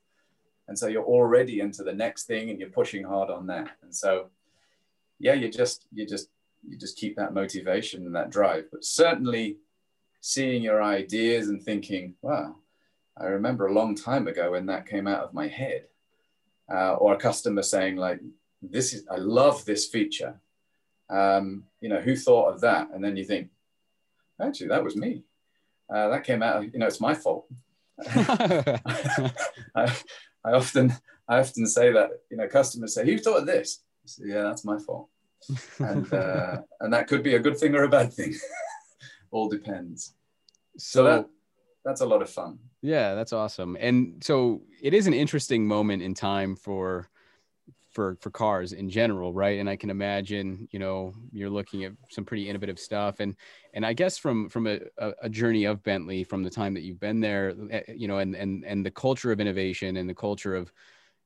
And 0.67 0.79
so 0.79 0.87
you're 0.87 1.03
already 1.03 1.59
into 1.59 1.83
the 1.83 1.93
next 1.93 2.23
thing 2.23 2.49
and 2.49 2.57
you're 2.57 2.69
pushing 2.69 3.03
hard 3.03 3.29
on 3.29 3.47
that. 3.47 3.71
And 3.81 3.93
so 3.93 4.29
yeah 5.23 5.33
you're 5.33 5.49
just 5.49 5.87
you're 5.93 6.07
just 6.07 6.27
you 6.67 6.77
just 6.77 6.97
keep 6.97 7.15
that 7.15 7.33
motivation 7.33 8.05
and 8.05 8.15
that 8.15 8.29
drive. 8.29 8.65
But 8.71 8.85
certainly 8.85 9.57
seeing 10.21 10.63
your 10.63 10.81
ideas 10.81 11.49
and 11.49 11.61
thinking 11.61 12.15
wow 12.21 12.55
i 13.19 13.25
remember 13.25 13.67
a 13.67 13.73
long 13.73 13.93
time 13.93 14.25
ago 14.25 14.51
when 14.51 14.65
that 14.65 14.87
came 14.87 15.05
out 15.05 15.21
of 15.21 15.33
my 15.33 15.47
head. 15.47 15.83
Uh, 16.73 16.93
or 16.93 17.13
a 17.13 17.17
customer 17.17 17.61
saying 17.61 17.97
like 17.97 18.21
this 18.61 18.93
is 18.93 19.05
i 19.11 19.17
love 19.17 19.65
this 19.65 19.87
feature. 19.87 20.39
Um, 21.09 21.65
you 21.81 21.89
know 21.89 21.99
who 21.99 22.15
thought 22.15 22.53
of 22.53 22.61
that? 22.61 22.89
And 22.93 23.03
then 23.03 23.17
you 23.17 23.25
think 23.25 23.49
actually 24.41 24.69
that 24.69 24.83
was 24.83 24.95
me. 24.95 25.23
Uh, 25.93 26.07
that 26.07 26.23
came 26.23 26.41
out 26.41 26.63
you 26.73 26.79
know 26.79 26.87
it's 26.87 27.01
my 27.01 27.13
fault. 27.13 27.45
I, 28.07 29.93
I 30.45 30.51
often 30.53 30.93
I 31.27 31.39
often 31.39 31.67
say 31.67 31.91
that 31.91 32.11
you 32.29 32.37
know 32.37 32.47
customers 32.47 32.93
say, 32.93 33.05
"Who 33.05 33.17
thought 33.17 33.39
of 33.39 33.45
this?" 33.45 33.83
Say, 34.05 34.23
yeah, 34.27 34.43
that's 34.43 34.65
my 34.65 34.77
fault, 34.77 35.09
and 35.79 36.13
uh, 36.13 36.57
and 36.79 36.93
that 36.93 37.07
could 37.07 37.23
be 37.23 37.35
a 37.35 37.39
good 37.39 37.57
thing 37.57 37.75
or 37.75 37.83
a 37.83 37.89
bad 37.89 38.13
thing. 38.13 38.35
All 39.31 39.49
depends. 39.49 40.13
So, 40.77 40.99
so 40.99 41.03
that 41.03 41.29
that's 41.85 42.01
a 42.01 42.05
lot 42.05 42.21
of 42.21 42.29
fun. 42.29 42.59
Yeah, 42.81 43.15
that's 43.15 43.33
awesome. 43.33 43.77
And 43.79 44.21
so 44.23 44.61
it 44.81 44.93
is 44.93 45.07
an 45.07 45.13
interesting 45.13 45.67
moment 45.67 46.01
in 46.01 46.13
time 46.13 46.55
for 46.55 47.09
for 47.93 48.17
for 48.21 48.31
cars 48.31 48.73
in 48.73 48.89
general 48.89 49.33
right 49.33 49.59
and 49.59 49.69
i 49.69 49.75
can 49.75 49.89
imagine 49.89 50.67
you 50.71 50.79
know 50.79 51.13
you're 51.31 51.49
looking 51.49 51.83
at 51.83 51.93
some 52.09 52.25
pretty 52.25 52.49
innovative 52.49 52.79
stuff 52.79 53.19
and 53.19 53.35
and 53.73 53.85
i 53.85 53.93
guess 53.93 54.17
from 54.17 54.49
from 54.49 54.67
a, 54.67 54.79
a 55.21 55.29
journey 55.29 55.65
of 55.65 55.83
bentley 55.83 56.23
from 56.23 56.43
the 56.43 56.49
time 56.49 56.73
that 56.73 56.81
you've 56.81 56.99
been 56.99 57.19
there 57.19 57.53
eh, 57.69 57.81
you 57.95 58.07
know 58.07 58.17
and 58.17 58.35
and 58.35 58.65
and 58.65 58.85
the 58.85 58.91
culture 58.91 59.31
of 59.31 59.39
innovation 59.39 59.97
and 59.97 60.09
the 60.09 60.13
culture 60.13 60.55
of 60.55 60.73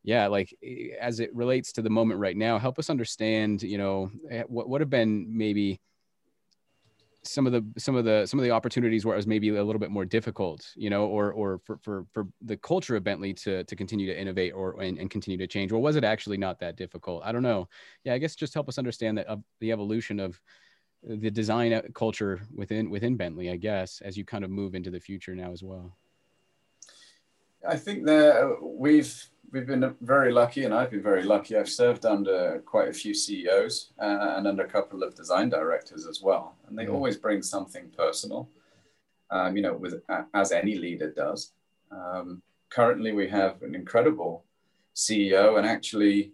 yeah 0.07 0.25
like 0.25 0.57
eh, 0.63 0.95
as 0.99 1.19
it 1.19 1.35
relates 1.35 1.71
to 1.73 1.81
the 1.81 1.89
moment 1.89 2.19
right 2.19 2.37
now 2.37 2.57
help 2.57 2.79
us 2.79 2.89
understand 2.89 3.61
you 3.61 3.77
know 3.77 4.09
eh, 4.31 4.43
what 4.47 4.69
would 4.69 4.81
have 4.81 4.89
been 4.89 5.27
maybe 5.29 5.79
some 7.23 7.45
of 7.45 7.51
the 7.51 7.63
some 7.77 7.95
of 7.95 8.05
the 8.05 8.25
some 8.25 8.39
of 8.39 8.45
the 8.45 8.51
opportunities 8.51 9.05
where 9.05 9.13
it 9.13 9.17
was 9.17 9.27
maybe 9.27 9.49
a 9.49 9.63
little 9.63 9.79
bit 9.79 9.91
more 9.91 10.05
difficult 10.05 10.71
you 10.75 10.89
know 10.89 11.05
or 11.07 11.33
or 11.33 11.59
for 11.65 11.77
for, 11.79 12.05
for 12.13 12.25
the 12.41 12.55
culture 12.55 12.95
of 12.95 13.03
bentley 13.03 13.33
to 13.33 13.65
to 13.65 13.75
continue 13.75 14.07
to 14.07 14.17
innovate 14.17 14.53
or 14.53 14.79
and, 14.81 14.97
and 14.97 15.11
continue 15.11 15.37
to 15.37 15.47
change? 15.47 15.73
Or 15.73 15.81
was 15.81 15.97
it 15.97 16.05
actually 16.05 16.37
not 16.37 16.57
that 16.59 16.77
difficult? 16.77 17.21
I 17.25 17.33
don't 17.33 17.43
know. 17.43 17.67
Yeah 18.05 18.13
i 18.13 18.17
guess 18.17 18.33
just 18.33 18.53
help 18.53 18.69
us 18.69 18.77
understand 18.77 19.17
that 19.17 19.29
uh, 19.29 19.37
the 19.59 19.73
evolution 19.73 20.21
of 20.21 20.39
the 21.03 21.29
design 21.29 21.73
uh, 21.73 21.81
culture 21.93 22.39
within 22.55 22.89
within 22.89 23.15
bentley 23.17 23.51
i 23.51 23.55
guess 23.55 24.01
as 24.01 24.17
you 24.17 24.25
kind 24.25 24.43
of 24.43 24.49
move 24.49 24.73
into 24.73 24.89
the 24.89 24.99
future 24.99 25.35
now 25.35 25.51
as 25.51 25.61
well. 25.61 25.97
I 27.67 27.75
think 27.75 28.05
that 28.05 28.57
we've 28.61 29.13
we've 29.51 29.67
been 29.67 29.95
very 30.01 30.31
lucky, 30.31 30.65
and 30.65 30.73
I've 30.73 30.91
been 30.91 31.03
very 31.03 31.23
lucky. 31.23 31.57
I've 31.57 31.69
served 31.69 32.05
under 32.05 32.61
quite 32.65 32.89
a 32.89 32.93
few 32.93 33.13
CEOs 33.13 33.93
uh, 33.99 34.35
and 34.37 34.47
under 34.47 34.63
a 34.63 34.69
couple 34.69 35.03
of 35.03 35.15
design 35.15 35.49
directors 35.49 36.05
as 36.05 36.21
well, 36.21 36.55
and 36.67 36.77
they 36.77 36.85
mm. 36.85 36.93
always 36.93 37.17
bring 37.17 37.41
something 37.41 37.89
personal. 37.97 38.49
Um, 39.29 39.57
you 39.57 39.61
know, 39.61 39.73
with 39.73 40.01
as 40.33 40.53
any 40.53 40.75
leader 40.75 41.11
does. 41.11 41.51
Um, 41.91 42.41
currently, 42.69 43.11
we 43.11 43.27
have 43.27 43.61
an 43.61 43.75
incredible 43.75 44.45
CEO, 44.95 45.57
and 45.57 45.67
actually, 45.67 46.31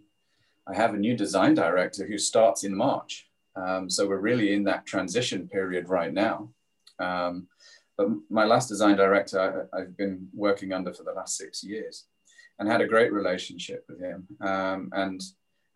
I 0.66 0.74
have 0.74 0.94
a 0.94 0.98
new 0.98 1.16
design 1.16 1.54
director 1.54 2.06
who 2.06 2.18
starts 2.18 2.62
in 2.64 2.74
March. 2.74 3.28
Um, 3.56 3.88
so 3.90 4.08
we're 4.08 4.18
really 4.18 4.52
in 4.52 4.64
that 4.64 4.86
transition 4.86 5.48
period 5.48 5.88
right 5.88 6.12
now. 6.12 6.48
Um, 6.98 7.48
but 7.96 8.08
my 8.28 8.44
last 8.44 8.68
design 8.68 8.96
director, 8.96 9.68
I, 9.72 9.78
I've 9.78 9.96
been 9.96 10.28
working 10.32 10.72
under 10.72 10.92
for 10.92 11.04
the 11.04 11.12
last 11.12 11.36
six 11.36 11.62
years 11.62 12.06
and 12.58 12.68
had 12.68 12.80
a 12.80 12.88
great 12.88 13.12
relationship 13.12 13.84
with 13.88 14.00
him. 14.00 14.26
Um, 14.40 14.90
and 14.92 15.20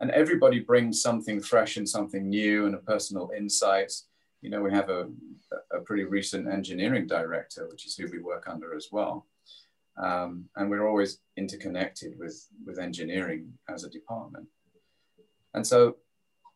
and 0.01 0.11
everybody 0.11 0.59
brings 0.59 1.01
something 1.01 1.41
fresh 1.41 1.75
and 1.77 1.87
something 1.87 2.29
new 2.29 2.65
and 2.65 2.75
a 2.75 2.79
personal 2.79 3.31
insight. 3.35 3.91
You 4.41 4.49
know, 4.49 4.61
we 4.61 4.71
have 4.71 4.89
a, 4.89 5.09
a 5.73 5.81
pretty 5.81 6.05
recent 6.05 6.47
engineering 6.47 7.05
director, 7.05 7.67
which 7.67 7.85
is 7.85 7.97
who 7.97 8.07
we 8.09 8.19
work 8.19 8.45
under 8.47 8.75
as 8.75 8.87
well. 8.91 9.27
Um, 9.97 10.45
and 10.55 10.69
we're 10.69 10.87
always 10.87 11.19
interconnected 11.35 12.17
with, 12.17 12.47
with 12.65 12.79
engineering 12.79 13.51
as 13.67 13.83
a 13.83 13.89
department. 13.89 14.47
And 15.53 15.67
so 15.67 15.97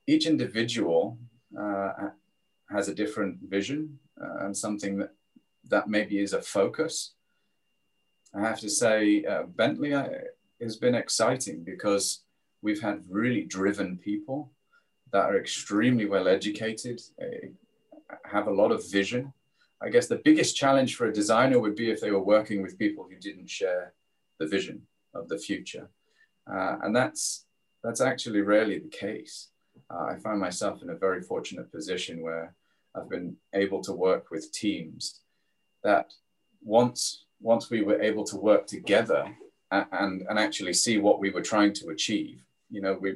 each 0.08 0.26
individual 0.26 1.18
uh, 1.60 1.92
has 2.70 2.88
a 2.88 2.96
different 2.96 3.40
vision 3.50 4.00
uh, 4.22 4.46
and 4.46 4.56
something 4.56 4.98
that, 5.00 5.14
that 5.70 5.90
maybe 5.90 6.20
is 6.20 6.32
a 6.32 6.42
focus 6.42 7.16
I 8.36 8.42
have 8.42 8.60
to 8.62 8.70
say, 8.70 9.24
uh, 9.26 9.44
Bentley 9.44 9.94
uh, 9.94 10.08
has 10.62 10.78
been 10.78 10.96
exciting 10.96 11.64
because 11.64 12.24
we've 12.62 12.82
had 12.82 13.04
really 13.08 13.44
driven 13.44 13.98
people 13.98 14.52
that 15.12 15.26
are 15.26 15.38
extremely 15.38 16.06
well 16.06 16.28
educated, 16.28 17.00
uh, 17.22 17.48
have 18.26 18.48
a 18.48 18.54
lot 18.54 18.72
of 18.72 18.90
vision. 18.90 19.32
I 19.82 19.90
guess 19.90 20.08
the 20.08 20.22
biggest 20.24 20.56
challenge 20.56 20.96
for 20.96 21.08
a 21.08 21.14
designer 21.14 21.60
would 21.60 21.76
be 21.76 21.92
if 21.92 22.02
they 22.02 22.12
were 22.12 22.24
working 22.24 22.62
with 22.62 22.80
people 22.80 23.06
who 23.08 23.18
didn't 23.18 23.50
share 23.50 23.94
the 24.40 24.48
vision 24.48 24.82
of 25.14 25.30
the 25.30 25.38
future. 25.38 25.90
Uh, 26.52 26.78
and 26.82 26.96
that's, 26.96 27.46
that's 27.84 28.02
actually 28.02 28.42
rarely 28.42 28.80
the 28.80 28.90
case. 28.90 29.50
Uh, 29.92 30.06
I 30.06 30.16
find 30.18 30.40
myself 30.40 30.82
in 30.82 30.90
a 30.90 30.96
very 30.96 31.22
fortunate 31.22 31.72
position 31.72 32.22
where 32.22 32.56
I've 32.96 33.10
been 33.10 33.36
able 33.54 33.82
to 33.84 33.94
work 33.94 34.32
with 34.32 34.52
teams 34.52 35.22
that 35.84 36.14
once 36.64 37.26
once 37.44 37.70
we 37.70 37.82
were 37.82 38.02
able 38.02 38.24
to 38.24 38.38
work 38.38 38.66
together 38.66 39.36
and, 39.72 40.24
and 40.30 40.40
actually 40.40 40.74
see 40.74 40.98
what 40.98 41.20
we 41.20 41.30
were 41.30 41.42
trying 41.42 41.74
to 41.74 41.90
achieve, 41.90 42.42
you 42.70 42.82
know, 42.82 42.98
we, 43.00 43.16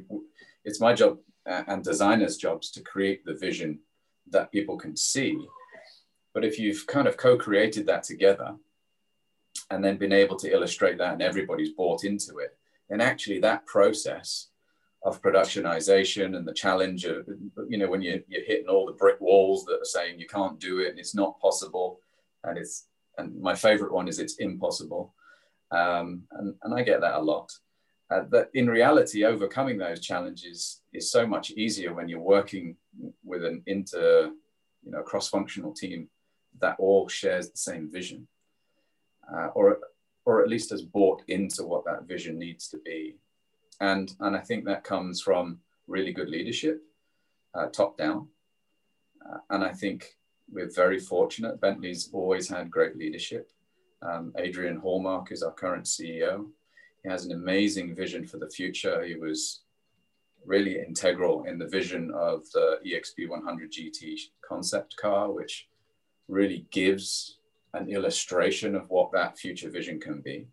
it's 0.66 0.82
my 0.82 0.94
job 0.94 1.18
and 1.46 1.84
designers' 1.84 2.38
jobs 2.38 2.70
to 2.72 2.82
create 2.82 3.24
the 3.24 3.34
vision 3.34 3.80
that 4.30 4.52
people 4.52 4.78
can 4.78 4.96
see. 4.96 5.40
But 6.34 6.44
if 6.44 6.60
you've 6.60 6.86
kind 6.88 7.08
of 7.08 7.16
co-created 7.16 7.86
that 7.88 8.04
together 8.04 8.56
and 9.72 9.84
then 9.84 9.98
been 9.98 10.12
able 10.12 10.36
to 10.38 10.52
illustrate 10.52 10.98
that 10.98 11.14
and 11.14 11.22
everybody's 11.22 11.72
bought 11.72 12.04
into 12.04 12.40
it, 12.40 12.58
then 12.90 13.02
actually 13.02 13.40
that 13.40 13.66
process 13.66 14.50
of 15.04 15.22
productionization 15.22 16.36
and 16.36 16.46
the 16.46 16.54
challenge 16.54 17.06
of, 17.06 17.28
you 17.70 17.78
know, 17.78 17.90
when 17.90 18.02
you, 18.02 18.22
you're 18.28 18.44
hitting 18.44 18.68
all 18.68 18.86
the 18.86 18.92
brick 18.92 19.20
walls 19.22 19.64
that 19.66 19.80
are 19.80 19.86
saying 19.86 20.20
you 20.20 20.28
can't 20.28 20.60
do 20.60 20.80
it 20.80 20.90
and 20.90 21.00
it's 21.00 21.16
not 21.16 21.40
possible 21.40 22.02
and 22.44 22.58
it's 22.58 22.88
and 23.18 23.40
my 23.42 23.56
favorite 23.56 23.94
one 23.94 24.08
is 24.08 24.20
it's 24.20 24.36
impossible. 24.36 25.14
Um, 25.72 26.24
and, 26.32 26.56
and 26.64 26.74
I 26.74 26.84
get 26.84 27.02
that 27.02 27.16
a 27.16 27.22
lot. 27.22 27.52
uh, 28.10 28.22
that 28.30 28.50
in 28.54 28.70
reality, 28.70 29.26
overcoming 29.26 29.78
those 29.78 30.00
challenges 30.00 30.82
is 30.94 31.12
so 31.12 31.28
much 31.28 31.52
easier 31.52 31.94
when 31.94 32.08
you're 32.08 32.20
working 32.20 32.76
with 33.24 33.44
an 33.44 33.62
inter, 33.66 34.32
you 34.84 34.92
know, 34.92 35.02
cross-functional 35.02 35.74
team 35.74 36.10
that 36.60 36.78
all 36.80 37.08
shares 37.08 37.50
the 37.50 37.58
same 37.58 37.92
vision, 37.92 38.28
uh, 39.32 39.48
or 39.48 39.80
or 40.26 40.42
at 40.42 40.50
least 40.50 40.72
has 40.72 40.82
bought 40.82 41.22
into 41.28 41.64
what 41.64 41.86
that 41.86 42.04
vision 42.04 42.38
needs 42.40 42.70
to 42.70 42.78
be, 42.80 43.18
and 43.82 44.14
and 44.22 44.36
I 44.36 44.40
think 44.40 44.66
that 44.66 44.84
comes 44.86 45.22
from 45.22 45.60
really 45.88 46.14
good 46.14 46.30
leadership, 46.30 46.82
uh, 47.56 47.68
top 47.68 47.98
down, 47.98 48.28
uh, 49.30 49.40
and 49.50 49.64
I 49.66 49.74
think 49.74 50.16
we're 50.52 50.72
very 50.72 51.00
fortunate. 51.00 51.62
Bentley's 51.62 52.10
always 52.14 52.48
had 52.48 52.72
great 52.72 52.98
leadership. 52.98 53.52
Um, 54.02 54.34
Adrian 54.38 54.78
Hallmark 54.78 55.32
is 55.32 55.44
our 55.44 55.52
current 55.52 55.86
CEO. 55.86 56.48
He 57.04 57.10
has 57.10 57.26
an 57.26 57.32
amazing 57.32 57.96
vision 57.96 58.26
for 58.26 58.38
the 58.38 58.50
future. 58.50 59.04
He 59.04 59.16
was 59.16 59.62
really 60.46 60.80
integral 60.80 61.44
in 61.44 61.58
the 61.58 61.68
vision 61.68 62.12
of 62.16 62.50
the 62.52 62.80
EXP 62.86 63.30
100 63.30 63.72
GT 63.72 64.18
concept 64.48 64.96
car, 64.98 65.32
which 65.32 65.68
really 66.28 66.66
gives 66.72 67.40
an 67.74 67.90
illustration 67.90 68.76
of 68.76 68.90
what 68.90 69.12
that 69.12 69.38
future 69.38 69.70
vision 69.70 70.00
can 70.00 70.22
be. 70.22 70.48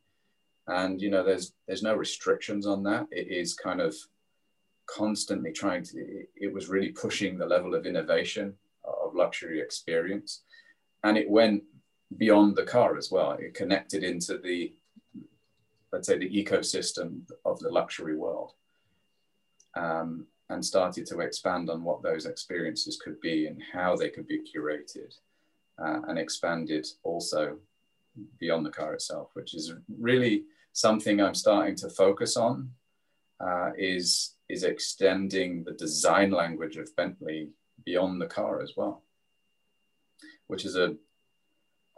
And 0.66 1.00
you 1.00 1.10
know, 1.10 1.22
there's 1.22 1.52
there's 1.66 1.82
no 1.82 1.94
restrictions 1.94 2.66
on 2.66 2.82
that. 2.84 3.06
It 3.10 3.28
is 3.28 3.54
kind 3.54 3.80
of 3.80 3.94
constantly 4.86 5.52
trying 5.52 5.84
to. 5.84 6.24
It 6.36 6.52
was 6.52 6.68
really 6.68 6.90
pushing 6.90 7.36
the 7.36 7.46
level 7.46 7.74
of 7.74 7.86
innovation 7.86 8.54
luxury 9.14 9.60
experience, 9.60 10.42
and 11.02 11.16
it 11.16 11.28
went 11.28 11.62
beyond 12.16 12.56
the 12.56 12.64
car 12.64 12.96
as 12.96 13.10
well. 13.10 13.32
It 13.32 13.54
connected 13.54 14.04
into 14.04 14.38
the 14.38 14.74
let's 15.94 16.08
say, 16.08 16.18
the 16.18 16.44
ecosystem 16.44 17.20
of 17.44 17.60
the 17.60 17.70
luxury 17.70 18.16
world. 18.16 18.52
Um, 19.76 20.26
and 20.50 20.62
started 20.62 21.06
to 21.06 21.20
expand 21.20 21.70
on 21.70 21.82
what 21.84 22.02
those 22.02 22.26
experiences 22.26 23.00
could 23.02 23.18
be 23.20 23.46
and 23.46 23.62
how 23.72 23.96
they 23.96 24.10
could 24.10 24.26
be 24.26 24.40
curated 24.40 25.14
uh, 25.82 26.00
and 26.06 26.18
expanded 26.18 26.86
also 27.02 27.56
beyond 28.38 28.66
the 28.66 28.70
car 28.70 28.92
itself, 28.92 29.30
which 29.32 29.54
is 29.54 29.72
really 29.98 30.44
something 30.72 31.20
I'm 31.20 31.34
starting 31.34 31.76
to 31.76 31.88
focus 31.88 32.36
on 32.36 32.70
uh, 33.40 33.70
is, 33.78 34.34
is 34.48 34.64
extending 34.64 35.64
the 35.64 35.72
design 35.72 36.30
language 36.30 36.76
of 36.76 36.94
Bentley 36.94 37.48
beyond 37.84 38.20
the 38.20 38.26
car 38.26 38.62
as 38.62 38.72
well, 38.76 39.02
which 40.46 40.64
is 40.64 40.76
a, 40.76 40.94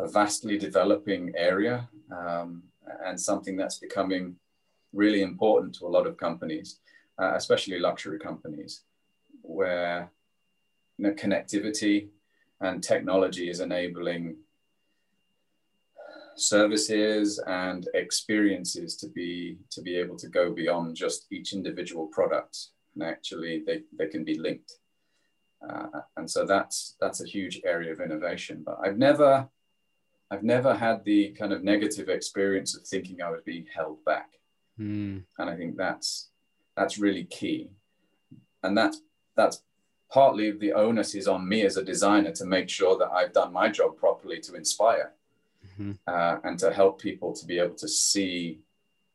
a 0.01 0.09
vastly 0.09 0.59
developing 0.59 1.33
area. 1.37 1.89
Um, 2.11 2.65
and 3.05 3.21
something 3.21 3.57
that's 3.57 3.79
becoming 3.79 4.37
really 4.93 5.23
important 5.23 5.75
to 5.77 5.87
a 5.87 5.89
lot 5.89 6.07
of 6.07 6.17
companies, 6.17 6.79
uh, 7.21 7.33
especially 7.35 7.79
luxury 7.79 8.19
companies, 8.19 8.83
where 9.43 10.11
you 10.99 11.07
know, 11.07 11.15
connectivity 11.15 12.09
and 12.61 12.83
technology 12.83 13.51
is 13.51 13.61
enabling 13.61 14.37
services 16.37 17.41
and 17.47 17.89
experiences 17.95 18.97
to 18.97 19.09
be 19.09 19.57
to 19.71 19.81
be 19.81 19.97
able 19.97 20.17
to 20.17 20.29
go 20.29 20.53
beyond 20.53 20.95
just 20.95 21.27
each 21.33 21.55
individual 21.55 22.07
product 22.09 22.69
and 22.95 23.03
actually 23.03 23.63
they, 23.67 23.81
they 23.99 24.07
can 24.07 24.23
be 24.23 24.39
linked 24.39 24.75
uh, 25.69 26.01
and 26.17 26.31
so 26.31 26.45
that's 26.45 26.97
that's 27.01 27.23
a 27.23 27.27
huge 27.27 27.61
area 27.65 27.93
of 27.93 28.01
innovation 28.01 28.63
but 28.65 28.79
i've 28.85 28.99
never 28.99 29.49
I've 30.31 30.43
never 30.43 30.75
had 30.75 31.05
the 31.05 31.31
kind 31.31 31.53
of 31.53 31.63
negative 31.63 32.09
experience 32.09 32.77
of 32.77 32.85
thinking 32.85 33.23
I 33.23 33.31
was 33.31 33.43
being 33.45 33.67
held 33.73 34.05
back. 34.05 34.31
Mm. 34.79 35.23
And 35.39 35.51
I 35.51 35.57
think 35.57 35.77
that's 35.77 36.31
that's 36.77 36.99
really 36.99 37.25
key. 37.25 37.71
And 38.63 38.77
that's 38.77 39.01
that's 39.37 39.63
partly 40.11 40.51
the 40.53 40.73
onus 40.73 41.15
is 41.15 41.29
on 41.29 41.49
me 41.49 41.63
as 41.63 41.77
a 41.77 41.85
designer 41.85 42.33
to 42.33 42.45
make 42.45 42.69
sure 42.69 42.99
that 42.99 43.11
I've 43.11 43.33
done 43.33 43.53
my 43.53 43.69
job 43.69 43.97
properly 43.97 44.41
to 44.41 44.55
inspire 44.55 45.13
mm-hmm. 45.73 45.93
uh, 46.07 46.39
and 46.45 46.59
to 46.59 46.73
help 46.73 47.01
people 47.01 47.33
to 47.35 47.47
be 47.47 47.59
able 47.59 47.75
to 47.77 47.89
see 47.89 48.61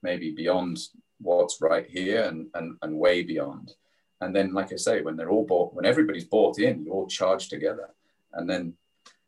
maybe 0.03 0.31
beyond 0.31 0.79
what's 1.19 1.61
right 1.61 1.87
here 1.87 2.23
and, 2.23 2.47
and, 2.55 2.77
and 2.81 2.97
way 2.97 3.21
beyond. 3.21 3.73
And 4.21 4.35
then, 4.35 4.53
like 4.53 4.71
I 4.71 4.75
say, 4.75 5.01
when 5.01 5.15
they're 5.15 5.31
all 5.31 5.45
bought, 5.45 5.73
when 5.73 5.85
everybody's 5.85 6.25
bought 6.25 6.59
in, 6.59 6.85
you 6.85 6.91
all 6.91 7.07
charge 7.07 7.49
together. 7.49 7.89
And 8.33 8.49
then, 8.49 8.73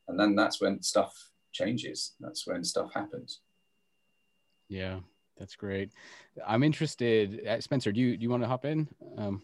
and 0.07 0.19
then 0.19 0.35
that's 0.35 0.61
when 0.61 0.81
stuff 0.81 1.31
changes. 1.51 2.13
That's 2.19 2.45
when 2.45 2.63
stuff 2.63 2.93
happens. 2.93 3.39
Yeah, 4.69 4.99
that's 5.37 5.55
great. 5.55 5.91
I'm 6.45 6.63
interested. 6.63 7.45
Uh, 7.45 7.59
Spencer, 7.59 7.91
do 7.91 7.99
you 7.99 8.17
do 8.17 8.23
you 8.23 8.29
want 8.29 8.43
to 8.43 8.49
hop 8.49 8.65
in? 8.65 8.87
Um, 9.17 9.41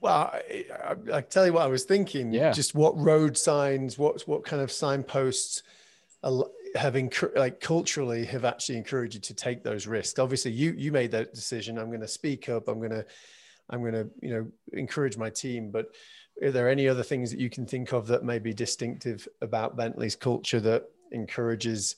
well, 0.00 0.32
I, 0.32 0.64
I, 0.72 1.16
I, 1.18 1.20
tell 1.20 1.46
you 1.46 1.52
what 1.52 1.62
I 1.62 1.68
was 1.68 1.84
thinking. 1.84 2.32
Yeah. 2.32 2.50
Just 2.50 2.74
what 2.74 2.98
road 2.98 3.36
signs, 3.36 3.96
what 3.96 4.22
what 4.22 4.44
kind 4.44 4.60
of 4.60 4.72
signposts 4.72 5.62
have 6.74 6.94
enc- 6.94 7.36
like 7.36 7.60
culturally 7.60 8.24
have 8.24 8.44
actually 8.44 8.78
encouraged 8.78 9.14
you 9.14 9.20
to 9.20 9.34
take 9.34 9.62
those 9.62 9.86
risks. 9.86 10.18
Obviously, 10.18 10.50
you 10.50 10.72
you 10.76 10.90
made 10.90 11.12
that 11.12 11.34
decision. 11.34 11.78
I'm 11.78 11.88
going 11.88 12.00
to 12.00 12.08
speak 12.08 12.48
up. 12.48 12.68
I'm 12.68 12.78
going 12.78 12.90
to 12.90 13.06
I'm 13.72 13.80
going 13.80 13.94
to 13.94 14.08
you 14.20 14.30
know 14.30 14.46
encourage 14.72 15.16
my 15.16 15.30
team, 15.30 15.70
but 15.70 15.86
are 16.42 16.50
there 16.50 16.68
any 16.68 16.88
other 16.88 17.02
things 17.02 17.30
that 17.30 17.40
you 17.40 17.50
can 17.50 17.66
think 17.66 17.92
of 17.92 18.06
that 18.08 18.22
may 18.22 18.38
be 18.38 18.52
distinctive 18.52 19.26
about 19.40 19.76
Bentley's 19.76 20.14
culture 20.14 20.60
that 20.60 20.84
encourages 21.10 21.96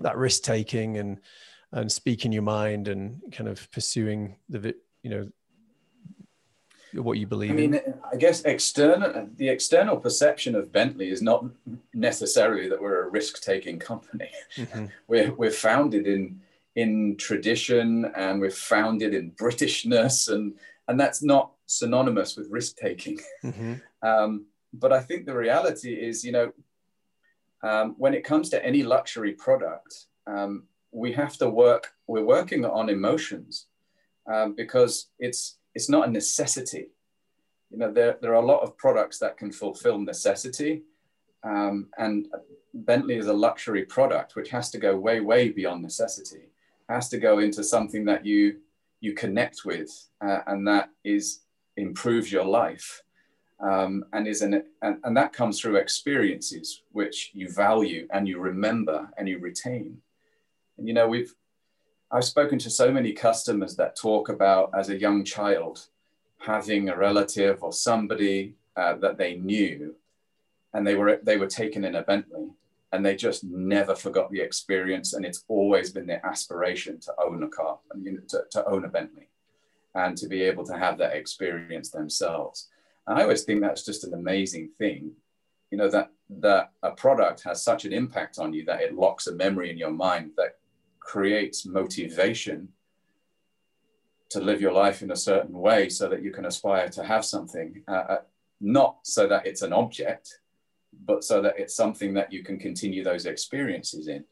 that 0.00 0.16
risk 0.16 0.42
taking 0.42 0.98
and 0.98 1.18
and 1.72 1.90
speaking 1.90 2.32
your 2.32 2.42
mind 2.42 2.88
and 2.88 3.20
kind 3.32 3.48
of 3.48 3.70
pursuing 3.72 4.36
the 4.48 4.74
you 5.02 5.10
know 5.10 5.28
what 6.94 7.16
you 7.16 7.26
believe 7.26 7.50
I 7.50 7.54
mean, 7.54 7.74
in? 7.74 7.94
I 8.12 8.16
guess 8.16 8.42
external 8.42 9.26
the 9.36 9.48
external 9.48 9.96
perception 9.96 10.54
of 10.54 10.72
Bentley 10.72 11.08
is 11.08 11.22
not 11.22 11.46
necessarily 11.94 12.68
that 12.68 12.80
we're 12.80 13.06
a 13.06 13.08
risk-taking 13.08 13.78
company. 13.78 14.30
Mm-hmm. 14.56 14.86
we're 15.08 15.32
we're 15.32 15.50
founded 15.50 16.06
in 16.06 16.40
in 16.74 17.16
tradition 17.16 18.06
and 18.16 18.40
we're 18.40 18.50
founded 18.50 19.14
in 19.14 19.30
Britishness 19.32 20.32
and 20.32 20.54
and 20.88 20.98
that's 20.98 21.22
not 21.22 21.52
synonymous 21.66 22.36
with 22.36 22.50
risk 22.50 22.76
taking. 22.76 23.18
Mm-hmm. 23.44 23.74
Um, 24.06 24.46
but 24.72 24.92
I 24.92 25.00
think 25.00 25.26
the 25.26 25.36
reality 25.36 25.92
is, 25.92 26.24
you 26.24 26.32
know, 26.32 26.52
um, 27.62 27.94
when 27.98 28.14
it 28.14 28.24
comes 28.24 28.48
to 28.50 28.64
any 28.64 28.82
luxury 28.82 29.32
product, 29.32 30.06
um, 30.26 30.64
we 30.90 31.12
have 31.12 31.36
to 31.38 31.48
work. 31.48 31.92
We're 32.06 32.24
working 32.24 32.64
on 32.64 32.88
emotions 32.88 33.66
um, 34.32 34.54
because 34.54 35.10
it's 35.18 35.58
it's 35.74 35.88
not 35.88 36.08
a 36.08 36.10
necessity. 36.10 36.88
You 37.70 37.78
know, 37.78 37.92
there 37.92 38.18
there 38.20 38.32
are 38.32 38.42
a 38.42 38.46
lot 38.46 38.62
of 38.62 38.76
products 38.76 39.18
that 39.18 39.38
can 39.38 39.52
fulfill 39.52 39.98
necessity, 39.98 40.82
um, 41.44 41.88
and 41.98 42.28
Bentley 42.74 43.16
is 43.16 43.26
a 43.26 43.32
luxury 43.32 43.84
product 43.84 44.34
which 44.34 44.50
has 44.50 44.70
to 44.70 44.78
go 44.78 44.96
way 44.96 45.20
way 45.20 45.50
beyond 45.50 45.82
necessity. 45.82 46.48
Has 46.88 47.08
to 47.10 47.18
go 47.18 47.38
into 47.38 47.62
something 47.62 48.04
that 48.06 48.26
you 48.26 48.58
you 49.02 49.12
connect 49.14 49.66
with, 49.66 49.90
uh, 50.24 50.38
and 50.46 50.66
that 50.66 50.88
is 51.04 51.40
improves 51.76 52.32
your 52.32 52.44
life. 52.44 53.02
Um, 53.60 54.04
and 54.12 54.26
is 54.26 54.42
an 54.42 54.64
and, 54.80 54.96
and 55.04 55.16
that 55.16 55.32
comes 55.32 55.60
through 55.60 55.76
experiences 55.76 56.82
which 56.90 57.30
you 57.32 57.48
value 57.48 58.08
and 58.12 58.26
you 58.26 58.40
remember 58.40 59.08
and 59.16 59.28
you 59.28 59.38
retain. 59.38 59.98
And 60.78 60.88
you 60.88 60.94
know, 60.94 61.06
we've 61.06 61.34
I've 62.10 62.24
spoken 62.24 62.58
to 62.60 62.70
so 62.70 62.90
many 62.90 63.12
customers 63.12 63.76
that 63.76 63.96
talk 63.96 64.28
about 64.28 64.70
as 64.76 64.88
a 64.88 64.98
young 64.98 65.24
child 65.24 65.86
having 66.38 66.88
a 66.88 66.96
relative 66.96 67.62
or 67.62 67.72
somebody 67.72 68.54
uh, 68.76 68.94
that 68.96 69.16
they 69.16 69.36
knew, 69.36 69.94
and 70.74 70.86
they 70.86 70.94
were 70.94 71.20
they 71.22 71.36
were 71.36 71.46
taken 71.46 71.84
in 71.84 71.94
a 71.94 72.02
Bentley, 72.02 72.50
and 72.92 73.04
they 73.04 73.16
just 73.16 73.42
never 73.42 73.94
forgot 73.94 74.30
the 74.30 74.40
experience, 74.40 75.14
and 75.14 75.24
it's 75.24 75.44
always 75.48 75.90
been 75.90 76.06
their 76.06 76.24
aspiration 76.24 77.00
to 77.00 77.12
own 77.24 77.42
a 77.42 77.48
car, 77.48 77.78
to, 78.28 78.42
to 78.50 78.66
own 78.66 78.84
a 78.84 78.88
Bentley 78.88 79.28
and 79.94 80.16
to 80.16 80.28
be 80.28 80.42
able 80.42 80.64
to 80.64 80.76
have 80.76 80.98
that 80.98 81.16
experience 81.16 81.90
themselves. 81.90 82.68
And 83.06 83.18
I 83.18 83.22
always 83.22 83.44
think 83.44 83.60
that's 83.60 83.84
just 83.84 84.04
an 84.04 84.14
amazing 84.14 84.70
thing, 84.78 85.12
you 85.70 85.78
know, 85.78 85.90
that 85.90 86.10
that 86.40 86.72
a 86.82 86.92
product 86.92 87.42
has 87.44 87.62
such 87.62 87.84
an 87.84 87.92
impact 87.92 88.38
on 88.38 88.54
you 88.54 88.64
that 88.64 88.80
it 88.80 88.94
locks 88.94 89.26
a 89.26 89.34
memory 89.34 89.70
in 89.70 89.76
your 89.76 89.90
mind 89.90 90.30
that 90.36 90.56
creates 90.98 91.66
motivation 91.66 92.68
to 94.30 94.40
live 94.40 94.60
your 94.60 94.72
life 94.72 95.02
in 95.02 95.10
a 95.10 95.16
certain 95.16 95.58
way 95.58 95.90
so 95.90 96.08
that 96.08 96.22
you 96.22 96.30
can 96.30 96.46
aspire 96.46 96.88
to 96.88 97.04
have 97.04 97.24
something, 97.24 97.82
uh, 97.86 98.04
uh 98.08 98.18
not 98.62 98.98
so 99.02 99.26
that 99.26 99.46
it's 99.46 99.62
an 99.62 99.72
object, 99.72 100.38
but 101.04 101.24
so 101.24 101.42
that 101.42 101.58
it's 101.58 101.74
something 101.74 102.14
that 102.14 102.32
you 102.32 102.42
can 102.42 102.58
continue 102.58 103.02
those 103.02 103.26
experiences 103.26 104.08
in. 104.08 104.24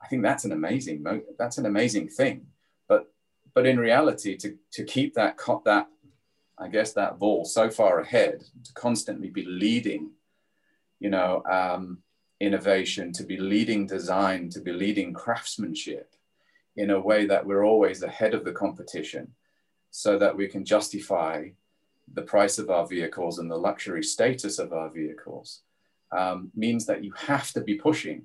I 0.00 0.08
think 0.08 0.22
that's 0.22 0.44
an 0.44 0.52
amazing 0.52 1.04
that's 1.38 1.58
an 1.58 1.66
amazing 1.66 2.08
thing 2.08 2.46
but 2.88 3.12
but 3.54 3.66
in 3.66 3.78
reality, 3.78 4.36
to, 4.38 4.56
to 4.72 4.84
keep 4.84 5.14
that, 5.14 5.38
that, 5.64 5.88
I 6.58 6.68
guess, 6.68 6.92
that 6.94 7.18
ball 7.18 7.44
so 7.44 7.70
far 7.70 8.00
ahead, 8.00 8.44
to 8.64 8.72
constantly 8.72 9.28
be 9.28 9.44
leading, 9.44 10.12
you 11.00 11.10
know, 11.10 11.42
um, 11.50 11.98
innovation, 12.40 13.12
to 13.12 13.24
be 13.24 13.36
leading 13.36 13.86
design, 13.86 14.48
to 14.50 14.60
be 14.60 14.72
leading 14.72 15.12
craftsmanship, 15.12 16.14
in 16.76 16.90
a 16.90 17.00
way 17.00 17.26
that 17.26 17.44
we're 17.44 17.64
always 17.64 18.02
ahead 18.02 18.32
of 18.32 18.44
the 18.44 18.52
competition 18.52 19.30
so 19.90 20.18
that 20.18 20.34
we 20.34 20.48
can 20.48 20.64
justify 20.64 21.48
the 22.14 22.22
price 22.22 22.58
of 22.58 22.70
our 22.70 22.86
vehicles 22.86 23.38
and 23.38 23.50
the 23.50 23.56
luxury 23.56 24.02
status 24.02 24.58
of 24.58 24.72
our 24.72 24.88
vehicles 24.88 25.60
um, 26.12 26.50
means 26.54 26.86
that 26.86 27.02
you 27.02 27.12
have 27.12 27.50
to 27.52 27.60
be 27.60 27.74
pushing 27.74 28.22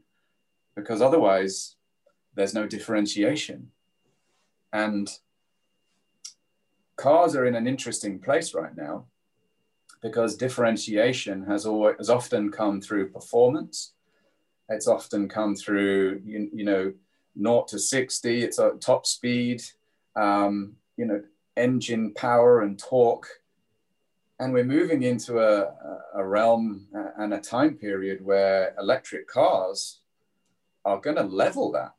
because 0.76 1.02
otherwise 1.02 1.76
there's 2.36 2.54
no 2.54 2.68
differentiation. 2.68 3.72
And 4.74 5.10
cars 6.98 7.36
are 7.36 7.46
in 7.46 7.56
an 7.56 7.68
interesting 7.68 8.20
place 8.20 8.54
right 8.54 8.76
now 8.76 9.06
because 10.02 10.36
differentiation 10.36 11.46
has 11.46 11.66
always 11.66 11.96
has 11.98 12.10
often 12.10 12.52
come 12.52 12.82
through 12.82 13.10
performance. 13.10 13.94
It's 14.70 14.88
often 14.88 15.30
come 15.30 15.56
through 15.56 16.22
you, 16.26 16.50
you 16.54 16.66
know 16.66 16.94
naught 17.36 17.68
to 17.70 17.80
sixty. 17.80 18.44
It's 18.44 18.60
a 18.60 18.72
top 18.80 19.06
speed, 19.06 19.62
um, 20.16 20.74
you 20.98 21.06
know, 21.06 21.22
engine 21.56 22.14
power 22.14 22.62
and 22.62 22.78
torque, 22.78 23.28
and 24.40 24.54
we're 24.54 24.64
moving 24.64 25.04
into 25.04 25.40
a, 25.40 25.74
a 26.14 26.24
realm 26.26 26.88
and 27.18 27.34
a 27.34 27.40
time 27.40 27.76
period 27.76 28.24
where 28.24 28.76
electric 28.80 29.28
cars 29.28 30.02
are 30.86 31.00
going 31.00 31.16
to 31.16 31.24
level 31.24 31.72
that. 31.72 31.94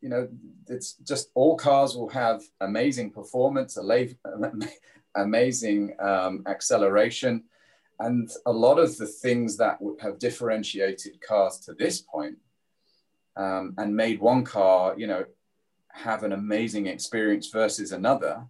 You 0.00 0.08
know, 0.08 0.28
it's 0.68 0.94
just 1.04 1.30
all 1.34 1.56
cars 1.56 1.96
will 1.96 2.10
have 2.10 2.42
amazing 2.60 3.10
performance, 3.10 3.78
amazing 5.14 5.96
um, 6.00 6.42
acceleration. 6.46 7.44
And 8.00 8.28
a 8.46 8.52
lot 8.52 8.78
of 8.78 8.96
the 8.98 9.06
things 9.06 9.56
that 9.58 9.78
have 10.00 10.18
differentiated 10.18 11.20
cars 11.20 11.60
to 11.60 11.74
this 11.74 12.00
point, 12.00 12.36
um, 13.36 13.74
and 13.78 13.96
made 13.96 14.20
one 14.20 14.44
car, 14.44 14.94
you 14.96 15.06
know, 15.06 15.24
have 15.92 16.24
an 16.24 16.32
amazing 16.32 16.86
experience 16.86 17.48
versus 17.48 17.92
another 17.92 18.44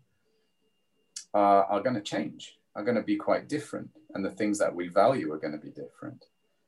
uh, 1.35 1.65
are 1.69 1.81
going 1.81 1.95
to 1.95 2.01
change, 2.01 2.59
are 2.77 2.85
going 2.85 2.97
to 2.97 3.03
be 3.03 3.17
quite 3.17 3.49
different. 3.49 3.91
And 4.15 4.25
the 4.25 4.31
things 4.31 4.59
that 4.59 4.75
we 4.75 4.89
value 4.89 5.33
are 5.33 5.39
going 5.39 5.53
to 5.53 5.59
be 5.59 5.71
different. 5.71 6.25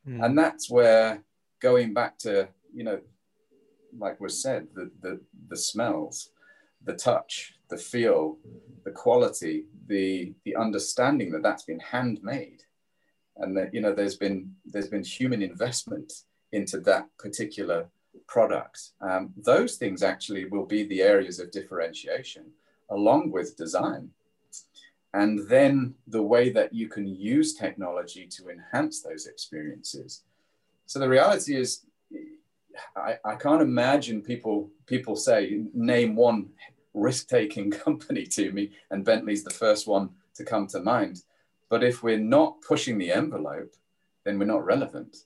Mm. 0.07 0.25
And 0.25 0.39
that's 0.39 0.71
where 0.71 1.23
going 1.61 1.95
back 1.95 2.19
to, 2.19 2.49
you 2.75 2.85
know, 2.85 3.01
like 3.99 4.21
was 4.21 4.43
said, 4.43 4.69
the, 4.75 4.91
the, 5.01 5.21
the 5.49 5.57
smells, 5.57 6.31
the 6.85 6.95
touch, 6.95 7.55
the 7.69 7.77
feel, 7.77 8.39
the 8.85 8.91
quality, 8.91 9.65
the 9.89 10.33
the 10.45 10.57
understanding 10.57 11.31
that 11.33 11.43
that's 11.43 11.65
been 11.65 11.81
handmade, 11.81 12.63
and 13.37 13.57
that 13.57 13.75
you 13.75 13.81
know 13.81 13.93
there's 13.93 14.17
been 14.17 14.55
there's 14.65 14.89
been 14.89 15.05
human 15.05 15.43
investment 15.43 16.13
into 16.53 16.79
that 16.81 17.07
particular 17.19 17.89
product. 18.27 18.93
Um, 19.01 19.33
those 19.37 19.77
things 19.77 20.03
actually 20.03 20.47
will 20.47 20.67
be 20.67 20.85
the 20.85 21.03
areas 21.03 21.39
of 21.41 21.51
differentiation, 21.51 22.45
along 22.91 23.33
with 23.33 23.57
design, 23.57 24.11
and 25.17 25.49
then 25.49 25.95
the 26.07 26.23
way 26.23 26.51
that 26.51 26.75
you 26.75 26.89
can 26.89 27.07
use 27.07 27.55
technology 27.55 28.27
to 28.27 28.51
enhance 28.51 29.01
those 29.01 29.27
experiences. 29.27 30.23
So 30.87 30.99
the 30.99 31.09
reality 31.09 31.57
is. 31.57 31.83
I, 32.95 33.15
I 33.25 33.37
can't 33.37 33.63
imagine 33.63 34.21
people 34.21 34.69
people 34.85 35.17
say 35.17 35.63
name 35.73 36.15
one 36.15 36.51
risk 36.93 37.27
taking 37.29 37.71
company 37.87 38.27
to 38.27 38.53
me, 38.53 38.73
and 38.91 39.03
Bentley's 39.03 39.45
the 39.45 39.59
first 39.65 39.87
one 39.87 40.11
to 40.35 40.45
come 40.45 40.67
to 40.69 40.81
mind. 40.81 41.23
But 41.71 41.83
if 41.83 42.03
we're 42.03 42.19
not 42.39 42.61
pushing 42.61 42.99
the 42.99 43.11
envelope, 43.11 43.75
then 44.25 44.39
we're 44.39 44.45
not 44.45 44.67
relevant 44.67 45.17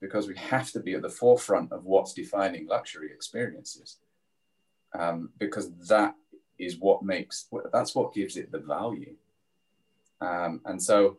because 0.00 0.26
we 0.26 0.36
have 0.36 0.70
to 0.72 0.80
be 0.80 0.94
at 0.94 1.02
the 1.02 1.10
forefront 1.10 1.70
of 1.72 1.84
what's 1.84 2.14
defining 2.14 2.66
luxury 2.66 3.10
experiences. 3.12 3.98
Um, 4.98 5.28
because 5.38 5.70
that 5.88 6.14
is 6.58 6.78
what 6.78 7.02
makes 7.02 7.46
that's 7.70 7.94
what 7.94 8.14
gives 8.14 8.38
it 8.38 8.50
the 8.50 8.60
value. 8.60 9.14
Um, 10.20 10.60
and 10.64 10.82
so, 10.82 11.18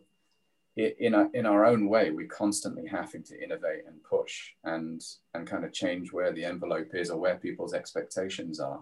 in 0.78 1.14
our, 1.14 1.30
in 1.34 1.46
our 1.46 1.66
own 1.66 1.88
way, 1.88 2.12
we're 2.12 2.28
constantly 2.28 2.86
having 2.86 3.24
to 3.24 3.42
innovate 3.42 3.84
and 3.88 4.04
push 4.04 4.52
and 4.64 5.02
and 5.34 5.48
kind 5.48 5.64
of 5.64 5.72
change 5.72 6.12
where 6.12 6.34
the 6.34 6.44
envelope 6.44 6.90
is 6.94 7.10
or 7.10 7.18
where 7.18 7.38
people's 7.38 7.74
expectations 7.74 8.60
are 8.60 8.82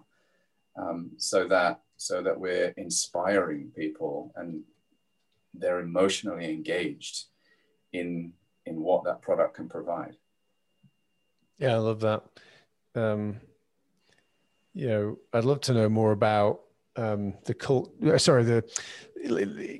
um, 0.77 1.11
so 1.17 1.47
that 1.47 1.81
so 1.97 2.21
that 2.21 2.39
we're 2.39 2.73
inspiring 2.77 3.71
people 3.75 4.33
and 4.35 4.63
they're 5.53 5.79
emotionally 5.79 6.51
engaged 6.51 7.25
in 7.91 8.33
in 8.65 8.81
what 8.81 9.03
that 9.03 9.21
product 9.21 9.55
can 9.55 9.69
provide. 9.69 10.15
Yeah, 11.59 11.75
I 11.75 11.77
love 11.77 11.99
that. 12.01 12.23
Um, 12.95 13.39
you 14.73 14.87
know, 14.87 15.19
I'd 15.33 15.45
love 15.45 15.61
to 15.61 15.73
know 15.73 15.89
more 15.89 16.11
about 16.11 16.61
um, 16.95 17.35
the 17.45 17.53
cult. 17.53 17.93
Uh, 18.03 18.17
sorry, 18.17 18.43
the 18.43 18.63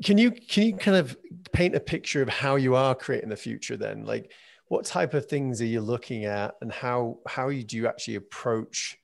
can 0.03 0.17
you 0.17 0.31
can 0.31 0.63
you 0.63 0.75
kind 0.75 0.97
of 0.97 1.17
paint 1.51 1.75
a 1.75 1.79
picture 1.79 2.21
of 2.21 2.29
how 2.29 2.55
you 2.55 2.75
are 2.75 2.95
creating 2.95 3.29
the 3.29 3.35
future? 3.35 3.77
Then, 3.77 4.05
like, 4.05 4.31
what 4.67 4.85
type 4.85 5.13
of 5.13 5.25
things 5.25 5.61
are 5.61 5.65
you 5.65 5.81
looking 5.81 6.25
at, 6.25 6.55
and 6.61 6.71
how 6.71 7.19
how 7.27 7.49
do 7.49 7.77
you 7.77 7.87
actually 7.87 8.15
approach 8.15 8.97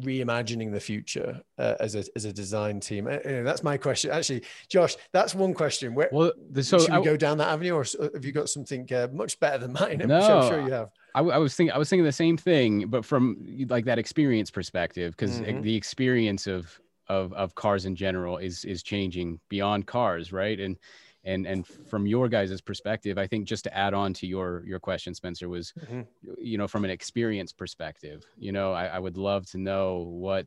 reimagining 0.00 0.72
the 0.72 0.80
future 0.80 1.40
uh, 1.58 1.74
as 1.80 1.94
a 1.94 2.04
as 2.14 2.24
a 2.24 2.32
design 2.32 2.80
team? 2.80 3.06
Uh, 3.06 3.18
that's 3.24 3.62
my 3.62 3.76
question. 3.76 4.10
Actually, 4.10 4.42
Josh, 4.68 4.96
that's 5.12 5.34
one 5.34 5.54
question. 5.54 5.94
Where 5.94 6.10
well, 6.12 6.32
so 6.60 6.78
should 6.78 6.90
we 6.90 6.98
I, 6.98 7.02
go 7.02 7.16
down 7.16 7.38
that 7.38 7.48
avenue, 7.48 7.74
or 7.74 7.84
have 8.12 8.24
you 8.24 8.32
got 8.32 8.48
something 8.48 8.92
uh, 8.92 9.08
much 9.12 9.40
better 9.40 9.58
than 9.58 9.72
mine? 9.72 10.02
No, 10.04 10.20
I'm 10.20 10.48
sure 10.48 10.62
you 10.62 10.72
have. 10.72 10.90
I, 11.14 11.20
I, 11.20 11.38
was 11.38 11.54
thinking 11.54 11.72
I 11.72 11.78
was 11.78 11.88
thinking 11.88 12.04
the 12.04 12.12
same 12.12 12.36
thing, 12.36 12.88
but 12.88 13.04
from 13.04 13.38
like 13.68 13.84
that 13.84 13.98
experience 13.98 14.50
perspective, 14.50 15.16
because 15.16 15.40
mm-hmm. 15.40 15.62
the 15.62 15.74
experience 15.74 16.46
of 16.46 16.80
of 17.08 17.32
of 17.32 17.54
cars 17.54 17.84
in 17.84 17.96
general 17.96 18.38
is 18.38 18.64
is 18.64 18.82
changing 18.82 19.40
beyond 19.48 19.86
cars, 19.86 20.32
right? 20.32 20.58
And 20.58 20.78
and 21.24 21.46
and 21.46 21.66
from 21.66 22.06
your 22.06 22.28
guys' 22.28 22.60
perspective 22.60 23.18
i 23.18 23.26
think 23.26 23.46
just 23.46 23.64
to 23.64 23.76
add 23.76 23.94
on 23.94 24.12
to 24.12 24.26
your 24.26 24.62
your 24.66 24.78
question 24.78 25.14
spencer 25.14 25.48
was 25.48 25.72
mm-hmm. 25.80 26.02
you 26.38 26.58
know 26.58 26.68
from 26.68 26.84
an 26.84 26.90
experience 26.90 27.52
perspective 27.52 28.24
you 28.38 28.52
know 28.52 28.72
I, 28.72 28.86
I 28.86 28.98
would 28.98 29.16
love 29.16 29.46
to 29.50 29.58
know 29.58 30.06
what 30.08 30.46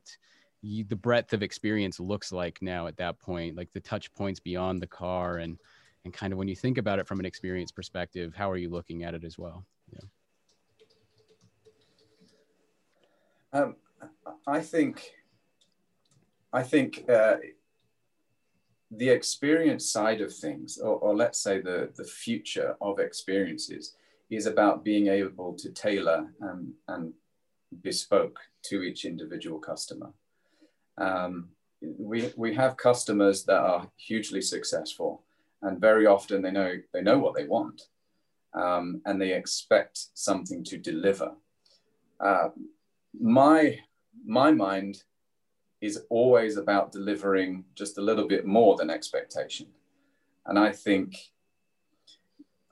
you, 0.61 0.83
the 0.83 0.95
breadth 0.95 1.33
of 1.33 1.43
experience 1.43 1.99
looks 1.99 2.31
like 2.31 2.61
now 2.61 2.87
at 2.87 2.97
that 2.97 3.19
point 3.19 3.55
like 3.55 3.71
the 3.73 3.79
touch 3.79 4.13
points 4.13 4.39
beyond 4.39 4.81
the 4.81 4.87
car 4.87 5.37
and 5.37 5.57
and 6.05 6.13
kind 6.13 6.31
of 6.31 6.39
when 6.39 6.47
you 6.47 6.55
think 6.55 6.77
about 6.77 6.99
it 6.99 7.07
from 7.07 7.19
an 7.19 7.25
experience 7.25 7.71
perspective 7.71 8.33
how 8.35 8.49
are 8.49 8.57
you 8.57 8.69
looking 8.69 9.03
at 9.03 9.13
it 9.13 9.23
as 9.23 9.37
well 9.37 9.65
yeah 9.91 9.99
um, 13.53 13.75
i 14.45 14.59
think 14.59 15.11
i 16.53 16.63
think 16.63 17.03
uh, 17.09 17.37
the 18.91 19.09
experience 19.09 19.91
side 19.91 20.21
of 20.21 20.33
things, 20.33 20.77
or, 20.77 20.95
or, 20.97 21.15
let's 21.15 21.41
say 21.41 21.59
the, 21.59 21.89
the 21.95 22.05
future 22.05 22.75
of 22.81 22.99
experiences, 22.99 23.95
is 24.29 24.45
about 24.45 24.83
being 24.83 25.07
able 25.07 25.53
to 25.53 25.71
tailor 25.71 26.31
and, 26.41 26.73
and 26.87 27.13
bespoke 27.81 28.39
to 28.63 28.83
each 28.83 29.05
individual 29.05 29.59
customer. 29.59 30.11
Um, 30.97 31.49
we, 31.81 32.31
we 32.35 32.53
have 32.55 32.77
customers 32.77 33.43
that 33.45 33.59
are 33.59 33.89
hugely 33.97 34.41
successful, 34.41 35.23
and 35.61 35.81
very 35.81 36.05
often 36.05 36.41
they 36.41 36.51
know 36.51 36.75
they 36.93 37.01
know 37.01 37.19
what 37.19 37.35
they 37.35 37.45
want, 37.45 37.83
um, 38.53 39.01
and 39.05 39.21
they 39.21 39.33
expect 39.33 39.99
something 40.13 40.63
to 40.63 40.77
deliver. 40.77 41.33
Uh, 42.19 42.49
my 43.19 43.77
my 44.25 44.51
mind 44.51 45.03
is 45.81 46.03
always 46.09 46.57
about 46.57 46.91
delivering 46.91 47.65
just 47.75 47.97
a 47.97 48.01
little 48.01 48.27
bit 48.27 48.45
more 48.45 48.75
than 48.75 48.89
expectation. 48.89 49.67
And 50.45 50.57
I 50.57 50.71
think, 50.71 51.15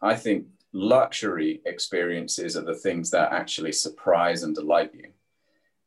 I 0.01 0.15
think 0.15 0.47
luxury 0.73 1.61
experiences 1.65 2.57
are 2.57 2.63
the 2.63 2.75
things 2.75 3.11
that 3.11 3.31
actually 3.31 3.71
surprise 3.71 4.43
and 4.43 4.55
delight 4.55 4.91
you. 4.93 5.11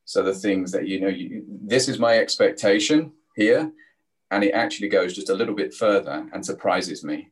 So 0.04 0.22
the 0.22 0.34
things 0.34 0.72
that 0.72 0.86
you 0.86 1.00
know, 1.00 1.08
you, 1.08 1.44
this 1.48 1.88
is 1.88 1.98
my 1.98 2.18
expectation 2.18 3.12
here, 3.36 3.70
and 4.30 4.44
it 4.44 4.52
actually 4.52 4.88
goes 4.88 5.14
just 5.14 5.28
a 5.28 5.34
little 5.34 5.54
bit 5.54 5.74
further 5.74 6.28
and 6.32 6.44
surprises 6.44 7.04
me 7.04 7.30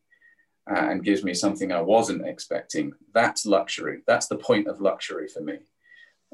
uh, 0.71 0.89
and 0.91 1.05
gives 1.05 1.23
me 1.23 1.33
something 1.33 1.73
I 1.73 1.81
wasn't 1.81 2.27
expecting. 2.27 2.93
That's 3.15 3.47
luxury. 3.47 4.03
That's 4.07 4.27
the 4.27 4.37
point 4.37 4.67
of 4.67 4.81
luxury 4.81 5.29
for 5.29 5.41
me. 5.41 5.59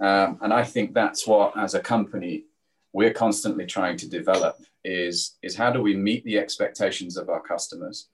Um, 0.00 0.38
and 0.40 0.52
I 0.52 0.64
think 0.64 0.94
that's 0.94 1.26
what, 1.26 1.56
as 1.56 1.74
a 1.74 1.80
company, 1.80 2.46
we're 2.92 3.12
constantly 3.12 3.66
trying 3.66 3.96
to 3.98 4.08
develop 4.08 4.60
is, 4.84 5.36
is 5.42 5.56
how 5.56 5.70
do 5.70 5.80
we 5.80 5.96
meet 5.96 6.24
the 6.24 6.38
expectations 6.38 7.16
of 7.16 7.28
our 7.28 7.40
customers? 7.40 8.08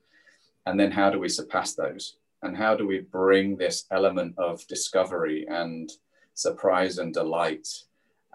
And 0.65 0.79
then 0.79 0.91
how 0.91 1.09
do 1.09 1.19
we 1.19 1.29
surpass 1.29 1.73
those? 1.73 2.17
And 2.41 2.55
how 2.55 2.75
do 2.75 2.87
we 2.87 2.99
bring 2.99 3.57
this 3.57 3.85
element 3.91 4.35
of 4.37 4.65
discovery 4.67 5.45
and 5.49 5.91
surprise 6.33 6.97
and 6.97 7.13
delight 7.13 7.67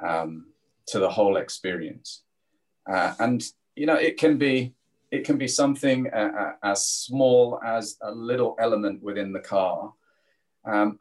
um, 0.07 0.47
to 0.89 0.99
the 0.99 1.09
whole 1.09 1.37
experience? 1.37 2.23
Uh, 2.91 3.15
and 3.19 3.43
you 3.77 3.87
know, 3.87 3.95
it 3.95 4.19
can 4.19 4.37
be 4.37 4.75
it 5.11 5.25
can 5.25 5.39
be 5.39 5.49
something 5.49 6.09
uh, 6.13 6.33
uh 6.39 6.53
as 6.63 6.87
small 6.87 7.61
as 7.65 7.97
a 8.03 8.11
little 8.11 8.57
element 8.59 9.03
within 9.03 9.33
the 9.33 9.41
car, 9.41 9.93
um, 10.67 10.99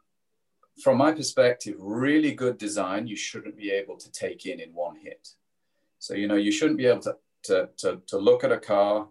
from 0.82 0.98
my 0.98 1.12
perspective, 1.12 1.76
really 1.78 2.32
good 2.32 2.58
design 2.58 3.06
you 3.06 3.16
shouldn't 3.16 3.56
be 3.56 3.70
able 3.70 3.96
to 3.96 4.10
take 4.10 4.46
in 4.46 4.60
in 4.60 4.74
one 4.74 4.96
hit. 4.96 5.28
So, 5.98 6.14
you 6.14 6.26
know, 6.26 6.34
you 6.34 6.52
shouldn't 6.52 6.78
be 6.78 6.86
able 6.86 7.02
to, 7.02 7.16
to, 7.44 7.68
to, 7.78 8.00
to 8.06 8.18
look 8.18 8.44
at 8.44 8.52
a 8.52 8.58
car 8.58 9.06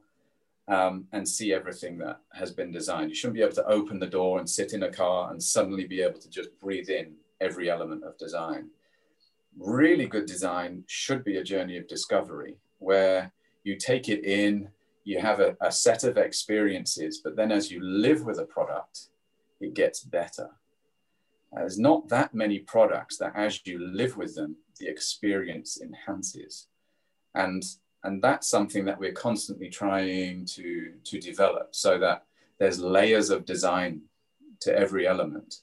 um, 0.67 1.05
and 1.11 1.27
see 1.27 1.53
everything 1.53 1.97
that 1.99 2.19
has 2.33 2.51
been 2.51 2.71
designed. 2.71 3.09
You 3.09 3.15
shouldn't 3.15 3.35
be 3.35 3.41
able 3.41 3.55
to 3.55 3.65
open 3.65 3.99
the 3.99 4.07
door 4.07 4.39
and 4.39 4.49
sit 4.49 4.73
in 4.73 4.83
a 4.83 4.91
car 4.91 5.31
and 5.31 5.41
suddenly 5.41 5.85
be 5.85 6.01
able 6.01 6.19
to 6.19 6.29
just 6.29 6.49
breathe 6.59 6.89
in 6.89 7.13
every 7.41 7.69
element 7.69 8.03
of 8.03 8.17
design. 8.17 8.69
Really 9.57 10.07
good 10.07 10.25
design 10.25 10.83
should 10.87 11.23
be 11.23 11.37
a 11.37 11.43
journey 11.43 11.77
of 11.77 11.87
discovery 11.87 12.55
where 12.79 13.31
you 13.63 13.77
take 13.77 14.09
it 14.09 14.23
in, 14.25 14.69
you 15.03 15.19
have 15.19 15.39
a, 15.39 15.55
a 15.61 15.71
set 15.71 16.03
of 16.03 16.17
experiences, 16.17 17.21
but 17.23 17.35
then 17.35 17.51
as 17.51 17.71
you 17.71 17.81
live 17.81 18.23
with 18.23 18.39
a 18.39 18.45
product, 18.45 19.07
it 19.59 19.73
gets 19.73 20.01
better. 20.01 20.49
There's 21.55 21.79
not 21.79 22.09
that 22.09 22.33
many 22.33 22.59
products 22.59 23.17
that 23.17 23.35
as 23.35 23.61
you 23.65 23.79
live 23.79 24.17
with 24.17 24.35
them, 24.35 24.55
the 24.79 24.87
experience 24.87 25.79
enhances. 25.81 26.67
And, 27.35 27.63
and 28.03 28.21
that's 28.21 28.49
something 28.49 28.85
that 28.85 28.99
we're 28.99 29.11
constantly 29.11 29.69
trying 29.69 30.45
to, 30.47 30.93
to 31.03 31.19
develop 31.19 31.69
so 31.71 31.99
that 31.99 32.25
there's 32.59 32.79
layers 32.79 33.29
of 33.29 33.45
design 33.45 34.01
to 34.61 34.75
every 34.75 35.07
element. 35.07 35.55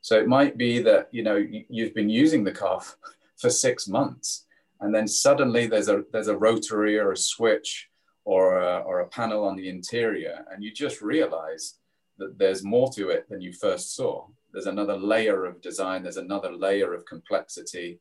So 0.00 0.18
it 0.18 0.28
might 0.28 0.56
be 0.56 0.80
that, 0.82 1.08
you 1.12 1.22
know, 1.22 1.44
you've 1.68 1.94
been 1.94 2.08
using 2.08 2.44
the 2.44 2.52
car 2.52 2.82
for 3.36 3.50
six 3.50 3.88
months 3.88 4.46
and 4.80 4.94
then 4.94 5.08
suddenly 5.08 5.66
there's 5.66 5.88
a, 5.88 6.04
there's 6.12 6.28
a 6.28 6.36
rotary 6.36 6.98
or 6.98 7.12
a 7.12 7.16
switch 7.16 7.88
or 8.24 8.60
a, 8.60 8.78
or 8.80 9.00
a 9.00 9.08
panel 9.08 9.44
on 9.44 9.56
the 9.56 9.68
interior 9.68 10.44
and 10.52 10.62
you 10.62 10.72
just 10.72 11.02
realize 11.02 11.74
that 12.18 12.38
there's 12.38 12.62
more 12.62 12.90
to 12.92 13.08
it 13.08 13.28
than 13.28 13.40
you 13.40 13.52
first 13.52 13.96
saw 13.96 14.26
there's 14.52 14.66
another 14.66 14.96
layer 14.96 15.44
of 15.44 15.60
design, 15.60 16.02
there's 16.02 16.16
another 16.16 16.52
layer 16.52 16.94
of 16.94 17.06
complexity, 17.06 18.00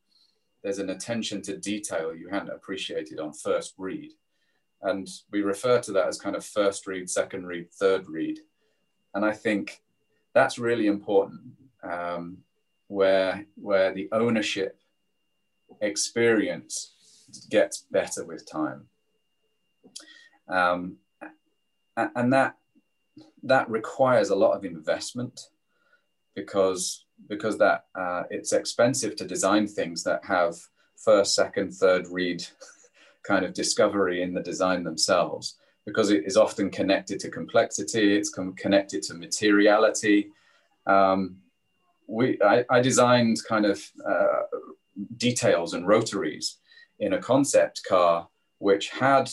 there's 0.63 0.79
an 0.79 0.89
attention 0.89 1.41
to 1.43 1.57
detail 1.57 2.13
you 2.13 2.27
hadn't 2.29 2.49
appreciated 2.49 3.19
on 3.19 3.33
first 3.33 3.73
read. 3.77 4.11
And 4.81 5.07
we 5.31 5.41
refer 5.41 5.79
to 5.81 5.91
that 5.93 6.07
as 6.07 6.19
kind 6.19 6.35
of 6.35 6.45
first 6.45 6.87
read, 6.87 7.09
second 7.09 7.45
read, 7.45 7.71
third 7.71 8.07
read. 8.07 8.39
And 9.13 9.23
I 9.25 9.31
think 9.31 9.81
that's 10.33 10.57
really 10.57 10.87
important 10.87 11.41
um, 11.83 12.37
where, 12.87 13.45
where 13.55 13.93
the 13.93 14.09
ownership 14.11 14.79
experience 15.81 16.93
gets 17.49 17.85
better 17.91 18.25
with 18.25 18.49
time. 18.49 18.87
Um, 20.47 20.97
and 21.95 22.33
that, 22.33 22.55
that 23.43 23.69
requires 23.69 24.29
a 24.29 24.35
lot 24.35 24.53
of 24.53 24.65
investment 24.65 25.49
because 26.35 27.05
because 27.27 27.57
that 27.57 27.85
uh, 27.95 28.23
it's 28.29 28.53
expensive 28.53 29.15
to 29.15 29.27
design 29.27 29.67
things 29.67 30.03
that 30.03 30.25
have 30.25 30.55
first, 30.97 31.35
second, 31.35 31.73
third 31.73 32.07
read 32.07 32.43
kind 33.23 33.45
of 33.45 33.53
discovery 33.53 34.21
in 34.21 34.33
the 34.33 34.41
design 34.41 34.83
themselves 34.83 35.55
because 35.85 36.11
it 36.11 36.25
is 36.25 36.37
often 36.37 36.69
connected 36.69 37.19
to 37.19 37.29
complexity, 37.29 38.15
it's 38.15 38.29
connected 38.29 39.01
to 39.03 39.15
materiality. 39.15 40.31
Um, 40.85 41.37
we, 42.07 42.39
I, 42.41 42.65
I, 42.69 42.81
designed 42.81 43.37
kind 43.47 43.65
of 43.65 43.81
uh, 44.07 44.43
details 45.17 45.73
and 45.73 45.87
rotaries 45.87 46.57
in 46.99 47.13
a 47.13 47.19
concept 47.19 47.81
car 47.87 48.27
which 48.59 48.89
had 48.89 49.31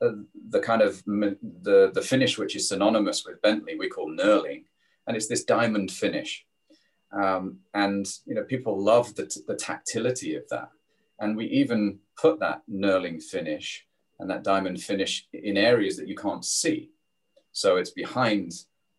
uh, 0.00 0.12
the 0.50 0.60
kind 0.60 0.82
of 0.82 1.02
the, 1.04 1.90
the 1.92 2.02
finish 2.02 2.38
which 2.38 2.56
is 2.56 2.68
synonymous 2.68 3.24
with 3.26 3.40
Bentley, 3.42 3.76
we 3.76 3.88
call 3.88 4.10
knurling 4.10 4.64
and 5.06 5.16
it's 5.16 5.28
this 5.28 5.44
diamond 5.44 5.90
finish. 5.90 6.44
Um, 7.12 7.58
and 7.74 8.06
you 8.26 8.34
know, 8.34 8.44
people 8.44 8.82
love 8.82 9.14
the, 9.14 9.24
the 9.46 9.54
tactility 9.54 10.34
of 10.34 10.42
that. 10.50 10.70
And 11.18 11.36
we 11.36 11.46
even 11.46 11.98
put 12.20 12.40
that 12.40 12.62
knurling 12.70 13.22
finish 13.22 13.86
and 14.18 14.28
that 14.30 14.44
diamond 14.44 14.80
finish 14.82 15.26
in 15.32 15.56
areas 15.56 15.96
that 15.96 16.08
you 16.08 16.14
can't 16.14 16.44
see. 16.44 16.90
So 17.52 17.76
it's 17.76 17.90
behind 17.90 18.52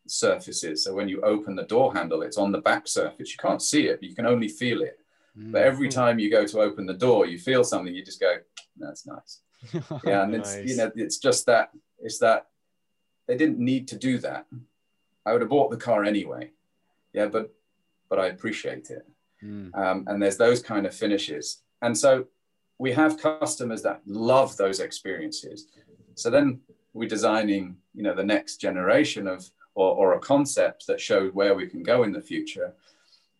surfaces. 0.08 0.84
So 0.84 0.94
when 0.94 1.10
you 1.10 1.22
open 1.22 1.56
the 1.56 1.64
door 1.64 1.94
handle, 1.94 2.22
it's 2.22 2.38
on 2.38 2.52
the 2.52 2.62
back 2.62 2.88
surface. 2.88 3.32
You 3.32 3.38
can't 3.40 3.62
see 3.62 3.88
it, 3.88 4.00
but 4.00 4.10
you 4.10 4.16
can 4.16 4.26
only 4.26 4.48
feel 4.48 4.82
it. 4.82 5.00
Mm. 5.38 5.52
But 5.52 5.64
every 5.64 5.90
time 5.90 6.18
you 6.18 6.32
go 6.32 6.46
to 6.46 6.60
open 6.60 6.86
the 6.86 6.94
door, 6.94 7.26
you 7.26 7.38
feel 7.38 7.64
something, 7.64 7.94
you 7.94 8.04
just 8.04 8.20
go, 8.20 8.38
that's 8.78 9.06
nice. 9.06 9.42
yeah. 10.06 10.24
And 10.24 10.34
nice. 10.34 10.56
it's, 10.56 10.72
you 10.72 10.78
know, 10.78 10.92
it's 10.96 11.18
just 11.18 11.46
that, 11.48 11.72
it's 12.00 12.20
that 12.20 12.48
they 13.28 13.38
didn't 13.38 13.60
need 13.60 13.88
to 13.90 13.98
do 13.98 14.18
that. 14.20 14.46
I 15.28 15.34
would 15.34 15.42
have 15.42 15.50
bought 15.50 15.72
the 15.72 15.78
car 15.78 16.06
anyway. 16.06 16.52
Yeah, 17.12 17.28
but 17.28 17.54
but 18.10 18.18
I 18.18 18.28
appreciate 18.28 18.90
it. 18.90 19.06
Mm. 19.44 19.76
Um, 19.78 20.06
and 20.08 20.22
there's 20.22 20.38
those 20.38 20.62
kind 20.62 20.86
of 20.86 20.96
finishes. 20.96 21.64
And 21.82 21.96
so 21.98 22.28
we 22.80 22.94
have 22.94 23.22
customers 23.22 23.82
that 23.82 24.02
love 24.06 24.56
those 24.56 24.80
experiences. 24.80 25.68
So 26.16 26.30
then 26.30 26.62
we're 26.94 27.10
designing, 27.10 27.76
you 27.94 28.04
know, 28.04 28.16
the 28.16 28.24
next 28.24 28.58
generation 28.58 29.28
of 29.28 29.50
or, 29.76 29.94
or 29.96 30.14
a 30.14 30.20
concept 30.20 30.88
that 30.88 31.02
shows 31.02 31.34
where 31.34 31.54
we 31.56 31.68
can 31.68 31.84
go 31.84 32.04
in 32.04 32.14
the 32.14 32.22
future. 32.22 32.74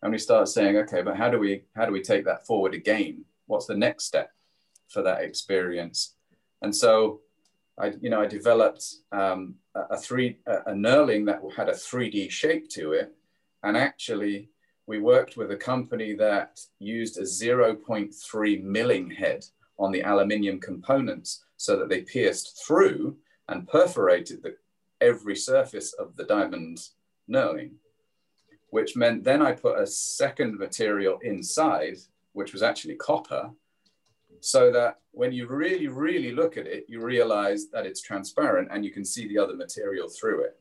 And 0.02 0.12
we 0.12 0.18
start 0.18 0.48
saying, 0.48 0.76
okay, 0.76 1.00
but 1.02 1.16
how 1.16 1.30
do 1.30 1.38
we 1.38 1.64
how 1.74 1.86
do 1.86 1.92
we 1.92 2.02
take 2.02 2.24
that 2.26 2.46
forward 2.46 2.74
again? 2.74 3.24
What's 3.46 3.66
the 3.66 3.76
next 3.76 4.04
step 4.04 4.30
for 4.88 5.02
that 5.02 5.22
experience? 5.22 6.14
And 6.60 6.76
so 6.76 7.20
I, 7.80 7.92
you 8.00 8.10
know, 8.10 8.20
I 8.20 8.26
developed 8.26 8.84
um, 9.12 9.54
a 9.74 9.96
three 9.96 10.38
a 10.46 10.72
knurling 10.72 11.26
that 11.26 11.40
had 11.56 11.68
a 11.68 11.72
3D 11.72 12.30
shape 12.30 12.68
to 12.70 12.92
it, 12.92 13.14
and 13.62 13.76
actually 13.76 14.50
we 14.86 14.98
worked 14.98 15.36
with 15.36 15.50
a 15.50 15.56
company 15.56 16.14
that 16.14 16.60
used 16.78 17.18
a 17.18 17.22
0.3 17.22 18.62
milling 18.62 19.10
head 19.10 19.44
on 19.78 19.92
the 19.92 20.02
aluminium 20.02 20.58
components 20.58 21.44
so 21.58 21.76
that 21.76 21.88
they 21.88 22.00
pierced 22.00 22.64
through 22.66 23.16
and 23.48 23.68
perforated 23.68 24.42
the, 24.42 24.56
every 25.00 25.36
surface 25.36 25.92
of 25.94 26.16
the 26.16 26.24
diamond 26.24 26.80
knurling, 27.30 27.72
which 28.70 28.96
meant 28.96 29.24
then 29.24 29.42
I 29.42 29.52
put 29.52 29.78
a 29.78 29.86
second 29.86 30.58
material 30.58 31.18
inside, 31.22 31.98
which 32.32 32.52
was 32.52 32.62
actually 32.62 32.96
copper, 32.96 33.50
so 34.40 34.70
that 34.72 34.98
when 35.12 35.32
you 35.32 35.46
really, 35.46 35.88
really 35.88 36.32
look 36.32 36.56
at 36.56 36.66
it, 36.66 36.86
you 36.88 37.00
realize 37.00 37.68
that 37.72 37.86
it's 37.86 38.00
transparent 38.02 38.68
and 38.70 38.84
you 38.84 38.90
can 38.90 39.04
see 39.04 39.26
the 39.28 39.38
other 39.38 39.54
material 39.54 40.08
through 40.08 40.44
it. 40.44 40.60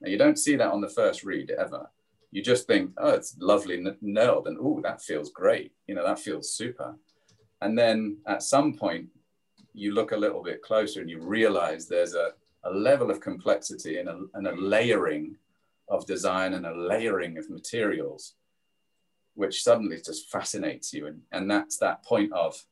Now, 0.00 0.08
you 0.10 0.18
don't 0.18 0.38
see 0.38 0.56
that 0.56 0.72
on 0.72 0.80
the 0.80 0.88
first 0.88 1.24
read 1.24 1.50
ever. 1.50 1.90
You 2.30 2.42
just 2.42 2.66
think, 2.66 2.92
oh, 2.96 3.10
it's 3.10 3.36
lovely 3.38 3.84
knurled, 4.02 4.46
and 4.46 4.56
oh, 4.60 4.80
that 4.82 5.02
feels 5.02 5.30
great. 5.30 5.72
You 5.86 5.94
know, 5.96 6.06
that 6.06 6.18
feels 6.18 6.52
super. 6.52 6.94
And 7.60 7.76
then 7.76 8.18
at 8.26 8.42
some 8.42 8.74
point, 8.74 9.08
you 9.74 9.92
look 9.92 10.12
a 10.12 10.16
little 10.16 10.42
bit 10.42 10.62
closer 10.62 11.00
and 11.00 11.10
you 11.10 11.20
realize 11.20 11.86
there's 11.86 12.14
a, 12.14 12.32
a 12.64 12.70
level 12.70 13.10
of 13.10 13.20
complexity 13.20 13.98
and 13.98 14.08
a, 14.08 14.20
and 14.34 14.46
a 14.46 14.54
layering 14.54 15.36
of 15.88 16.06
design 16.06 16.54
and 16.54 16.66
a 16.66 16.74
layering 16.74 17.36
of 17.36 17.50
materials, 17.50 18.34
which 19.34 19.62
suddenly 19.62 19.96
just 19.96 20.30
fascinates 20.30 20.92
you. 20.92 21.06
And, 21.06 21.20
and 21.32 21.50
that's 21.50 21.76
that 21.78 22.04
point 22.04 22.32
of, 22.32 22.64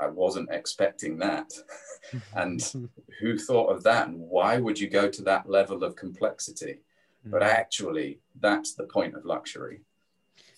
I 0.00 0.08
wasn't 0.08 0.50
expecting 0.50 1.18
that. 1.18 1.52
and 2.34 2.62
who 3.20 3.38
thought 3.38 3.68
of 3.68 3.82
that? 3.84 4.08
And 4.08 4.18
why 4.18 4.58
would 4.58 4.78
you 4.78 4.88
go 4.88 5.08
to 5.08 5.22
that 5.22 5.48
level 5.48 5.84
of 5.84 5.96
complexity? 5.96 6.80
Mm. 7.26 7.30
But 7.30 7.42
actually, 7.42 8.20
that's 8.40 8.74
the 8.74 8.84
point 8.84 9.14
of 9.14 9.24
luxury. 9.24 9.82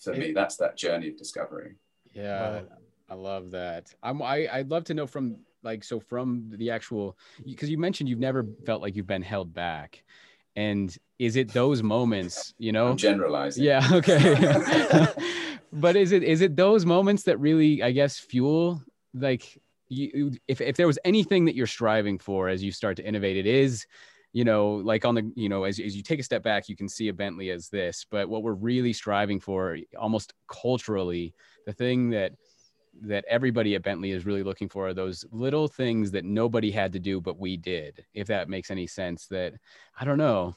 For 0.01 0.13
it, 0.13 0.19
me, 0.19 0.31
that's 0.31 0.57
that 0.57 0.77
journey 0.77 1.09
of 1.09 1.17
discovery. 1.17 1.75
Yeah, 2.13 2.61
I 3.09 3.13
love 3.13 3.51
that. 3.51 3.93
I'm, 4.01 4.21
I, 4.21 4.47
I'd 4.51 4.69
love 4.69 4.85
to 4.85 4.93
know 4.93 5.07
from 5.07 5.37
like, 5.63 5.83
so 5.83 5.99
from 5.99 6.49
the 6.55 6.71
actual, 6.71 7.17
because 7.45 7.69
you 7.69 7.77
mentioned 7.77 8.09
you've 8.09 8.19
never 8.19 8.45
felt 8.65 8.81
like 8.81 8.95
you've 8.95 9.07
been 9.07 9.21
held 9.21 9.53
back. 9.53 10.03
And 10.55 10.95
is 11.19 11.35
it 11.35 11.53
those 11.53 11.83
moments, 11.83 12.53
you 12.57 12.71
know? 12.71 12.87
I'm 12.87 12.97
generalizing. 12.97 13.63
Yeah. 13.63 13.87
Okay. 13.91 14.35
but 15.73 15.95
is 15.95 16.11
it 16.11 16.23
is 16.23 16.41
it 16.41 16.55
those 16.55 16.85
moments 16.85 17.23
that 17.23 17.37
really, 17.39 17.83
I 17.83 17.91
guess, 17.91 18.17
fuel 18.17 18.81
like 19.13 19.59
you 19.89 20.31
if, 20.47 20.61
if 20.61 20.75
there 20.75 20.87
was 20.87 20.99
anything 21.05 21.45
that 21.45 21.55
you're 21.55 21.67
striving 21.67 22.19
for 22.19 22.49
as 22.49 22.63
you 22.63 22.71
start 22.71 22.97
to 22.97 23.05
innovate 23.05 23.37
it 23.37 23.45
is 23.45 23.85
you 24.33 24.43
know 24.43 24.75
like 24.75 25.05
on 25.05 25.15
the 25.15 25.31
you 25.35 25.49
know 25.49 25.63
as, 25.63 25.79
as 25.79 25.95
you 25.95 26.03
take 26.03 26.19
a 26.19 26.23
step 26.23 26.43
back 26.43 26.67
you 26.67 26.75
can 26.75 26.89
see 26.89 27.07
a 27.07 27.13
bentley 27.13 27.49
as 27.49 27.69
this 27.69 28.05
but 28.09 28.27
what 28.27 28.43
we're 28.43 28.53
really 28.53 28.93
striving 28.93 29.39
for 29.39 29.77
almost 29.97 30.33
culturally 30.47 31.33
the 31.65 31.73
thing 31.73 32.09
that 32.09 32.33
that 33.01 33.23
everybody 33.29 33.75
at 33.75 33.83
bentley 33.83 34.11
is 34.11 34.25
really 34.25 34.43
looking 34.43 34.67
for 34.67 34.87
are 34.87 34.93
those 34.93 35.23
little 35.31 35.67
things 35.67 36.11
that 36.11 36.25
nobody 36.25 36.71
had 36.71 36.91
to 36.91 36.99
do 36.99 37.21
but 37.21 37.39
we 37.39 37.55
did 37.55 38.05
if 38.13 38.27
that 38.27 38.49
makes 38.49 38.71
any 38.71 38.87
sense 38.87 39.27
that 39.27 39.53
i 39.99 40.05
don't 40.05 40.17
know. 40.17 40.55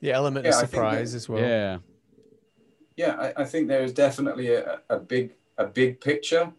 The 0.00 0.12
element 0.12 0.46
yeah, 0.46 0.52
of 0.52 0.56
surprise 0.56 1.12
that, 1.12 1.16
as 1.16 1.28
well. 1.28 1.42
Yeah. 1.42 1.78
Yeah 2.96 3.32
I, 3.36 3.42
I 3.42 3.44
think 3.44 3.68
there 3.68 3.82
is 3.82 3.92
definitely 3.92 4.54
a, 4.54 4.80
a 4.88 4.98
big 4.98 5.34
a 5.58 5.66
big 5.66 6.00
picture 6.00 6.50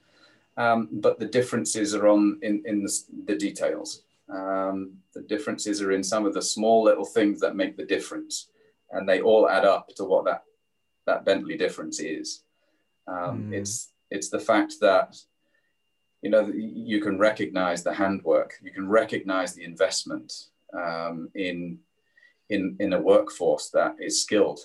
um, 0.58 0.90
but 0.92 1.20
the 1.20 1.26
differences 1.26 1.96
are 1.96 2.08
on 2.08 2.40
in, 2.42 2.62
in 2.66 2.84
the, 2.84 3.00
the 3.26 3.36
details. 3.36 4.04
Um, 4.32 4.98
the 5.14 5.22
differences 5.22 5.82
are 5.82 5.92
in 5.92 6.04
some 6.04 6.26
of 6.26 6.34
the 6.34 6.42
small 6.42 6.84
little 6.84 7.06
things 7.06 7.40
that 7.42 7.56
make 7.56 7.78
the 7.78 7.86
difference, 7.86 8.50
and 8.92 9.08
they 9.08 9.22
all 9.22 9.50
add 9.50 9.66
up 9.66 9.90
to 9.96 10.04
what 10.04 10.26
that 10.26 10.44
that 11.08 11.26
Bentley 11.26 11.58
difference 11.58 12.00
is. 12.00 12.44
Um, 13.08 13.50
mm. 13.50 13.54
It's 13.54 13.92
it's 14.10 14.30
the 14.30 14.40
fact 14.40 14.76
that 14.82 15.18
you 16.22 16.30
know 16.30 16.52
you 16.54 17.02
can 17.02 17.18
recognize 17.18 17.84
the 17.84 17.94
handwork, 17.94 18.54
you 18.62 18.72
can 18.72 18.88
recognize 18.88 19.54
the 19.54 19.64
investment 19.64 20.32
um, 20.78 21.30
in 21.36 21.80
in 22.50 22.76
in 22.80 22.94
a 22.94 23.02
workforce 23.02 23.70
that 23.70 23.96
is 24.00 24.22
skilled, 24.22 24.60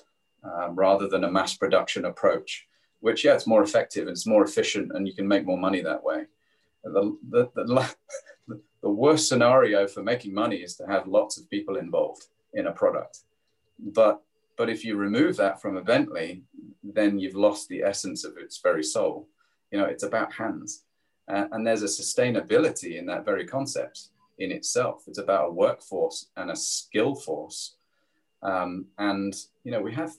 um, 0.44 0.74
rather 0.76 1.08
than 1.08 1.24
a 1.24 1.30
mass 1.30 1.56
production 1.56 2.04
approach. 2.04 2.66
Which 3.06 3.24
yeah, 3.24 3.34
it's 3.34 3.46
more 3.46 3.62
effective, 3.62 4.08
it's 4.08 4.26
more 4.26 4.42
efficient, 4.42 4.90
and 4.92 5.06
you 5.06 5.14
can 5.14 5.28
make 5.28 5.46
more 5.46 5.56
money 5.56 5.80
that 5.80 6.02
way. 6.02 6.24
The, 6.82 7.16
the, 7.30 7.48
the, 7.54 7.94
the 8.82 8.90
worst 8.90 9.28
scenario 9.28 9.86
for 9.86 10.02
making 10.02 10.34
money 10.34 10.56
is 10.56 10.74
to 10.78 10.86
have 10.88 11.06
lots 11.06 11.38
of 11.38 11.48
people 11.48 11.76
involved 11.76 12.24
in 12.54 12.66
a 12.66 12.72
product. 12.72 13.20
But 13.78 14.22
but 14.56 14.68
if 14.68 14.84
you 14.84 14.96
remove 14.96 15.36
that 15.36 15.62
from 15.62 15.76
a 15.76 15.82
Bentley, 15.82 16.42
then 16.82 17.20
you've 17.20 17.36
lost 17.36 17.68
the 17.68 17.84
essence 17.84 18.24
of 18.24 18.38
its 18.38 18.58
very 18.58 18.82
soul. 18.82 19.28
You 19.70 19.78
know, 19.78 19.84
it's 19.84 20.02
about 20.02 20.32
hands. 20.32 20.82
Uh, 21.28 21.46
and 21.52 21.64
there's 21.64 21.82
a 21.84 21.86
sustainability 22.02 22.98
in 22.98 23.06
that 23.06 23.24
very 23.24 23.46
concept 23.46 24.08
in 24.38 24.50
itself. 24.50 25.04
It's 25.06 25.18
about 25.18 25.50
a 25.50 25.52
workforce 25.52 26.26
and 26.36 26.50
a 26.50 26.56
skill 26.56 27.14
force. 27.14 27.76
Um, 28.42 28.86
and, 28.98 29.32
you 29.62 29.70
know, 29.70 29.80
we 29.80 29.94
have, 29.94 30.12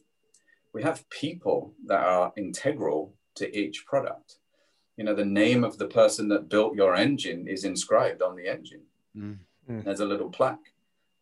we 0.78 0.84
have 0.84 1.10
people 1.10 1.74
that 1.88 2.02
are 2.02 2.32
integral 2.38 3.16
to 3.36 3.58
each 3.58 3.84
product. 3.88 4.38
You 4.96 5.06
know, 5.06 5.16
the 5.16 5.26
name 5.26 5.64
of 5.64 5.80
the 5.80 5.88
person 5.88 6.30
that 6.30 6.50
built 6.50 6.76
your 6.76 6.96
engine 6.96 7.48
is 7.48 7.64
inscribed 7.64 8.22
on 8.22 8.36
the 8.36 8.48
engine. 8.48 8.84
Mm. 9.18 9.40
Mm. 9.68 9.84
There's 9.84 10.02
a 10.02 10.06
little 10.06 10.30
plaque 10.30 10.74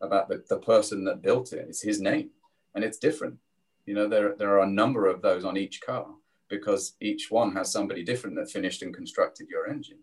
about 0.02 0.28
the, 0.28 0.44
the 0.50 0.58
person 0.58 1.04
that 1.04 1.22
built 1.22 1.54
it. 1.54 1.64
It's 1.70 1.80
his 1.80 2.02
name 2.02 2.30
and 2.74 2.84
it's 2.84 2.98
different. 2.98 3.38
You 3.86 3.94
know, 3.94 4.06
there, 4.06 4.34
there 4.36 4.50
are 4.58 4.64
a 4.64 4.70
number 4.70 5.06
of 5.06 5.22
those 5.22 5.46
on 5.46 5.56
each 5.56 5.80
car 5.80 6.06
because 6.48 6.94
each 7.00 7.30
one 7.30 7.52
has 7.56 7.72
somebody 7.72 8.04
different 8.04 8.36
that 8.36 8.50
finished 8.50 8.82
and 8.82 8.94
constructed 8.94 9.48
your 9.48 9.68
engine. 9.70 10.00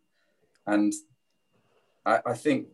And 0.65 0.93
I, 2.07 2.21
I 2.25 2.33
think 2.33 2.69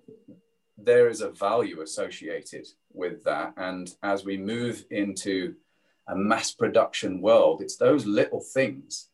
there 0.78 1.10
is 1.10 1.20
a 1.20 1.30
value 1.30 1.82
associated 1.82 2.68
with 2.94 3.22
that. 3.26 3.54
And 3.58 3.94
as 4.02 4.24
we 4.24 4.38
move 4.38 4.86
into 4.92 5.56
a 6.10 6.16
mass 6.16 6.52
production 6.52 7.22
world, 7.22 7.62
it's 7.62 7.78
those 7.78 8.06
little 8.06 8.42
things 8.42 9.10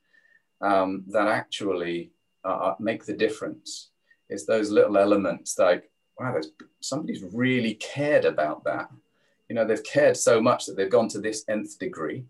um, 0.61 1.03
that 1.07 1.27
actually 1.27 2.11
uh, 2.43 2.73
make 2.79 3.05
the 3.05 3.13
difference. 3.13 3.89
It's 4.29 4.45
those 4.45 4.71
little 4.71 4.97
elements 4.97 5.59
like, 5.59 5.91
wow, 6.19 6.39
somebody's 6.79 7.23
really 7.33 7.75
cared 7.75 8.25
about 8.25 8.63
that. 8.63 8.89
You 9.49 9.55
know, 9.55 9.65
they've 9.65 9.83
cared 9.83 10.17
so 10.17 10.41
much 10.41 10.65
that 10.65 10.77
they've 10.77 10.89
gone 10.89 11.09
to 11.09 11.19
this 11.19 11.43
nth 11.47 11.77
degree 11.77 12.25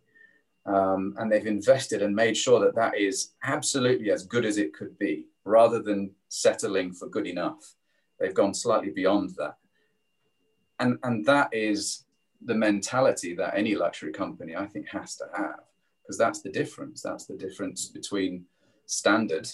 um, 0.65 1.15
and 1.17 1.31
they've 1.31 1.45
invested 1.45 2.01
and 2.01 2.15
made 2.15 2.35
sure 2.35 2.59
that 2.59 2.75
that 2.75 2.97
is 2.97 3.33
absolutely 3.43 4.11
as 4.11 4.25
good 4.25 4.45
as 4.45 4.57
it 4.57 4.73
could 4.73 4.97
be 4.97 5.27
rather 5.43 5.81
than 5.81 6.11
settling 6.29 6.91
for 6.91 7.07
good 7.07 7.27
enough. 7.27 7.75
They've 8.19 8.33
gone 8.33 8.53
slightly 8.53 8.89
beyond 8.89 9.35
that. 9.37 9.57
And, 10.79 10.97
and 11.03 11.25
that 11.25 11.49
is 11.53 12.04
the 12.43 12.55
mentality 12.55 13.35
that 13.35 13.55
any 13.55 13.75
luxury 13.75 14.11
company, 14.11 14.55
I 14.55 14.67
think, 14.67 14.87
has 14.89 15.15
to 15.17 15.25
have, 15.35 15.61
because 16.01 16.17
that's 16.17 16.41
the 16.41 16.51
difference. 16.51 17.01
That's 17.01 17.25
the 17.25 17.37
difference 17.37 17.87
between 17.87 18.45
standard 18.85 19.49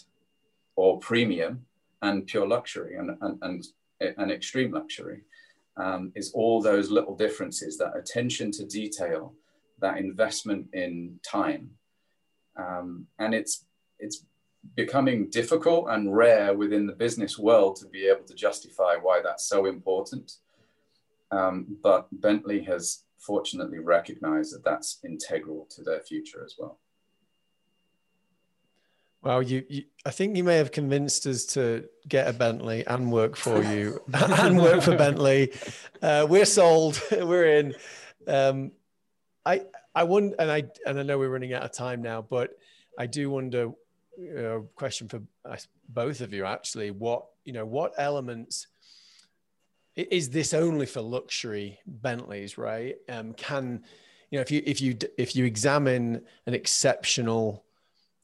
or 0.75 0.99
premium 0.99 1.65
and 2.01 2.25
pure 2.25 2.47
luxury 2.47 2.97
and, 2.97 3.17
and, 3.21 3.37
and, 3.41 3.65
and 4.17 4.31
extreme 4.31 4.71
luxury. 4.71 5.21
Um, 5.77 6.11
is 6.15 6.33
all 6.33 6.61
those 6.61 6.91
little 6.91 7.15
differences, 7.15 7.77
that 7.77 7.95
attention 7.95 8.51
to 8.51 8.65
detail, 8.65 9.33
that 9.79 9.97
investment 9.97 10.67
in 10.73 11.17
time. 11.25 11.71
Um, 12.57 13.07
and 13.19 13.33
it's, 13.33 13.65
it's 13.97 14.25
becoming 14.75 15.29
difficult 15.29 15.87
and 15.89 16.15
rare 16.15 16.53
within 16.53 16.85
the 16.85 16.93
business 16.93 17.39
world 17.39 17.77
to 17.77 17.87
be 17.87 18.05
able 18.05 18.25
to 18.25 18.35
justify 18.35 18.95
why 18.95 19.21
that's 19.23 19.47
so 19.47 19.65
important. 19.65 20.33
Um, 21.31 21.77
but 21.81 22.07
Bentley 22.11 22.61
has 22.63 23.03
fortunately 23.17 23.79
recognized 23.79 24.53
that 24.53 24.63
that's 24.63 24.99
integral 25.05 25.67
to 25.71 25.83
their 25.83 26.01
future 26.01 26.43
as 26.43 26.55
well. 26.57 26.79
Well, 29.23 29.43
you, 29.43 29.63
you, 29.69 29.83
I 30.03 30.09
think 30.09 30.35
you 30.35 30.43
may 30.43 30.57
have 30.57 30.71
convinced 30.71 31.27
us 31.27 31.45
to 31.47 31.87
get 32.07 32.27
a 32.27 32.33
Bentley 32.33 32.85
and 32.87 33.11
work 33.11 33.35
for 33.35 33.63
you 33.63 34.01
and 34.13 34.57
work 34.57 34.81
for 34.81 34.97
Bentley. 34.97 35.53
Uh, 36.01 36.25
we're 36.27 36.45
sold. 36.45 36.99
we're 37.11 37.57
in. 37.59 37.75
Um, 38.27 38.71
I, 39.45 39.61
I 39.93 40.03
wonder, 40.03 40.35
and 40.39 40.51
I, 40.51 40.63
and 40.87 40.99
I 40.99 41.03
know 41.03 41.19
we're 41.19 41.29
running 41.29 41.53
out 41.53 41.61
of 41.63 41.71
time 41.71 42.01
now, 42.01 42.23
but 42.23 42.51
I 42.97 43.05
do 43.05 43.29
wonder. 43.29 43.71
You 44.17 44.33
know, 44.33 44.69
question 44.75 45.07
for 45.07 45.21
both 45.87 46.21
of 46.21 46.33
you 46.33 46.45
actually. 46.45 46.91
What 46.91 47.25
you 47.45 47.53
know, 47.53 47.65
what 47.65 47.93
elements 47.97 48.67
is 49.95 50.29
this 50.29 50.53
only 50.53 50.85
for 50.85 51.01
luxury 51.01 51.79
Bentleys? 51.85 52.57
Right? 52.57 52.95
Um, 53.09 53.33
can 53.33 53.83
you 54.29 54.37
know 54.37 54.41
if 54.41 54.51
you 54.51 54.63
if 54.65 54.81
you 54.81 54.97
if 55.17 55.35
you 55.35 55.45
examine 55.45 56.21
an 56.47 56.53
exceptional 56.53 57.65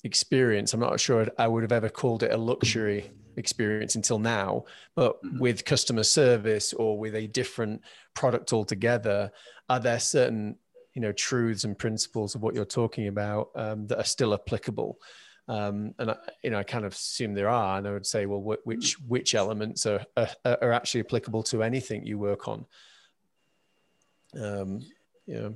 experience. 0.03 0.73
I'm 0.73 0.79
not 0.79 0.99
sure 0.99 1.27
I 1.37 1.47
would 1.47 1.63
have 1.63 1.71
ever 1.71 1.89
called 1.89 2.23
it 2.23 2.31
a 2.31 2.37
luxury 2.37 3.11
experience 3.35 3.95
until 3.95 4.19
now, 4.19 4.65
but 4.95 5.21
mm-hmm. 5.23 5.39
with 5.39 5.65
customer 5.65 6.03
service 6.03 6.73
or 6.73 6.97
with 6.97 7.15
a 7.15 7.27
different 7.27 7.81
product 8.15 8.53
altogether, 8.53 9.31
are 9.69 9.79
there 9.79 9.99
certain 9.99 10.55
you 10.93 11.01
know 11.01 11.11
truths 11.11 11.63
and 11.63 11.77
principles 11.77 12.33
of 12.33 12.41
what 12.41 12.55
you're 12.55 12.65
talking 12.65 13.07
about 13.07 13.49
um, 13.55 13.87
that 13.87 13.99
are 13.99 14.03
still 14.03 14.33
applicable? 14.33 14.97
Um, 15.47 15.93
and 15.97 16.11
I, 16.11 16.17
you 16.43 16.49
know, 16.49 16.59
I 16.59 16.63
kind 16.63 16.85
of 16.85 16.93
assume 16.93 17.33
there 17.33 17.49
are, 17.49 17.77
and 17.77 17.87
I 17.87 17.91
would 17.91 18.05
say, 18.05 18.25
well, 18.25 18.41
wh- 18.41 18.67
which 18.67 18.99
which 19.07 19.33
elements 19.33 19.85
are, 19.85 20.05
are, 20.17 20.27
are 20.45 20.73
actually 20.73 21.01
applicable 21.01 21.43
to 21.43 21.63
anything 21.63 22.05
you 22.05 22.17
work 22.17 22.47
on? 22.47 22.65
Um, 24.37 24.81
yeah. 25.25 25.49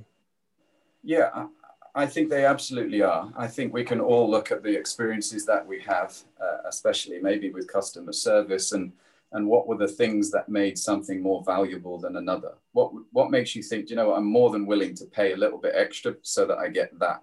Yeah, 1.04 1.46
I 1.94 2.06
think 2.06 2.30
they 2.30 2.46
absolutely 2.46 3.02
are. 3.02 3.30
I 3.36 3.48
think 3.48 3.72
we 3.72 3.84
can 3.84 4.00
all 4.00 4.30
look 4.30 4.50
at 4.50 4.62
the 4.62 4.74
experiences 4.74 5.44
that 5.46 5.66
we 5.66 5.80
have, 5.82 6.16
uh, 6.40 6.58
especially 6.66 7.20
maybe 7.20 7.50
with 7.50 7.70
customer 7.70 8.12
service, 8.12 8.72
and 8.72 8.92
and 9.32 9.46
what 9.46 9.66
were 9.66 9.78
the 9.78 9.88
things 9.88 10.30
that 10.30 10.48
made 10.48 10.78
something 10.78 11.20
more 11.22 11.42
valuable 11.44 11.98
than 11.98 12.16
another. 12.16 12.54
What 12.72 12.92
what 13.10 13.30
makes 13.30 13.54
you 13.54 13.62
think? 13.62 13.90
You 13.90 13.96
know, 13.96 14.14
I'm 14.14 14.24
more 14.24 14.50
than 14.50 14.64
willing 14.64 14.94
to 14.96 15.04
pay 15.06 15.32
a 15.32 15.36
little 15.36 15.58
bit 15.58 15.74
extra 15.74 16.14
so 16.22 16.46
that 16.46 16.58
I 16.58 16.68
get 16.68 16.98
that 16.98 17.22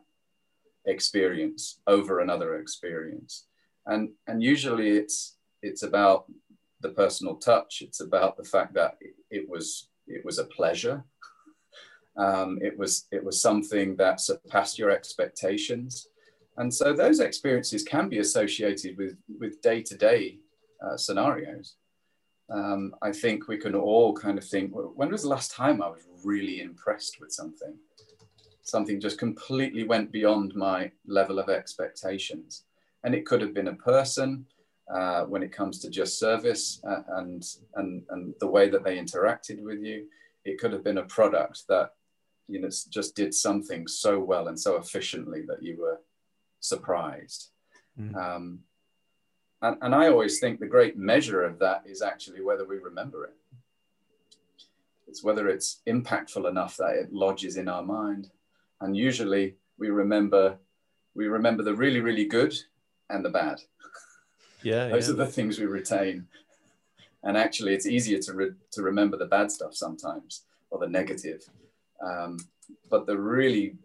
experience 0.86 1.80
over 1.88 2.20
another 2.20 2.60
experience. 2.60 3.46
And 3.86 4.12
and 4.28 4.44
usually 4.44 4.90
it's 4.90 5.38
it's 5.62 5.84
about 5.84 6.26
the 6.82 6.90
personal 6.90 7.36
touch. 7.36 7.82
It's 7.82 8.02
about 8.02 8.38
the 8.38 8.44
fact 8.44 8.74
that 8.76 8.98
it 9.30 9.50
was 9.50 9.90
it 10.08 10.24
was 10.26 10.40
a 10.40 10.46
pleasure 10.46 11.04
um, 12.20 12.60
it 12.62 12.78
was 12.78 13.08
it 13.12 13.24
was 13.24 13.42
something 13.42 13.96
that 13.96 14.20
surpassed 14.20 14.78
your 14.78 14.92
expectations, 14.92 16.10
and 16.58 16.74
so 16.74 16.94
those 16.94 17.22
experiences 17.22 17.84
can 17.84 18.10
be 18.10 18.20
associated 18.20 18.98
with 18.98 19.16
with 19.40 19.62
day 19.62 19.82
to 19.84 19.96
day 19.96 20.40
scenarios. 20.98 21.76
Um, 22.52 22.96
I 23.02 23.12
think 23.12 23.48
we 23.48 23.58
can 23.58 23.76
all 23.76 24.14
kind 24.14 24.38
of 24.38 24.44
think, 24.44 24.72
when 24.74 25.12
was 25.12 25.22
the 25.22 25.30
last 25.30 25.52
time 25.52 25.84
I 25.84 25.90
was 25.90 26.02
really 26.24 26.62
impressed 26.62 27.20
with 27.22 27.32
something? 27.32 27.76
Something 28.70 29.00
just 29.00 29.18
completely 29.18 29.84
went 29.84 30.12
beyond 30.12 30.56
my 30.56 30.92
level 31.08 31.40
of 31.40 31.50
expectations, 31.50 32.64
and 33.04 33.14
it 33.16 33.26
could 33.26 33.42
have 33.42 33.54
been 33.54 33.70
a 33.70 33.76
person. 33.76 34.46
Uh, 34.92 35.24
when 35.26 35.44
it 35.44 35.52
comes 35.52 35.78
to 35.78 35.88
just 35.88 36.18
service 36.18 36.82
uh, 36.84 37.04
and, 37.18 37.46
and, 37.76 38.02
and 38.10 38.34
the 38.40 38.48
way 38.48 38.68
that 38.68 38.84
they 38.84 38.98
interacted 38.98 39.62
with 39.62 39.84
you. 39.84 40.08
It 40.46 40.58
could 40.58 40.74
have 40.74 40.84
been 40.84 40.98
a 40.98 41.04
product 41.04 41.68
that 41.70 41.92
you 42.50 42.60
know 42.60 42.70
just 42.90 43.16
did 43.16 43.34
something 43.34 43.88
so 43.88 44.20
well 44.20 44.48
and 44.48 44.60
so 44.60 44.76
efficiently 44.78 45.44
that 45.48 45.62
you 45.62 45.78
were 45.80 46.02
surprised 46.60 47.52
mm. 48.00 48.14
um, 48.16 48.60
and, 49.62 49.78
and 49.82 49.96
i 49.96 50.08
always 50.08 50.40
think 50.40 50.60
the 50.60 50.68
great 50.68 50.98
measure 50.98 51.44
of 51.44 51.60
that 51.60 51.84
is 51.86 52.02
actually 52.02 52.42
whether 52.42 52.66
we 52.66 52.78
remember 52.78 53.26
it 53.26 53.36
it's 55.08 55.24
whether 55.24 55.48
it's 55.48 55.82
impactful 55.88 56.50
enough 56.50 56.76
that 56.78 56.96
it 56.96 57.14
lodges 57.14 57.56
in 57.56 57.70
our 57.70 57.84
mind 57.84 58.32
and 58.82 58.96
usually 58.96 59.56
we 59.78 59.90
remember 59.90 60.58
we 61.16 61.28
remember 61.28 61.64
the 61.64 61.74
really 61.74 62.00
really 62.00 62.26
good 62.26 62.54
and 63.10 63.24
the 63.24 63.30
bad 63.30 63.60
yeah 64.64 64.88
those 64.90 65.08
yeah. 65.08 65.14
are 65.14 65.18
the 65.18 65.26
things 65.26 65.60
we 65.60 65.66
retain 65.66 66.28
and 67.24 67.38
actually 67.38 67.74
it's 67.74 67.86
easier 67.86 68.20
to, 68.20 68.34
re- 68.34 68.52
to 68.72 68.82
remember 68.82 69.18
the 69.18 69.26
bad 69.26 69.52
stuff 69.52 69.74
sometimes 69.74 70.44
or 70.70 70.80
the 70.80 70.88
negative 70.88 71.42
um, 72.02 72.38
but 72.90 73.06
the 73.06 73.18
really 73.18 73.76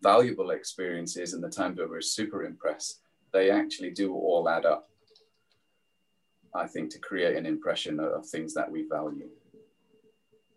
valuable 0.00 0.50
experiences 0.50 1.32
and 1.32 1.42
the 1.42 1.48
times 1.48 1.78
where 1.78 1.88
we're 1.88 2.00
super 2.00 2.44
impressed, 2.44 3.00
they 3.32 3.50
actually 3.50 3.90
do 3.90 4.14
all 4.14 4.48
add 4.48 4.66
up, 4.66 4.88
I 6.54 6.66
think, 6.66 6.90
to 6.90 6.98
create 6.98 7.36
an 7.36 7.46
impression 7.46 7.98
of 8.00 8.26
things 8.26 8.54
that 8.54 8.70
we 8.70 8.86
value. 8.86 9.28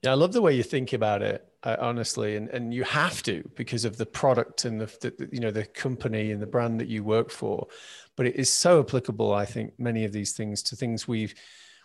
Yeah, 0.04 0.12
I 0.12 0.16
love 0.16 0.34
the 0.34 0.42
way 0.42 0.54
you 0.54 0.64
think 0.64 0.94
about 0.94 1.22
it. 1.22 1.47
Uh, 1.64 1.76
honestly, 1.80 2.36
and 2.36 2.50
and 2.50 2.74
you 2.74 2.84
have 2.84 3.24
to 3.24 3.44
because 3.56 3.86
of 3.86 3.98
the 3.98 4.06
product 4.06 4.66
and 4.66 4.80
the, 4.80 4.86
the 5.02 5.30
you 5.32 5.40
know 5.40 5.52
the 5.52 5.66
company 5.66 6.32
and 6.32 6.42
the 6.42 6.48
brand 6.48 6.80
that 6.80 6.88
you 6.88 7.04
work 7.04 7.30
for. 7.32 7.68
But 8.16 8.28
it 8.28 8.36
is 8.36 8.52
so 8.52 8.80
applicable, 8.80 9.34
I 9.34 9.46
think, 9.46 9.74
many 9.80 10.06
of 10.06 10.12
these 10.12 10.34
things 10.34 10.62
to 10.64 10.76
things 10.76 11.08
we've 11.08 11.34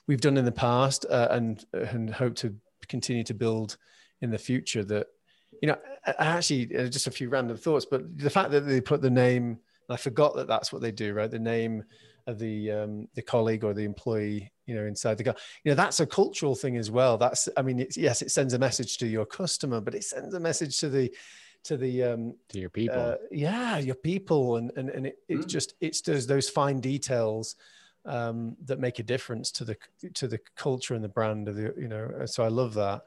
we've 0.07 0.21
done 0.21 0.37
in 0.37 0.45
the 0.45 0.53
past 0.53 1.07
uh, 1.11 1.29
and 1.31 1.65
and 1.73 2.11
hope 2.11 2.35
to 2.37 2.55
continue 2.89 3.25
to 3.25 3.35
build 3.35 3.77
in 4.21 4.31
the 4.31 4.39
future. 4.39 4.85
That 4.85 5.07
you 5.63 5.69
know, 5.69 5.79
actually, 6.19 6.77
uh, 6.77 6.89
just 6.89 7.07
a 7.07 7.11
few 7.11 7.29
random 7.29 7.57
thoughts, 7.57 7.87
but 7.91 8.19
the 8.19 8.31
fact 8.31 8.51
that 8.51 8.67
they 8.67 8.81
put 8.81 9.01
the 9.01 9.11
name, 9.11 9.59
I 9.89 9.97
forgot 9.97 10.37
that 10.37 10.49
that's 10.49 10.73
what 10.73 10.83
they 10.83 10.93
do, 10.93 11.15
right? 11.15 11.31
The 11.31 11.39
name 11.39 11.85
of 12.27 12.39
the 12.39 12.71
um, 12.71 13.09
the 13.15 13.23
colleague 13.23 13.65
or 13.65 13.75
the 13.75 13.85
employee 13.85 14.53
you 14.67 14.75
know 14.75 14.85
inside 14.85 15.19
the 15.19 15.25
car 15.25 15.35
you 15.65 15.71
know 15.71 15.75
that's 15.77 16.01
a 16.01 16.07
cultural 16.07 16.55
thing 16.55 16.77
as 16.77 16.91
well. 16.91 17.19
That's 17.19 17.49
i 17.57 17.63
mean 17.63 17.87
yes 17.97 18.23
it 18.23 18.31
sends 18.31 18.55
a 18.55 18.59
message 18.59 18.99
to 18.99 19.07
your 19.07 19.27
customer 19.27 19.81
but 19.81 19.95
it 19.95 20.05
sends 20.05 20.35
a 20.35 20.41
message 20.41 20.79
to 20.81 20.89
the 20.89 21.13
to 21.65 21.77
the 21.77 22.03
um 22.03 22.35
to 22.49 22.59
your 22.59 22.71
people. 22.71 22.99
uh, 22.99 23.17
yeah 23.31 23.79
your 23.79 23.95
people. 23.95 24.57
And 24.57 24.73
and, 24.77 24.91
and 24.91 25.07
it, 25.07 25.19
it's 25.29 25.47
mm. 25.47 25.49
just 25.49 25.75
it's 25.81 26.01
those 26.01 26.27
those 26.27 26.49
fine 26.49 26.81
details 26.81 27.57
um 28.05 28.57
that 28.65 28.81
make 28.81 28.99
a 28.99 29.05
difference 29.05 29.53
to 29.53 29.65
the 29.65 29.77
to 30.15 30.27
the 30.27 30.41
culture 30.57 30.95
and 30.95 31.05
the 31.05 31.09
brand 31.09 31.49
of 31.49 31.55
the 31.55 31.73
you 31.79 31.87
know 31.87 32.27
so 32.27 32.43
i 32.43 32.49
love 32.49 32.75
that 32.75 33.03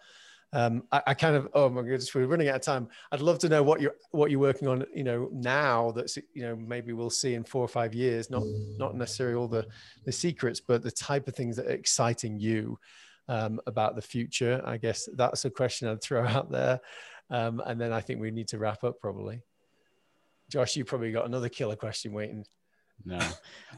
um, 0.56 0.84
I, 0.90 1.02
I, 1.08 1.14
kind 1.14 1.36
of 1.36 1.50
oh 1.54 1.70
my 1.70 1.82
goodness 1.82 2.16
we're 2.16 2.28
running 2.28 2.48
out 2.48 2.56
of 2.56 2.62
time. 2.62 2.88
I'd 3.12 3.20
love 3.20 3.40
to 3.40 3.50
know 3.50 3.62
what 3.62 3.82
you're 3.82 3.96
what 4.12 4.32
you're 4.32 4.40
working 4.40 4.70
on 4.70 4.86
you 4.94 5.04
know 5.04 5.28
now 5.34 5.92
that's 5.92 6.18
you 6.34 6.44
know 6.44 6.56
maybe 6.56 6.94
we'll 6.94 7.10
see 7.10 7.34
in 7.34 7.44
four 7.44 7.62
or 7.62 7.68
five 7.68 7.94
years 7.94 8.30
not 8.30 8.44
not 8.78 8.96
necessarily 8.96 9.36
all 9.36 9.50
the 9.50 9.68
the 10.06 10.14
secrets 10.14 10.62
but 10.62 10.82
the 10.82 10.92
type 10.92 11.28
of 11.28 11.36
things 11.36 11.58
that 11.58 11.66
are 11.66 11.72
exciting 11.72 12.40
you 12.40 12.80
um, 13.28 13.60
about 13.68 13.98
the 13.98 14.02
future. 14.02 14.62
I 14.66 14.78
guess 14.78 15.10
that's 15.16 15.44
a 15.44 15.50
question 15.50 15.90
i'd 15.90 16.02
throw 16.02 16.26
out 16.26 16.50
there. 16.50 16.80
Um, 17.30 17.62
and 17.66 17.80
then 17.80 17.92
i 17.92 18.00
think 18.00 18.22
we 18.22 18.32
need 18.32 18.48
to 18.50 18.58
wrap 18.58 18.86
up 18.86 19.02
probably. 19.02 19.42
Josh 20.50 20.78
you 20.78 20.86
probably 20.86 21.12
got 21.12 21.26
another 21.26 21.50
killer 21.50 21.76
question 21.76 22.14
waiting 22.14 22.46
no, 23.04 23.20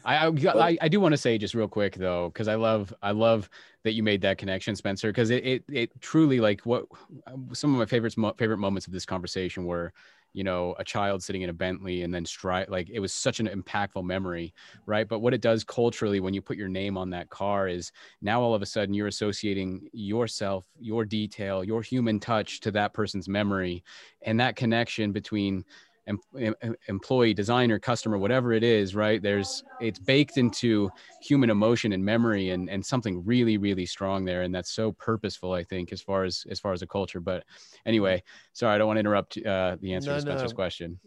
I, 0.06 0.28
I, 0.28 0.78
I 0.82 0.88
do 0.88 1.00
want 1.00 1.14
to 1.14 1.18
say 1.18 1.38
just 1.38 1.54
real 1.54 1.68
quick 1.68 1.96
though, 1.96 2.30
because 2.30 2.48
I 2.48 2.56
love 2.56 2.94
I 3.02 3.12
love 3.12 3.50
that 3.84 3.94
you 3.94 4.04
made 4.04 4.22
that 4.22 4.38
connection, 4.38 4.76
Spencer, 4.76 5.10
because 5.10 5.30
it, 5.32 5.46
it 5.46 5.64
it 5.72 6.02
truly 6.02 6.40
like 6.40 6.62
what 6.62 6.86
uh, 7.26 7.34
some 7.54 7.74
of 7.74 7.80
my 7.80 7.86
favorites 7.86 8.16
favorite 8.38 8.58
moments 8.58 8.88
of 8.88 8.94
this 8.94 9.06
conversation 9.06 9.66
were, 9.66 9.92
you 10.34 10.44
know, 10.44 10.76
a 10.78 10.84
child 10.84 11.24
sitting 11.24 11.42
in 11.42 11.50
a 11.50 11.54
Bentley 11.54 12.04
and 12.04 12.14
then 12.14 12.26
strike 12.26 12.70
like 12.70 12.90
it 12.90 13.00
was 13.00 13.14
such 13.14 13.40
an 13.40 13.48
impactful 13.48 14.04
memory, 14.04 14.54
right? 14.86 15.08
But 15.08 15.20
what 15.20 15.34
it 15.34 15.42
does 15.42 15.64
culturally 15.64 16.20
when 16.20 16.34
you 16.34 16.42
put 16.42 16.58
your 16.58 16.70
name 16.70 16.98
on 16.98 17.10
that 17.10 17.30
car 17.30 17.68
is 17.68 17.92
now 18.22 18.42
all 18.42 18.54
of 18.54 18.62
a 18.62 18.66
sudden 18.66 18.94
you're 18.94 19.08
associating 19.08 19.90
yourself, 19.92 20.66
your 20.80 21.04
detail, 21.06 21.64
your 21.64 21.82
human 21.82 22.20
touch 22.20 22.60
to 22.62 22.72
that 22.72 22.94
person's 22.94 23.28
memory, 23.28 23.84
and 24.22 24.40
that 24.40 24.56
connection 24.56 25.12
between 25.12 25.66
em, 26.08 26.76
employee, 26.88 27.34
designer, 27.34 27.80
customer, 27.80 28.18
whatever 28.18 28.54
it 28.54 28.64
is, 28.64 28.96
right? 28.96 29.22
There's 29.22 29.64
it's 29.80 30.00
baked 30.00 30.38
into 30.38 30.90
human 31.22 31.50
emotion 31.50 31.94
and 31.94 32.04
memory 32.04 32.52
and 32.52 32.70
and 32.70 32.86
something 32.86 33.24
really 33.26 33.58
really 33.58 33.86
strong 33.86 34.26
there, 34.26 34.42
and 34.44 34.54
that's 34.54 34.72
so 34.72 34.94
purposeful, 34.94 35.54
I 35.54 35.64
think, 35.64 35.92
as 35.92 36.02
far 36.02 36.24
as 36.24 36.46
as 36.50 36.60
far 36.60 36.74
as 36.74 36.82
a 36.82 36.88
culture. 36.88 37.20
But 37.20 37.44
anyway, 37.86 38.24
sorry, 38.54 38.76
I 38.76 38.78
don't 38.78 38.88
want 38.88 38.98
to 38.98 39.02
interrupt 39.02 39.38
uh, 39.38 39.78
the 39.82 39.94
answer 39.94 40.10
no, 40.10 40.16
to 40.16 40.22
Spencer's 40.22 40.52
no. 40.52 40.56
question. 40.56 41.00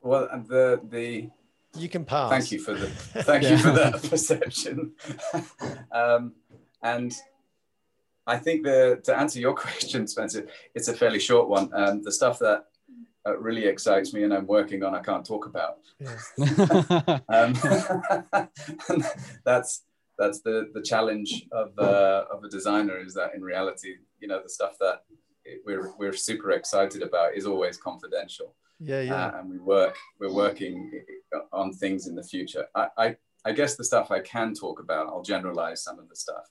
Well, 0.00 0.28
the 0.48 0.80
the 0.88 1.30
you 1.76 1.88
can 1.88 2.04
pass. 2.04 2.30
Thank 2.30 2.52
you 2.52 2.60
for 2.60 2.74
the 2.74 2.86
thank 2.88 3.44
yeah. 3.44 3.52
you 3.52 3.58
for 3.58 3.70
that 3.70 4.02
perception. 4.10 4.92
um, 5.92 6.34
and 6.82 7.14
I 8.26 8.38
think 8.38 8.64
the 8.64 9.00
to 9.04 9.16
answer 9.16 9.40
your 9.40 9.54
question, 9.64 10.06
Spencer, 10.06 10.46
it's 10.74 10.88
a 10.88 10.94
fairly 10.94 11.18
short 11.18 11.48
one. 11.48 11.70
Um, 11.74 12.02
the 12.02 12.12
stuff 12.12 12.38
that 12.40 12.66
uh, 13.26 13.38
really 13.38 13.66
excites 13.66 14.12
me 14.12 14.24
and 14.24 14.34
I'm 14.34 14.46
working 14.46 14.82
on, 14.82 14.94
I 14.94 15.00
can't 15.00 15.24
talk 15.24 15.46
about. 15.46 15.78
Yeah. 16.00 17.18
um, 17.28 17.54
that's 19.44 19.84
that's 20.18 20.40
the 20.42 20.70
the 20.74 20.82
challenge 20.82 21.46
of 21.52 21.78
uh, 21.78 22.24
of 22.32 22.44
a 22.44 22.48
designer 22.48 22.98
is 22.98 23.14
that 23.14 23.34
in 23.34 23.42
reality, 23.42 23.96
you 24.20 24.28
know, 24.28 24.40
the 24.42 24.48
stuff 24.48 24.76
that 24.80 25.04
we're 25.64 25.92
we're 25.98 26.12
super 26.12 26.52
excited 26.52 27.02
about 27.02 27.34
is 27.34 27.46
always 27.46 27.76
confidential. 27.76 28.54
Yeah, 28.78 29.02
yeah. 29.02 29.26
Uh, 29.26 29.38
and 29.38 29.50
we 29.50 29.58
work 29.58 29.96
we're 30.18 30.32
working 30.32 31.04
on 31.52 31.72
things 31.72 32.06
in 32.06 32.14
the 32.14 32.22
future. 32.22 32.66
I, 32.74 32.88
I 32.98 33.16
I 33.44 33.52
guess 33.52 33.74
the 33.74 33.84
stuff 33.84 34.12
I 34.12 34.20
can 34.20 34.54
talk 34.54 34.78
about, 34.78 35.08
I'll 35.08 35.22
generalize 35.22 35.82
some 35.82 35.98
of 35.98 36.08
the 36.08 36.14
stuff 36.14 36.48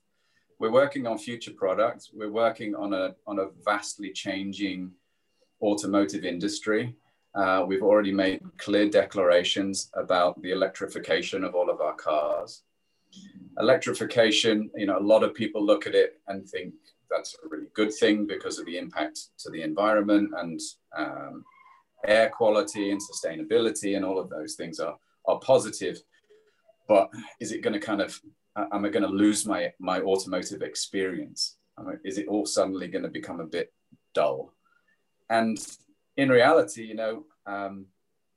we're 0.61 0.71
working 0.71 1.07
on 1.07 1.17
future 1.17 1.53
products. 1.57 2.11
We're 2.13 2.31
working 2.31 2.75
on 2.75 2.93
a, 2.93 3.15
on 3.25 3.39
a 3.39 3.47
vastly 3.65 4.11
changing 4.11 4.91
automotive 5.59 6.23
industry. 6.23 6.95
Uh, 7.33 7.65
we've 7.67 7.81
already 7.81 8.11
made 8.11 8.41
clear 8.59 8.87
declarations 8.87 9.89
about 9.95 10.39
the 10.43 10.51
electrification 10.51 11.43
of 11.43 11.55
all 11.55 11.71
of 11.71 11.81
our 11.81 11.95
cars. 11.95 12.61
Electrification, 13.57 14.69
you 14.75 14.85
know, 14.85 14.99
a 14.99 15.09
lot 15.13 15.23
of 15.23 15.33
people 15.33 15.65
look 15.65 15.87
at 15.87 15.95
it 15.95 16.21
and 16.27 16.47
think 16.47 16.75
that's 17.09 17.35
a 17.43 17.47
really 17.49 17.67
good 17.73 17.91
thing 17.91 18.27
because 18.27 18.59
of 18.59 18.67
the 18.67 18.77
impact 18.77 19.29
to 19.39 19.49
the 19.49 19.63
environment 19.63 20.29
and 20.37 20.59
um, 20.95 21.43
air 22.05 22.29
quality 22.29 22.91
and 22.91 23.01
sustainability 23.01 23.95
and 23.95 24.05
all 24.05 24.19
of 24.19 24.29
those 24.29 24.53
things 24.53 24.79
are, 24.79 24.95
are 25.25 25.39
positive. 25.39 25.99
But 26.87 27.09
is 27.39 27.51
it 27.51 27.63
going 27.63 27.73
to 27.73 27.79
kind 27.79 28.01
of 28.01 28.19
am 28.55 28.85
I 28.85 28.89
going 28.89 29.03
to 29.03 29.09
lose 29.09 29.45
my 29.45 29.73
my 29.79 30.01
automotive 30.01 30.61
experience? 30.61 31.57
is 32.03 32.19
it 32.19 32.27
all 32.27 32.45
suddenly 32.45 32.87
going 32.87 33.03
to 33.03 33.09
become 33.09 33.39
a 33.39 33.45
bit 33.45 33.73
dull? 34.13 34.53
And 35.31 35.57
in 36.15 36.29
reality, 36.29 36.83
you 36.83 36.93
know, 36.93 37.25
um, 37.47 37.87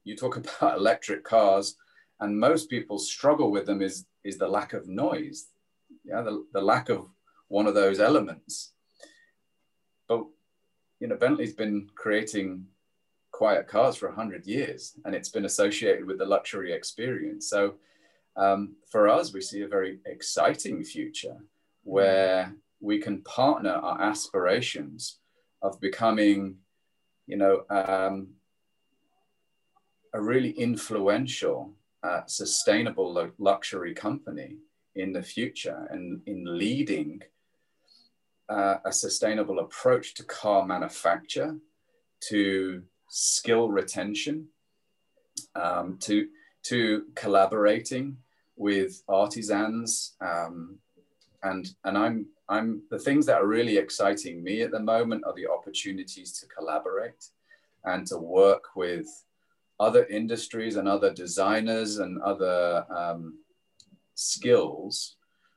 you 0.04 0.16
talk 0.16 0.36
about 0.38 0.78
electric 0.78 1.24
cars, 1.24 1.76
and 2.20 2.38
most 2.38 2.70
people 2.70 2.98
struggle 2.98 3.50
with 3.50 3.66
them 3.66 3.82
is 3.82 4.06
is 4.24 4.38
the 4.38 4.48
lack 4.48 4.72
of 4.72 4.88
noise, 4.88 5.48
yeah, 6.04 6.22
the, 6.22 6.46
the 6.52 6.60
lack 6.60 6.88
of 6.88 7.06
one 7.48 7.66
of 7.66 7.74
those 7.74 8.00
elements. 8.00 8.72
But 10.08 10.24
you 11.00 11.08
know, 11.08 11.16
Bentley's 11.16 11.54
been 11.54 11.90
creating 11.94 12.66
quiet 13.34 13.66
cars 13.66 13.96
for 13.96 14.08
100 14.08 14.46
years 14.46 14.94
and 15.04 15.12
it's 15.12 15.28
been 15.28 15.44
associated 15.44 16.04
with 16.06 16.18
the 16.18 16.24
luxury 16.24 16.72
experience 16.72 17.50
so 17.50 17.74
um, 18.37 18.76
for 18.91 19.09
us, 19.09 19.32
we 19.32 19.41
see 19.41 19.62
a 19.62 19.68
very 19.68 19.99
exciting 20.07 20.82
future 20.85 21.37
where 21.85 22.55
we 22.80 22.99
can 22.99 23.22
partner 23.22 23.70
our 23.70 24.01
aspirations 24.01 25.18
of 25.62 25.80
becoming, 25.80 26.57
you 27.26 27.37
know, 27.37 27.64
um, 27.70 28.28
a 30.12 30.20
really 30.20 30.51
influential, 30.51 31.72
uh, 32.03 32.22
sustainable 32.26 33.30
luxury 33.39 33.95
company 33.95 34.59
in 34.95 35.12
the 35.12 35.22
future 35.22 35.87
and 35.91 36.20
in 36.26 36.45
leading 36.47 37.20
uh, 38.49 38.76
a 38.85 38.93
sustainable 38.93 39.61
approach 39.61 40.14
to 40.14 40.24
car 40.24 40.66
manufacture, 40.66 41.57
to 42.20 42.82
skill 43.09 43.68
retention, 43.68 44.47
um, 45.55 45.99
to, 46.01 46.28
to 46.64 47.05
collaborating 47.14 48.16
with 48.57 49.02
artisans 49.09 50.14
um, 50.20 50.78
and 51.42 51.68
and 51.84 51.96
I'm 51.96 52.26
I'm 52.48 52.82
the 52.90 52.98
things 52.98 53.26
that 53.26 53.40
are 53.40 53.46
really 53.46 53.78
exciting 53.78 54.42
me 54.42 54.62
at 54.62 54.70
the 54.70 54.80
moment 54.80 55.24
are 55.26 55.34
the 55.34 55.46
opportunities 55.46 56.38
to 56.40 56.46
collaborate 56.46 57.30
and 57.84 58.07
to 58.09 58.18
work 58.18 58.76
with 58.76 59.07
other 59.80 60.05
industries 60.07 60.76
and 60.76 60.88
other 60.88 61.12
designers 61.12 61.98
and 61.98 62.20
other 62.22 62.84
um, 62.94 63.38
skills 64.14 65.16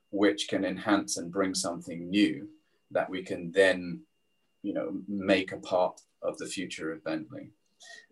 which 0.09 0.47
can 0.47 0.65
enhance 0.65 1.17
and 1.17 1.31
bring 1.31 1.53
something 1.53 2.09
new 2.09 2.47
that 2.91 3.09
we 3.09 3.21
can 3.21 3.51
then 3.51 3.99
you 4.63 4.73
know 4.73 4.97
make 5.07 5.51
a 5.51 5.57
part 5.57 6.01
of 6.21 6.37
the 6.37 6.45
future 6.45 6.91
of 6.91 7.03
bentley. 7.03 7.51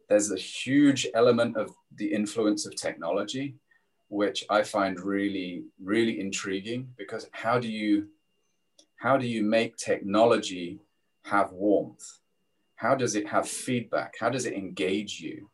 There's 0.10 0.32
a 0.32 0.38
huge 0.38 1.08
element 1.16 1.58
of 1.58 1.72
the 1.96 2.14
influence 2.14 2.66
of 2.68 2.76
technology 2.76 3.56
which 4.10 4.46
I 4.50 4.64
find 4.64 5.00
really, 5.00 5.66
really 5.82 6.20
intriguing 6.20 6.90
because 6.98 7.28
how 7.32 7.60
do 7.60 7.68
you 7.68 8.08
how 8.98 9.18
do 9.18 9.28
you 9.28 9.44
make 9.44 9.78
technology 9.78 10.80
have 11.26 11.52
warmth? 11.52 12.20
How 12.76 12.96
does 12.96 13.16
it 13.16 13.28
have 13.28 13.48
feedback? 13.48 14.14
How 14.20 14.30
does 14.30 14.46
it 14.46 14.54
engage 14.54 15.20
you? 15.20 15.50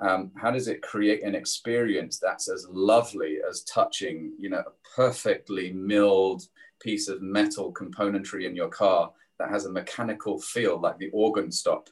Um, 0.00 0.30
how 0.36 0.50
does 0.50 0.68
it 0.68 0.82
create 0.82 1.22
an 1.22 1.34
experience 1.34 2.18
that's 2.18 2.50
as 2.50 2.66
lovely 2.70 3.38
as 3.48 3.62
touching, 3.62 4.32
you 4.38 4.50
know, 4.50 4.58
a 4.58 4.94
perfectly 4.94 5.72
milled 5.72 6.42
piece 6.80 7.08
of 7.08 7.22
metal 7.22 7.72
componentry 7.72 8.44
in 8.44 8.54
your 8.54 8.68
car 8.68 9.10
that 9.38 9.50
has 9.50 9.64
a 9.64 9.72
mechanical 9.72 10.38
feel 10.38 10.80
like 10.80 10.98
the 10.98 11.10
organ 11.12 11.50
stop 11.50 11.88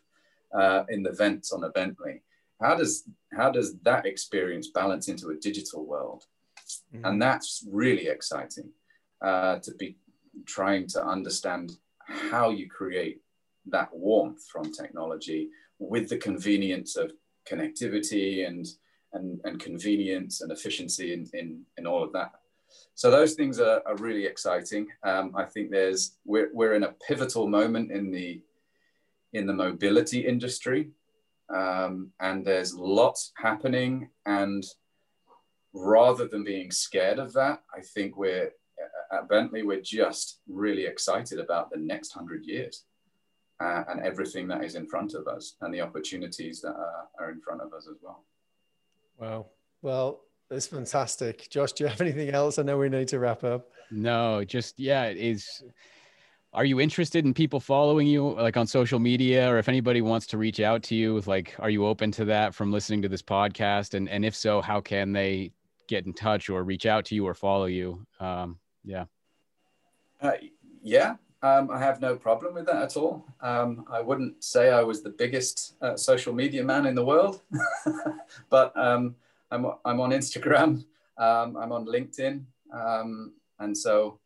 uh, 0.54 0.84
in 0.90 1.02
the 1.02 1.12
vents 1.12 1.52
on 1.52 1.64
a 1.64 1.70
Bentley? 1.70 2.22
How 2.60 2.74
does 2.74 3.04
how 3.32 3.50
does 3.50 3.76
that 3.80 4.06
experience 4.06 4.68
balance 4.68 5.08
into 5.08 5.30
a 5.30 5.36
digital 5.36 5.84
world 5.86 6.24
mm-hmm. 6.94 7.04
and 7.04 7.20
that's 7.20 7.66
really 7.70 8.08
exciting 8.08 8.70
uh, 9.24 9.58
to 9.58 9.74
be 9.74 9.96
trying 10.46 10.86
to 10.86 11.04
understand 11.04 11.72
how 12.06 12.50
you 12.50 12.68
create 12.68 13.20
that 13.66 13.88
warmth 13.92 14.44
from 14.46 14.72
technology 14.72 15.48
with 15.78 16.08
the 16.08 16.18
convenience 16.18 16.96
of 16.96 17.12
connectivity 17.48 18.46
and 18.46 18.66
and, 19.14 19.40
and 19.44 19.60
convenience 19.60 20.40
and 20.40 20.52
efficiency 20.52 21.12
in, 21.12 21.28
in, 21.32 21.62
in 21.78 21.86
all 21.86 22.02
of 22.02 22.12
that. 22.12 22.32
So 22.94 23.10
those 23.10 23.34
things 23.34 23.60
are, 23.60 23.80
are 23.86 23.96
really 23.96 24.26
exciting. 24.26 24.88
Um, 25.04 25.32
I 25.36 25.44
think 25.44 25.70
there's 25.70 26.16
we're, 26.24 26.50
we're 26.52 26.74
in 26.74 26.82
a 26.82 26.94
pivotal 27.06 27.46
moment 27.46 27.92
in 27.92 28.10
the 28.10 28.42
in 29.32 29.46
the 29.46 29.52
mobility 29.52 30.26
industry, 30.26 30.90
um, 31.52 32.10
and 32.20 32.44
there's 32.44 32.74
lots 32.74 33.32
happening. 33.36 34.08
And 34.26 34.64
rather 35.72 36.28
than 36.28 36.44
being 36.44 36.70
scared 36.70 37.18
of 37.18 37.32
that, 37.34 37.62
I 37.76 37.80
think 37.80 38.16
we're 38.16 38.52
at 39.12 39.28
Bentley 39.28 39.62
we're 39.62 39.80
just 39.80 40.40
really 40.48 40.86
excited 40.86 41.38
about 41.38 41.70
the 41.70 41.78
next 41.78 42.12
hundred 42.12 42.44
years 42.44 42.84
uh, 43.60 43.84
and 43.88 44.00
everything 44.00 44.48
that 44.48 44.64
is 44.64 44.74
in 44.74 44.86
front 44.86 45.14
of 45.14 45.26
us 45.26 45.56
and 45.60 45.72
the 45.72 45.80
opportunities 45.80 46.60
that 46.60 46.74
are, 46.74 47.08
are 47.18 47.30
in 47.30 47.40
front 47.40 47.60
of 47.60 47.72
us 47.72 47.88
as 47.88 47.98
well. 48.02 48.24
Wow. 49.18 49.46
Well, 49.82 50.22
it's 50.50 50.66
fantastic. 50.66 51.48
Josh, 51.50 51.72
do 51.72 51.84
you 51.84 51.90
have 51.90 52.00
anything 52.00 52.30
else? 52.30 52.58
I 52.58 52.62
know 52.62 52.78
we 52.78 52.88
need 52.88 53.08
to 53.08 53.18
wrap 53.18 53.44
up. 53.44 53.70
No, 53.90 54.44
just 54.44 54.78
yeah, 54.78 55.04
it 55.04 55.16
is 55.16 55.62
are 56.54 56.64
you 56.64 56.80
interested 56.80 57.24
in 57.24 57.34
people 57.34 57.60
following 57.60 58.06
you 58.06 58.34
like 58.34 58.56
on 58.56 58.66
social 58.66 58.98
media? 58.98 59.50
Or 59.50 59.58
if 59.58 59.68
anybody 59.68 60.00
wants 60.00 60.26
to 60.28 60.38
reach 60.38 60.60
out 60.60 60.82
to 60.84 60.94
you 60.94 61.20
like 61.26 61.54
are 61.58 61.70
you 61.70 61.86
open 61.86 62.10
to 62.12 62.24
that 62.26 62.54
from 62.54 62.72
listening 62.72 63.02
to 63.02 63.08
this 63.08 63.22
podcast? 63.22 63.94
And 63.94 64.08
and 64.08 64.24
if 64.24 64.34
so 64.34 64.60
how 64.60 64.80
can 64.80 65.12
they 65.12 65.52
get 65.88 66.06
in 66.06 66.12
touch 66.12 66.48
or 66.48 66.62
reach 66.62 66.86
out 66.86 67.04
to 67.06 67.14
you 67.14 67.26
or 67.26 67.34
follow 67.34 67.66
you? 67.66 68.06
Um, 68.20 68.58
yeah. 68.84 69.04
Uh, 70.20 70.32
yeah 70.82 71.16
um, 71.44 71.70
I 71.70 71.78
have 71.78 72.00
no 72.00 72.16
problem 72.16 72.54
with 72.54 72.64
that 72.66 72.82
at 72.82 72.96
all. 72.96 73.26
Um, 73.42 73.84
I 73.90 74.00
wouldn't 74.00 74.42
say 74.42 74.70
I 74.70 74.82
was 74.82 75.02
the 75.02 75.10
biggest 75.10 75.74
uh, 75.82 75.94
social 75.94 76.32
media 76.32 76.64
man 76.64 76.86
in 76.86 76.94
the 76.94 77.04
world, 77.04 77.42
but 78.48 78.74
um, 78.78 79.14
I'm, 79.50 79.66
I'm 79.84 80.00
on 80.00 80.10
Instagram, 80.10 80.86
um, 81.18 81.56
I'm 81.58 81.70
on 81.70 81.84
LinkedIn, 81.84 82.44
um, 82.72 83.34
and 83.58 83.76
so 83.76 84.18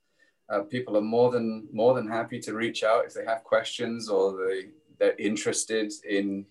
uh, 0.51 0.61
people 0.61 0.96
are 0.96 1.03
more 1.03 1.30
than 1.30 1.68
more 1.72 1.94
than 1.94 2.09
happy 2.09 2.40
to 2.40 2.55
reach 2.55 2.82
out 2.82 3.05
if 3.05 3.14
they 3.14 3.24
have 3.24 3.44
questions 3.44 4.09
or 4.09 4.46
they 4.46 4.68
they're 4.99 5.16
interested 5.18 5.92
in 6.09 6.46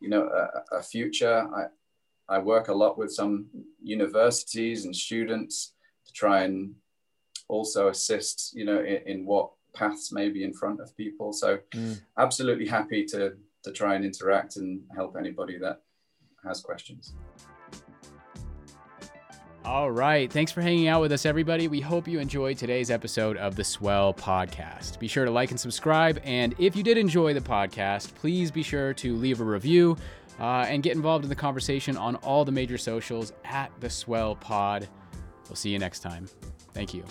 you 0.00 0.08
know 0.08 0.28
a, 0.28 0.76
a 0.78 0.82
future. 0.82 1.46
I 1.54 1.66
I 2.28 2.38
work 2.38 2.68
a 2.68 2.74
lot 2.74 2.98
with 2.98 3.12
some 3.12 3.46
universities 3.82 4.84
and 4.84 4.94
students 4.94 5.74
to 6.06 6.12
try 6.12 6.42
and 6.44 6.74
also 7.48 7.88
assist 7.88 8.52
you 8.54 8.64
know 8.64 8.80
in, 8.80 9.02
in 9.06 9.26
what 9.26 9.50
paths 9.74 10.12
may 10.12 10.28
be 10.28 10.44
in 10.44 10.52
front 10.52 10.80
of 10.80 10.96
people. 10.96 11.32
So 11.32 11.58
mm. 11.74 12.00
absolutely 12.18 12.66
happy 12.66 13.04
to 13.06 13.34
to 13.64 13.72
try 13.72 13.94
and 13.94 14.04
interact 14.04 14.56
and 14.56 14.82
help 14.94 15.16
anybody 15.16 15.58
that 15.58 15.82
has 16.44 16.60
questions. 16.60 17.14
All 19.64 19.92
right. 19.92 20.30
Thanks 20.30 20.50
for 20.50 20.60
hanging 20.60 20.88
out 20.88 21.00
with 21.00 21.12
us, 21.12 21.24
everybody. 21.24 21.68
We 21.68 21.80
hope 21.80 22.08
you 22.08 22.18
enjoyed 22.18 22.58
today's 22.58 22.90
episode 22.90 23.36
of 23.36 23.54
the 23.54 23.62
Swell 23.62 24.12
Podcast. 24.12 24.98
Be 24.98 25.06
sure 25.06 25.24
to 25.24 25.30
like 25.30 25.50
and 25.50 25.60
subscribe. 25.60 26.20
And 26.24 26.52
if 26.58 26.74
you 26.74 26.82
did 26.82 26.98
enjoy 26.98 27.32
the 27.32 27.40
podcast, 27.40 28.12
please 28.16 28.50
be 28.50 28.64
sure 28.64 28.92
to 28.94 29.14
leave 29.14 29.40
a 29.40 29.44
review 29.44 29.96
uh, 30.40 30.66
and 30.68 30.82
get 30.82 30.96
involved 30.96 31.24
in 31.24 31.28
the 31.28 31.36
conversation 31.36 31.96
on 31.96 32.16
all 32.16 32.44
the 32.44 32.52
major 32.52 32.76
socials 32.76 33.32
at 33.44 33.70
the 33.78 33.88
Swell 33.88 34.34
Pod. 34.34 34.88
We'll 35.48 35.56
see 35.56 35.70
you 35.70 35.78
next 35.78 36.00
time. 36.00 36.28
Thank 36.72 36.92
you. 36.92 37.04